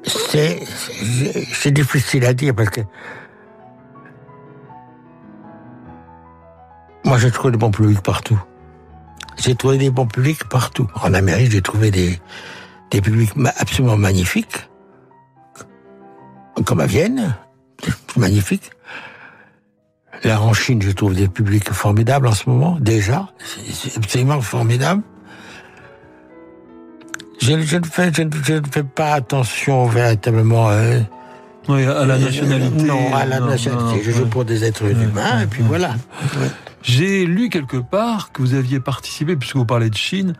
C'est, 0.06 0.62
c'est 1.52 1.70
difficile 1.70 2.24
à 2.26 2.34
dire 2.34 2.54
parce 2.54 2.70
que 2.70 2.82
moi 7.04 7.18
j'ai 7.18 7.30
trouvé 7.30 7.52
des 7.52 7.58
bons 7.58 7.70
publics 7.70 8.02
partout. 8.02 8.40
J'ai 9.36 9.54
trouvé 9.54 9.78
des 9.78 9.90
bons 9.90 10.06
publics 10.06 10.44
partout. 10.48 10.86
En 11.02 11.12
Amérique, 11.14 11.50
j'ai 11.50 11.62
trouvé 11.62 11.90
des, 11.90 12.20
des 12.90 13.00
publics 13.00 13.32
absolument 13.56 13.96
magnifiques, 13.96 14.68
comme 16.64 16.80
à 16.80 16.86
Vienne, 16.86 17.34
magnifique. 18.16 18.70
Là, 20.22 20.40
en 20.40 20.52
Chine, 20.54 20.80
je 20.80 20.90
trouve 20.92 21.14
des 21.14 21.28
publics 21.28 21.70
formidables 21.72 22.26
en 22.26 22.32
ce 22.32 22.48
moment, 22.48 22.78
déjà. 22.80 23.28
C'est 23.72 23.96
absolument 23.96 24.40
formidable. 24.40 25.02
Je, 27.40 27.60
je 27.60 27.76
ne 27.76 27.84
fais, 27.84 28.10
je, 28.14 28.22
ne- 28.22 28.30
je 28.42 28.54
ne 28.54 28.66
fais 28.70 28.84
pas 28.84 29.12
attention 29.12 29.86
véritablement 29.86 30.70
euh, 30.70 31.00
Oui, 31.68 31.84
à 31.84 32.06
la 32.06 32.14
euh, 32.14 32.18
nationalité. 32.18 32.84
Non, 32.84 33.14
à 33.14 33.26
la 33.26 33.40
Non, 33.40 33.46
nationalité. 33.48 33.96
non, 33.96 34.02
je 34.02 34.10
joue 34.12 34.22
ouais. 34.22 34.28
pour 34.30 34.44
des 34.44 34.64
êtres 34.64 34.84
humains, 34.84 35.40
et 35.42 35.46
puis 35.46 35.62
voilà. 35.62 35.96
J'ai 36.82 37.26
lu 37.26 37.48
quelque 37.50 37.76
part 37.76 38.32
que 38.32 38.40
vous 38.40 38.54
aviez 38.54 38.80
participé, 38.80 39.36
puisque 39.36 39.56
vous 39.56 39.66
parlez 39.66 39.90
de 39.90 39.96
Chine, 39.96 40.34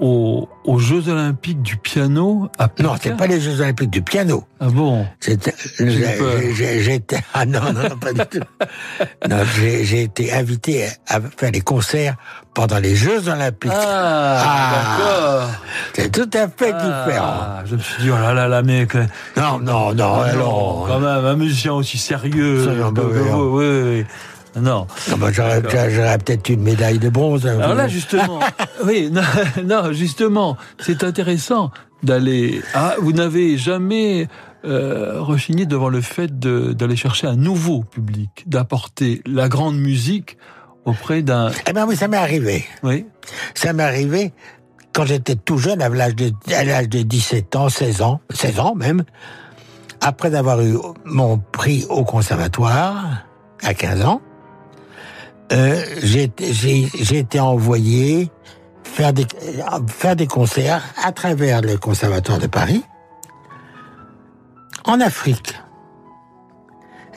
aux, 0.00 0.48
aux 0.64 0.78
Jeux 0.78 1.08
Olympiques 1.08 1.62
du 1.62 1.76
piano 1.76 2.48
à 2.58 2.68
Pékin. 2.68 2.88
Non, 2.90 2.96
c'est 3.02 3.16
pas 3.16 3.26
les 3.26 3.40
Jeux 3.40 3.60
Olympiques 3.60 3.90
du 3.90 4.02
piano. 4.02 4.44
Ah 4.60 4.68
bon 4.68 5.06
j'ai- 5.20 6.82
j'étais, 6.82 7.18
ah 7.34 7.44
non, 7.46 7.60
non, 7.72 7.82
non, 7.88 7.96
pas 7.98 8.12
du 8.12 8.20
tout. 8.30 8.40
Non, 9.28 9.38
j'ai, 9.56 10.02
été 10.02 10.32
invité 10.32 10.86
à 11.08 11.20
faire 11.20 11.50
des 11.50 11.60
concerts 11.60 12.16
pendant 12.54 12.78
les 12.78 12.94
Jeux 12.94 13.28
Olympiques. 13.28 13.72
Ah, 13.74 14.96
d'accord. 14.98 15.50
C'est 15.94 16.10
tout 16.12 16.30
à 16.32 16.48
fait 16.48 16.72
différent. 16.72 17.36
Ah, 17.40 17.62
je 17.66 17.74
me 17.76 17.80
suis 17.80 18.02
dit, 18.04 18.10
oh 18.10 18.16
là 18.16 18.32
là, 18.32 18.48
la 18.48 18.62
mec. 18.62 18.94
Non, 19.36 19.58
non, 19.60 19.92
non, 19.94 20.20
Ah 20.22 20.26
alors. 20.30 20.84
Quand 20.88 21.00
même, 21.00 21.24
un 21.24 21.36
musicien 21.36 21.72
aussi 21.72 21.98
sérieux. 21.98 22.64
Que- 22.66 22.90
bah 22.90 23.02
oui, 23.04 23.18
vous, 23.30 23.58
oui, 23.58 23.66
oui, 23.66 23.82
oui. 24.00 24.04
Non. 24.56 24.86
Non, 25.10 25.16
bah, 25.18 25.28
j'aurais, 25.32 25.60
peut-être 25.60 26.48
une 26.48 26.62
médaille 26.62 26.98
de 26.98 27.08
bronze. 27.08 27.46
hein, 27.46 27.58
Alors 27.60 27.74
là, 27.74 27.88
justement, 27.88 28.40
oui, 28.84 29.10
non, 29.10 29.22
non, 29.64 29.92
justement, 29.92 30.56
c'est 30.78 31.04
intéressant 31.04 31.70
d'aller. 32.02 32.60
Ah, 32.74 32.94
vous 33.00 33.12
n'avez 33.12 33.58
jamais 33.58 34.28
euh, 34.64 35.20
rechigné 35.20 35.66
devant 35.66 35.88
le 35.88 36.00
fait 36.00 36.38
d'aller 36.38 36.96
chercher 36.96 37.26
un 37.26 37.36
nouveau 37.36 37.82
public, 37.82 38.44
d'apporter 38.46 39.22
la 39.26 39.48
grande 39.48 39.76
musique 39.78 40.38
auprès 40.84 41.22
d'un. 41.22 41.50
Eh 41.66 41.72
ben 41.72 41.86
oui, 41.86 41.96
ça 41.96 42.08
m'est 42.08 42.16
arrivé. 42.16 42.64
Oui. 42.82 43.06
Ça 43.54 43.72
m'est 43.72 43.82
arrivé 43.82 44.32
quand 44.96 45.04
j'étais 45.04 45.36
tout 45.36 45.58
jeune, 45.58 45.82
à 45.82 45.90
l'âge 45.90 46.16
de, 46.16 46.32
à 46.54 46.64
l'âge 46.64 46.88
de 46.88 47.02
17 47.02 47.54
ans, 47.56 47.68
16 47.68 48.00
ans, 48.00 48.20
16 48.30 48.60
ans 48.60 48.74
même, 48.74 49.04
après 50.00 50.34
avoir 50.34 50.62
eu 50.62 50.78
mon 51.04 51.36
prix 51.38 51.84
au 51.90 52.02
conservatoire, 52.02 53.26
à 53.62 53.74
15 53.74 54.04
ans, 54.06 54.22
euh, 55.52 55.84
j'ai 56.02 56.24
été- 56.24 57.40
envoyé 57.40 58.30
faire 58.84 59.12
des, 59.12 59.26
faire 59.88 60.16
des 60.16 60.26
concerts 60.26 60.82
à 61.02 61.12
travers 61.12 61.60
le 61.60 61.76
conservatoire 61.76 62.38
de 62.38 62.46
Paris, 62.46 62.82
en 64.84 65.00
Afrique. 65.00 65.54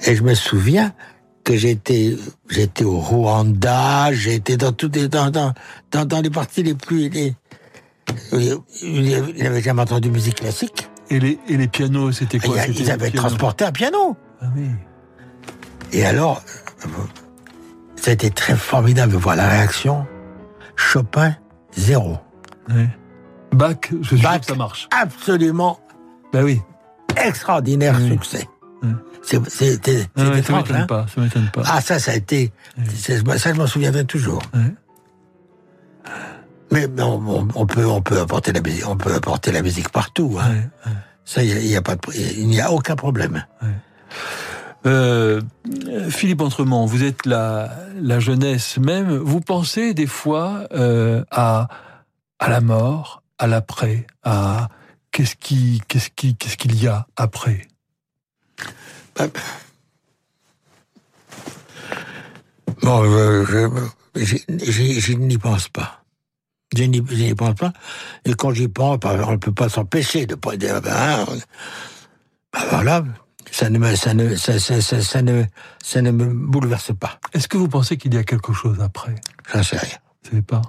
Et 0.05 0.15
je 0.15 0.23
me 0.23 0.33
souviens 0.33 0.93
que 1.43 1.55
j'étais 1.55 2.15
j'étais 2.49 2.83
au 2.83 2.99
Rwanda, 2.99 4.13
j'étais 4.13 4.57
dans 4.57 4.71
toutes 4.71 4.95
les 4.95 5.07
dans, 5.07 5.29
dans, 5.29 5.53
dans, 5.91 6.05
dans 6.05 6.21
les 6.21 6.29
parties 6.29 6.63
les 6.63 6.75
plus 6.75 7.09
les, 7.09 7.35
il 8.81 9.43
n'avait 9.43 9.61
jamais 9.61 9.81
entendu 9.81 10.09
musique 10.09 10.35
classique. 10.35 10.89
Et 11.09 11.19
les, 11.19 11.39
et 11.47 11.57
les 11.57 11.67
pianos, 11.67 12.11
c'était 12.11 12.39
quoi? 12.39 12.55
Ils, 12.67 12.91
avaient 12.91 13.09
transporté 13.11 13.65
un 13.65 13.71
piano. 13.71 14.15
Ah 14.41 14.45
oui. 14.55 14.67
Et 15.91 16.05
alors, 16.05 16.43
c'était 18.09 18.31
très 18.31 18.55
formidable 18.55 19.11
de 19.11 19.17
voir 19.17 19.35
la 19.35 19.47
réaction. 19.47 20.07
Chopin, 20.75 21.35
zéro. 21.77 22.17
Ouais. 22.69 22.89
Bach, 23.51 23.75
je 24.01 24.07
suis 24.07 24.19
sûr 24.19 24.39
que 24.39 24.45
ça 24.47 24.55
marche. 24.55 24.87
Absolument 24.99 25.79
Ben 26.33 26.43
oui. 26.43 26.59
extraordinaire 27.23 27.99
succès. 27.99 28.47
C'est- 29.21 29.47
C'était 29.49 30.07
Ah 30.15 30.29
ouais, 30.29 30.41
ça 30.41 30.53
m'étonne 30.53 30.75
hein. 30.77 30.85
pas, 30.87 31.05
ça 31.13 31.21
m'étonne 31.21 31.49
pas. 31.53 31.61
Ah, 31.65 31.81
ça, 31.81 31.99
ça 31.99 32.11
a 32.11 32.15
été. 32.15 32.51
Ça, 32.95 33.13
je 33.17 33.53
m'en 33.57 33.67
souviendrai 33.67 34.05
toujours. 34.05 34.41
Mais 36.71 36.87
on, 36.99 37.03
on- 37.27 37.47
on 37.53 37.65
peut, 37.67 37.85
on 37.85 38.01
peut 38.01 38.19
apporter 38.19 38.53
la 38.53 38.61
musique, 38.61 38.87
on 38.87 38.95
peut 38.97 39.13
apporter 39.13 39.51
la 39.51 39.61
musique 39.61 39.89
partout. 39.89 40.37
Hein. 40.41 40.89
Ça, 41.25 41.43
il 41.43 41.53
n'y 41.67 41.75
a, 41.75 41.81
pas, 41.83 41.95
de- 41.95 42.01
il 42.15 42.47
n'y 42.47 42.59
a 42.61 42.71
aucun 42.71 42.95
problème. 42.95 43.43
Euh, 44.85 45.41
Philippe 46.09 46.41
Entremont, 46.41 46.85
vous 46.85 47.03
êtes 47.03 47.25
la, 47.25 47.69
jeunesse 48.19 48.77
même. 48.77 49.17
Vous 49.17 49.41
pensez 49.41 49.93
des 49.93 50.07
fois 50.07 50.67
euh, 50.73 51.23
à, 51.31 51.67
la 52.41 52.61
mort, 52.61 53.23
à 53.37 53.47
l'après, 53.47 54.07
à 54.23 54.69
qu'est-ce 55.11 55.35
qui, 55.35 55.81
qu'est-ce 55.87 56.09
qui, 56.15 56.35
qu'est-ce 56.35 56.57
qu'il 56.57 56.81
y 56.81 56.87
a 56.87 57.07
après? 57.17 57.67
Bon, 62.81 63.03
je, 63.03 63.75
je, 64.15 65.13
n'y 65.13 65.37
pense 65.37 65.67
pas. 65.67 66.03
Je 66.75 66.83
n'y 66.83 67.35
pense 67.35 67.55
pas. 67.55 67.73
Et 68.23 68.33
quand 68.33 68.53
j'y 68.53 68.69
pense, 68.69 68.99
bah, 68.99 69.17
on 69.27 69.31
ne 69.31 69.37
peut 69.37 69.51
pas 69.51 69.67
s'empêcher 69.67 70.25
de 70.25 70.35
pas 70.35 70.55
dire, 70.55 70.81
ben, 70.81 70.95
hein, 70.95 71.25
ben 72.53 72.61
voilà, 72.69 73.03
ça 73.51 73.69
ne 73.69 73.77
me, 73.79 73.95
ça 73.95 74.13
ne, 74.13 74.35
ça, 74.35 74.59
ça, 74.59 74.81
ça, 74.81 75.01
ça 75.01 75.21
ne, 75.21 75.43
ça 75.83 76.01
ne 76.01 76.11
me 76.11 76.25
bouleverse 76.25 76.91
pas. 76.97 77.19
Est-ce 77.33 77.47
que 77.47 77.57
vous 77.57 77.67
pensez 77.67 77.97
qu'il 77.97 78.13
y 78.13 78.17
a 78.17 78.23
quelque 78.23 78.53
chose 78.53 78.79
après? 78.81 79.15
J'en 79.53 79.63
sais 79.63 79.77
rien. 79.77 79.97
Vous 80.23 80.29
savez 80.31 80.41
pas? 80.41 80.61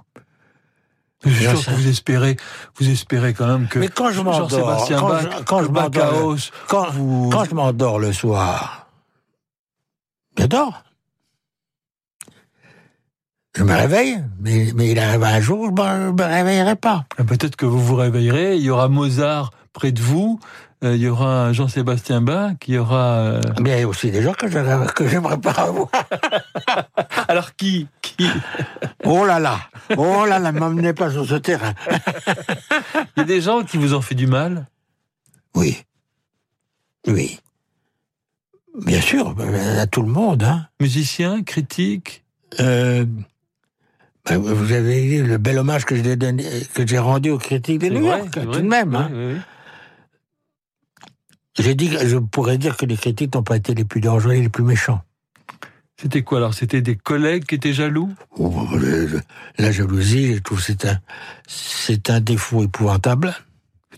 Je 1.25 1.31
suis 1.31 1.45
sûr 1.45 1.65
que 1.67 1.71
vous 1.73 1.87
espérez, 1.89 2.37
vous 2.79 2.89
espérez 2.89 3.35
quand 3.35 3.47
même 3.47 3.69
que 3.69 3.79
Mais 3.79 3.89
quand 3.89 4.11
je 4.11 4.23
m'endors, 4.23 4.49
quand, 4.49 5.09
Bach, 5.09 5.21
je, 5.23 5.43
quand 5.45 5.63
je 5.63 5.69
Bach 5.69 5.83
m'endors, 5.95 6.37
quand, 6.67 6.91
vous- 6.93 7.29
quand 7.31 7.45
je 7.45 7.55
m'endors 7.55 7.99
le 7.99 8.11
soir, 8.15 8.89
je 10.39 10.47
dors. 10.47 10.83
Je 13.57 13.65
me 13.65 13.75
réveille, 13.75 14.23
mais, 14.39 14.71
mais 14.75 14.93
il 14.93 14.99
arrive 14.99 15.25
un 15.25 15.41
jour, 15.41 15.67
je 15.67 15.71
me, 15.83 16.13
me 16.13 16.23
réveillerai 16.25 16.77
pas. 16.77 17.05
Ah, 17.19 17.25
Peut-être 17.25 17.57
que 17.57 17.67
vous 17.67 17.81
vous 17.85 17.97
réveillerez, 17.97 18.57
il 18.57 18.63
y 18.63 18.71
aura 18.71 18.89
Mozart 18.89 19.51
près 19.73 19.93
de 19.93 20.01
vous, 20.01 20.39
il 20.83 20.97
y 20.97 21.09
aura 21.09 21.53
Jean-Sébastien 21.53 22.21
Bach, 22.23 22.55
il 22.67 22.75
y 22.75 22.79
aura... 22.79 23.19
euh, 23.19 23.41
Mais 23.61 23.79
il 23.79 23.81
y 23.81 23.83
a 23.83 23.89
aussi 23.89 24.11
des 24.11 24.23
gens 24.23 24.33
que 24.33 24.49
j'aimerais 24.49 25.39
pas 25.39 25.51
avoir. 25.51 25.89
Alors 27.29 27.55
qui, 27.55 27.87
qui 28.01 28.27
Oh 29.05 29.27
là 29.27 29.39
là, 29.39 29.61
oh 29.97 30.25
là 30.25 30.39
là, 30.39 30.53
m'emmenez 30.53 30.93
pas 30.93 31.11
sur 31.11 31.27
ce 31.27 31.35
terrain. 31.35 31.75
Il 33.17 33.21
y 33.21 33.21
a 33.21 33.25
des 33.25 33.41
gens 33.41 33.63
qui 33.63 33.77
vous 33.77 33.95
ont 33.95 34.01
fait 34.01 34.15
du 34.15 34.27
mal? 34.27 34.67
Oui. 35.55 35.83
Oui. 37.07 37.41
Bien 38.87 39.01
sûr, 39.01 39.35
à 39.79 39.87
tout 39.87 40.03
le 40.03 40.09
monde. 40.09 40.43
Hein. 40.43 40.67
Musiciens, 40.81 41.43
critiques 41.43 42.25
Euh, 42.59 43.05
ben, 44.27 44.39
vous 44.39 44.73
avez 44.73 45.07
vu 45.07 45.27
le 45.27 45.39
bel 45.39 45.59
hommage 45.59 45.85
que 45.85 45.95
j'ai 45.97 46.99
rendu 46.99 47.31
aux 47.31 47.39
critiques 47.39 47.79
de 47.79 47.87
C'est 47.87 47.95
New 47.95 48.05
York, 48.07 48.31
tout 48.33 48.61
de 48.61 48.69
même. 48.69 48.91
Oui, 48.91 48.97
hein. 48.97 49.11
oui, 49.13 49.35
oui. 49.35 49.41
J'ai 51.61 51.75
dit, 51.75 51.89
je 51.91 52.17
pourrais 52.17 52.59
dire 52.59 52.77
que 52.77 52.87
les 52.87 52.97
critiques 52.97 53.35
n'ont 53.35 53.43
pas 53.43 53.57
été 53.57 53.75
les 53.75 53.85
plus 53.85 54.01
dangereux 54.01 54.33
et 54.35 54.41
les 54.41 54.49
plus 54.49 54.65
méchants. 54.65 55.03
C'était 56.01 56.23
quoi 56.23 56.39
alors? 56.39 56.55
C'était 56.55 56.81
des 56.81 56.97
collègues 56.97 57.45
qui 57.45 57.57
étaient 57.57 57.75
jaloux? 57.75 58.15
Oh, 58.39 58.67
le- 58.73 59.07
le- 59.07 59.21
La 59.59 59.71
jalousie, 59.71 60.35
je 60.35 60.39
trouve, 60.41 60.63
c'est 60.63 60.87
un, 60.87 60.99
c'est 61.47 62.09
un 62.09 62.21
défaut 62.21 62.63
épouvantable. 62.65 63.35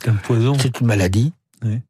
C'est 0.00 0.08
un 0.08 0.14
poison. 0.14 0.54
C'est 0.58 0.80
une 0.80 0.86
maladie. 0.88 1.32
Oui. 1.64 1.80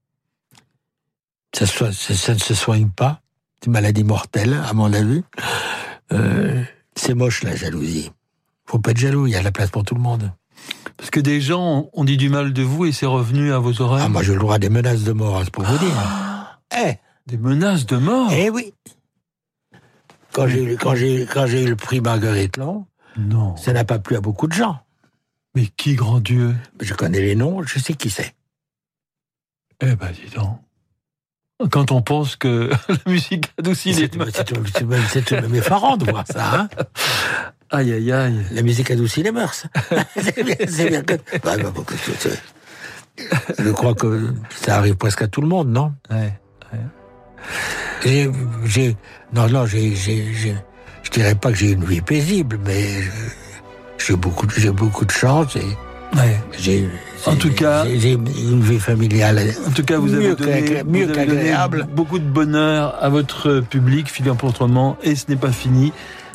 Ça, 1.56 1.66
so- 1.66 1.92
ça- 1.92 2.14
ça 2.14 2.34
ne 2.34 2.38
se 2.38 2.54
soigne 2.54 2.90
pas. 2.90 3.22
C'est 3.60 3.66
une 3.66 3.72
maladie 3.72 4.04
mortelle, 4.04 4.52
à 4.54 4.72
mon 4.74 4.92
avis. 4.92 5.22
Euh, 6.12 6.62
c'est 6.94 7.14
moche, 7.14 7.42
la 7.42 7.56
jalousie. 7.56 8.10
Faut 8.66 8.78
pas 8.78 8.90
être 8.90 8.98
jaloux, 8.98 9.26
il 9.26 9.32
y 9.32 9.36
a 9.36 9.40
de 9.40 9.44
la 9.44 9.52
place 9.52 9.70
pour 9.70 9.84
tout 9.84 9.94
le 9.94 10.00
monde. 10.02 10.30
Parce 10.96 11.10
que 11.10 11.20
des 11.20 11.40
gens 11.40 11.88
ont 11.92 12.04
dit 12.04 12.16
du 12.16 12.28
mal 12.28 12.52
de 12.52 12.62
vous 12.62 12.84
et 12.86 12.92
c'est 12.92 13.06
revenu 13.06 13.52
à 13.52 13.58
vos 13.58 13.80
oreilles 13.82 14.02
Ah, 14.06 14.08
moi, 14.08 14.22
j'ai 14.22 14.32
le 14.34 14.38
droit 14.38 14.54
à 14.56 14.58
des 14.58 14.68
menaces 14.70 15.02
de 15.04 15.12
mort, 15.12 15.40
c'est 15.44 15.50
pour 15.50 15.64
vous 15.64 15.78
dire. 15.78 16.58
Eh 16.76 16.94
Des 17.26 17.36
menaces 17.36 17.86
de 17.86 17.96
mort? 17.96 18.30
Eh 18.32 18.50
oui 18.50 18.72
Quand 20.32 20.46
j'ai 20.48 20.62
eu- 20.62 20.76
quand 20.76 20.94
j'ai 20.94 21.26
quand 21.26 21.46
j'ai 21.46 21.64
eu 21.64 21.68
le 21.68 21.76
prix 21.76 22.00
Marguerite 22.00 22.56
Long, 22.56 22.86
Non. 23.16 23.56
ça 23.56 23.72
n'a 23.72 23.84
pas 23.84 23.98
plu 23.98 24.16
à 24.16 24.20
beaucoup 24.20 24.46
de 24.46 24.52
gens. 24.54 24.78
Mais 25.54 25.66
qui, 25.66 25.94
grand 25.94 26.20
Dieu? 26.20 26.54
Je 26.80 26.94
connais 26.94 27.20
les 27.20 27.34
noms, 27.36 27.62
je 27.62 27.78
sais 27.78 27.92
qui 27.94 28.08
c'est. 28.08 28.34
Eh 29.82 29.94
ben, 29.96 30.10
dis 30.12 30.30
donc. 30.34 30.58
Quand 31.70 31.92
on 31.92 32.02
pense 32.02 32.36
que 32.36 32.70
la 32.88 32.96
musique 33.06 33.52
adoucit 33.58 33.92
les 33.92 33.94
C'est 33.94 34.08
c'est- 34.32 34.44
tout 35.22 35.34
de 35.36 35.40
même 35.40 35.54
effarant 35.54 35.96
de 35.96 36.10
voir 36.10 36.24
ça. 36.28 36.60
Hein 36.62 36.68
Aïe, 37.70 37.92
aïe, 37.92 38.12
aïe. 38.12 38.44
La 38.50 38.62
musique 38.62 38.90
adoucit 38.90 39.22
les 39.22 39.30
mœurs. 39.32 39.66
c'est 40.16 40.90
bien, 40.90 41.02
que... 41.02 41.14
Bah, 41.42 41.54
Je 43.58 43.70
crois 43.70 43.94
que 43.94 44.34
ça 44.50 44.76
arrive 44.76 44.96
presque 44.96 45.22
à 45.22 45.28
tout 45.28 45.40
le 45.40 45.46
monde, 45.48 45.68
non? 45.68 45.92
Ouais. 46.10 46.32
J'ai, 48.04 48.30
j'ai- 48.64 48.96
non, 49.32 49.48
non, 49.48 49.64
j'ai, 49.66 49.94
je 49.94 51.10
dirais 51.10 51.34
pas 51.34 51.50
que 51.50 51.56
j'ai 51.56 51.70
une 51.70 51.84
vie 51.84 52.00
paisible, 52.00 52.58
mais 52.64 53.02
j'ai 53.98 54.16
beaucoup, 54.16 54.46
de- 54.46 54.52
j'ai 54.52 54.70
beaucoup 54.70 55.04
de 55.04 55.10
chance 55.12 55.54
et 55.56 55.64
Ouais. 56.16 56.40
j'ai. 56.58 56.88
En 57.26 57.36
tout 57.36 57.52
cas- 57.52 57.84
j'ai, 57.86 58.12
une 58.12 58.60
vie 58.62 58.80
familiale. 58.80 59.40
En 59.66 59.70
tout 59.70 59.84
cas, 59.84 59.98
vous 59.98 60.12
avez 60.12 60.28
mieux 60.28 60.34
donné, 60.34 60.52
qu'agré- 60.64 60.82
vous 60.82 60.90
mieux 60.90 61.08
avez 61.10 61.26
donné 61.26 61.54
beaucoup 61.94 62.18
de 62.18 62.24
bonheur 62.24 62.96
à 63.00 63.08
votre 63.08 63.60
public, 63.60 64.10
Philippe 64.10 64.42
Autrement, 64.42 64.96
et 65.04 65.14
ce 65.14 65.26
n'est 65.28 65.36
pas 65.36 65.52
fini. 65.52 65.92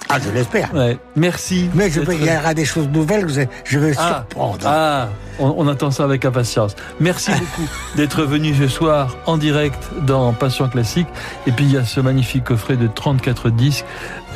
Ah, 0.10 0.18
je 0.24 0.30
l'espère. 0.32 0.74
Ouais. 0.74 0.98
Merci. 1.16 1.70
Mais 1.74 1.90
je, 1.90 2.00
il 2.02 2.26
y 2.26 2.30
aura 2.30 2.54
des 2.54 2.66
choses 2.66 2.88
nouvelles 2.88 3.26
que 3.26 3.32
je, 3.66 3.78
vais 3.80 3.94
Ah, 3.98 4.24
surprendre. 4.30 4.66
ah, 4.66 5.10
on, 5.40 5.54
on 5.58 5.68
attend 5.68 5.92
ça 5.92 6.04
avec 6.06 6.24
impatience. 6.24 6.76
Merci 7.00 7.32
beaucoup 7.40 7.68
d'être 7.96 8.24
venu 8.24 8.56
ce 8.56 8.68
soir 8.68 9.18
en 9.26 9.38
direct 9.38 9.78
dans 10.04 10.32
Passion 10.34 10.70
Classique. 10.70 11.08
Et 11.46 11.52
puis 11.52 11.66
il 11.66 11.74
y 11.74 11.78
a 11.78 11.84
ce 11.84 12.00
magnifique 12.00 12.46
coffret 12.46 12.78
de 12.78 12.88
34 12.88 13.50
disques 13.50 13.86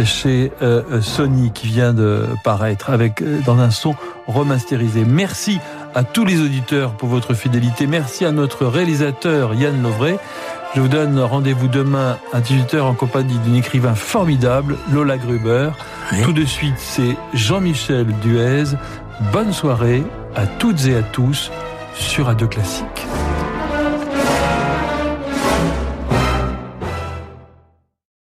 chez 0.03 0.51
euh, 0.61 0.81
euh, 0.91 1.01
Sony 1.01 1.51
qui 1.53 1.67
vient 1.67 1.93
de 1.93 2.25
paraître 2.43 2.89
avec 2.89 3.21
euh, 3.21 3.39
dans 3.45 3.59
un 3.59 3.69
son 3.71 3.95
remasterisé. 4.27 5.03
Merci 5.05 5.59
à 5.95 6.03
tous 6.03 6.25
les 6.25 6.39
auditeurs 6.41 6.91
pour 6.93 7.09
votre 7.09 7.33
fidélité. 7.33 7.87
Merci 7.87 8.25
à 8.25 8.31
notre 8.31 8.65
réalisateur 8.65 9.53
Yann 9.53 9.81
Lovray. 9.81 10.17
Je 10.73 10.79
vous 10.79 10.87
donne 10.87 11.19
rendez-vous 11.19 11.67
demain 11.67 12.17
à 12.31 12.39
18h 12.39 12.79
en 12.79 12.93
compagnie 12.93 13.37
d'une 13.39 13.55
écrivain 13.55 13.93
formidable, 13.93 14.77
Lola 14.91 15.17
Gruber. 15.17 15.71
Tout 16.23 16.31
de 16.31 16.45
suite, 16.45 16.77
c'est 16.77 17.17
Jean-Michel 17.33 18.07
Duez. 18.21 18.63
Bonne 19.33 19.51
soirée 19.51 20.03
à 20.33 20.47
toutes 20.47 20.85
et 20.85 20.95
à 20.95 21.01
tous 21.01 21.51
sur 21.93 22.27
Radio 22.27 22.47
Classique. 22.47 23.05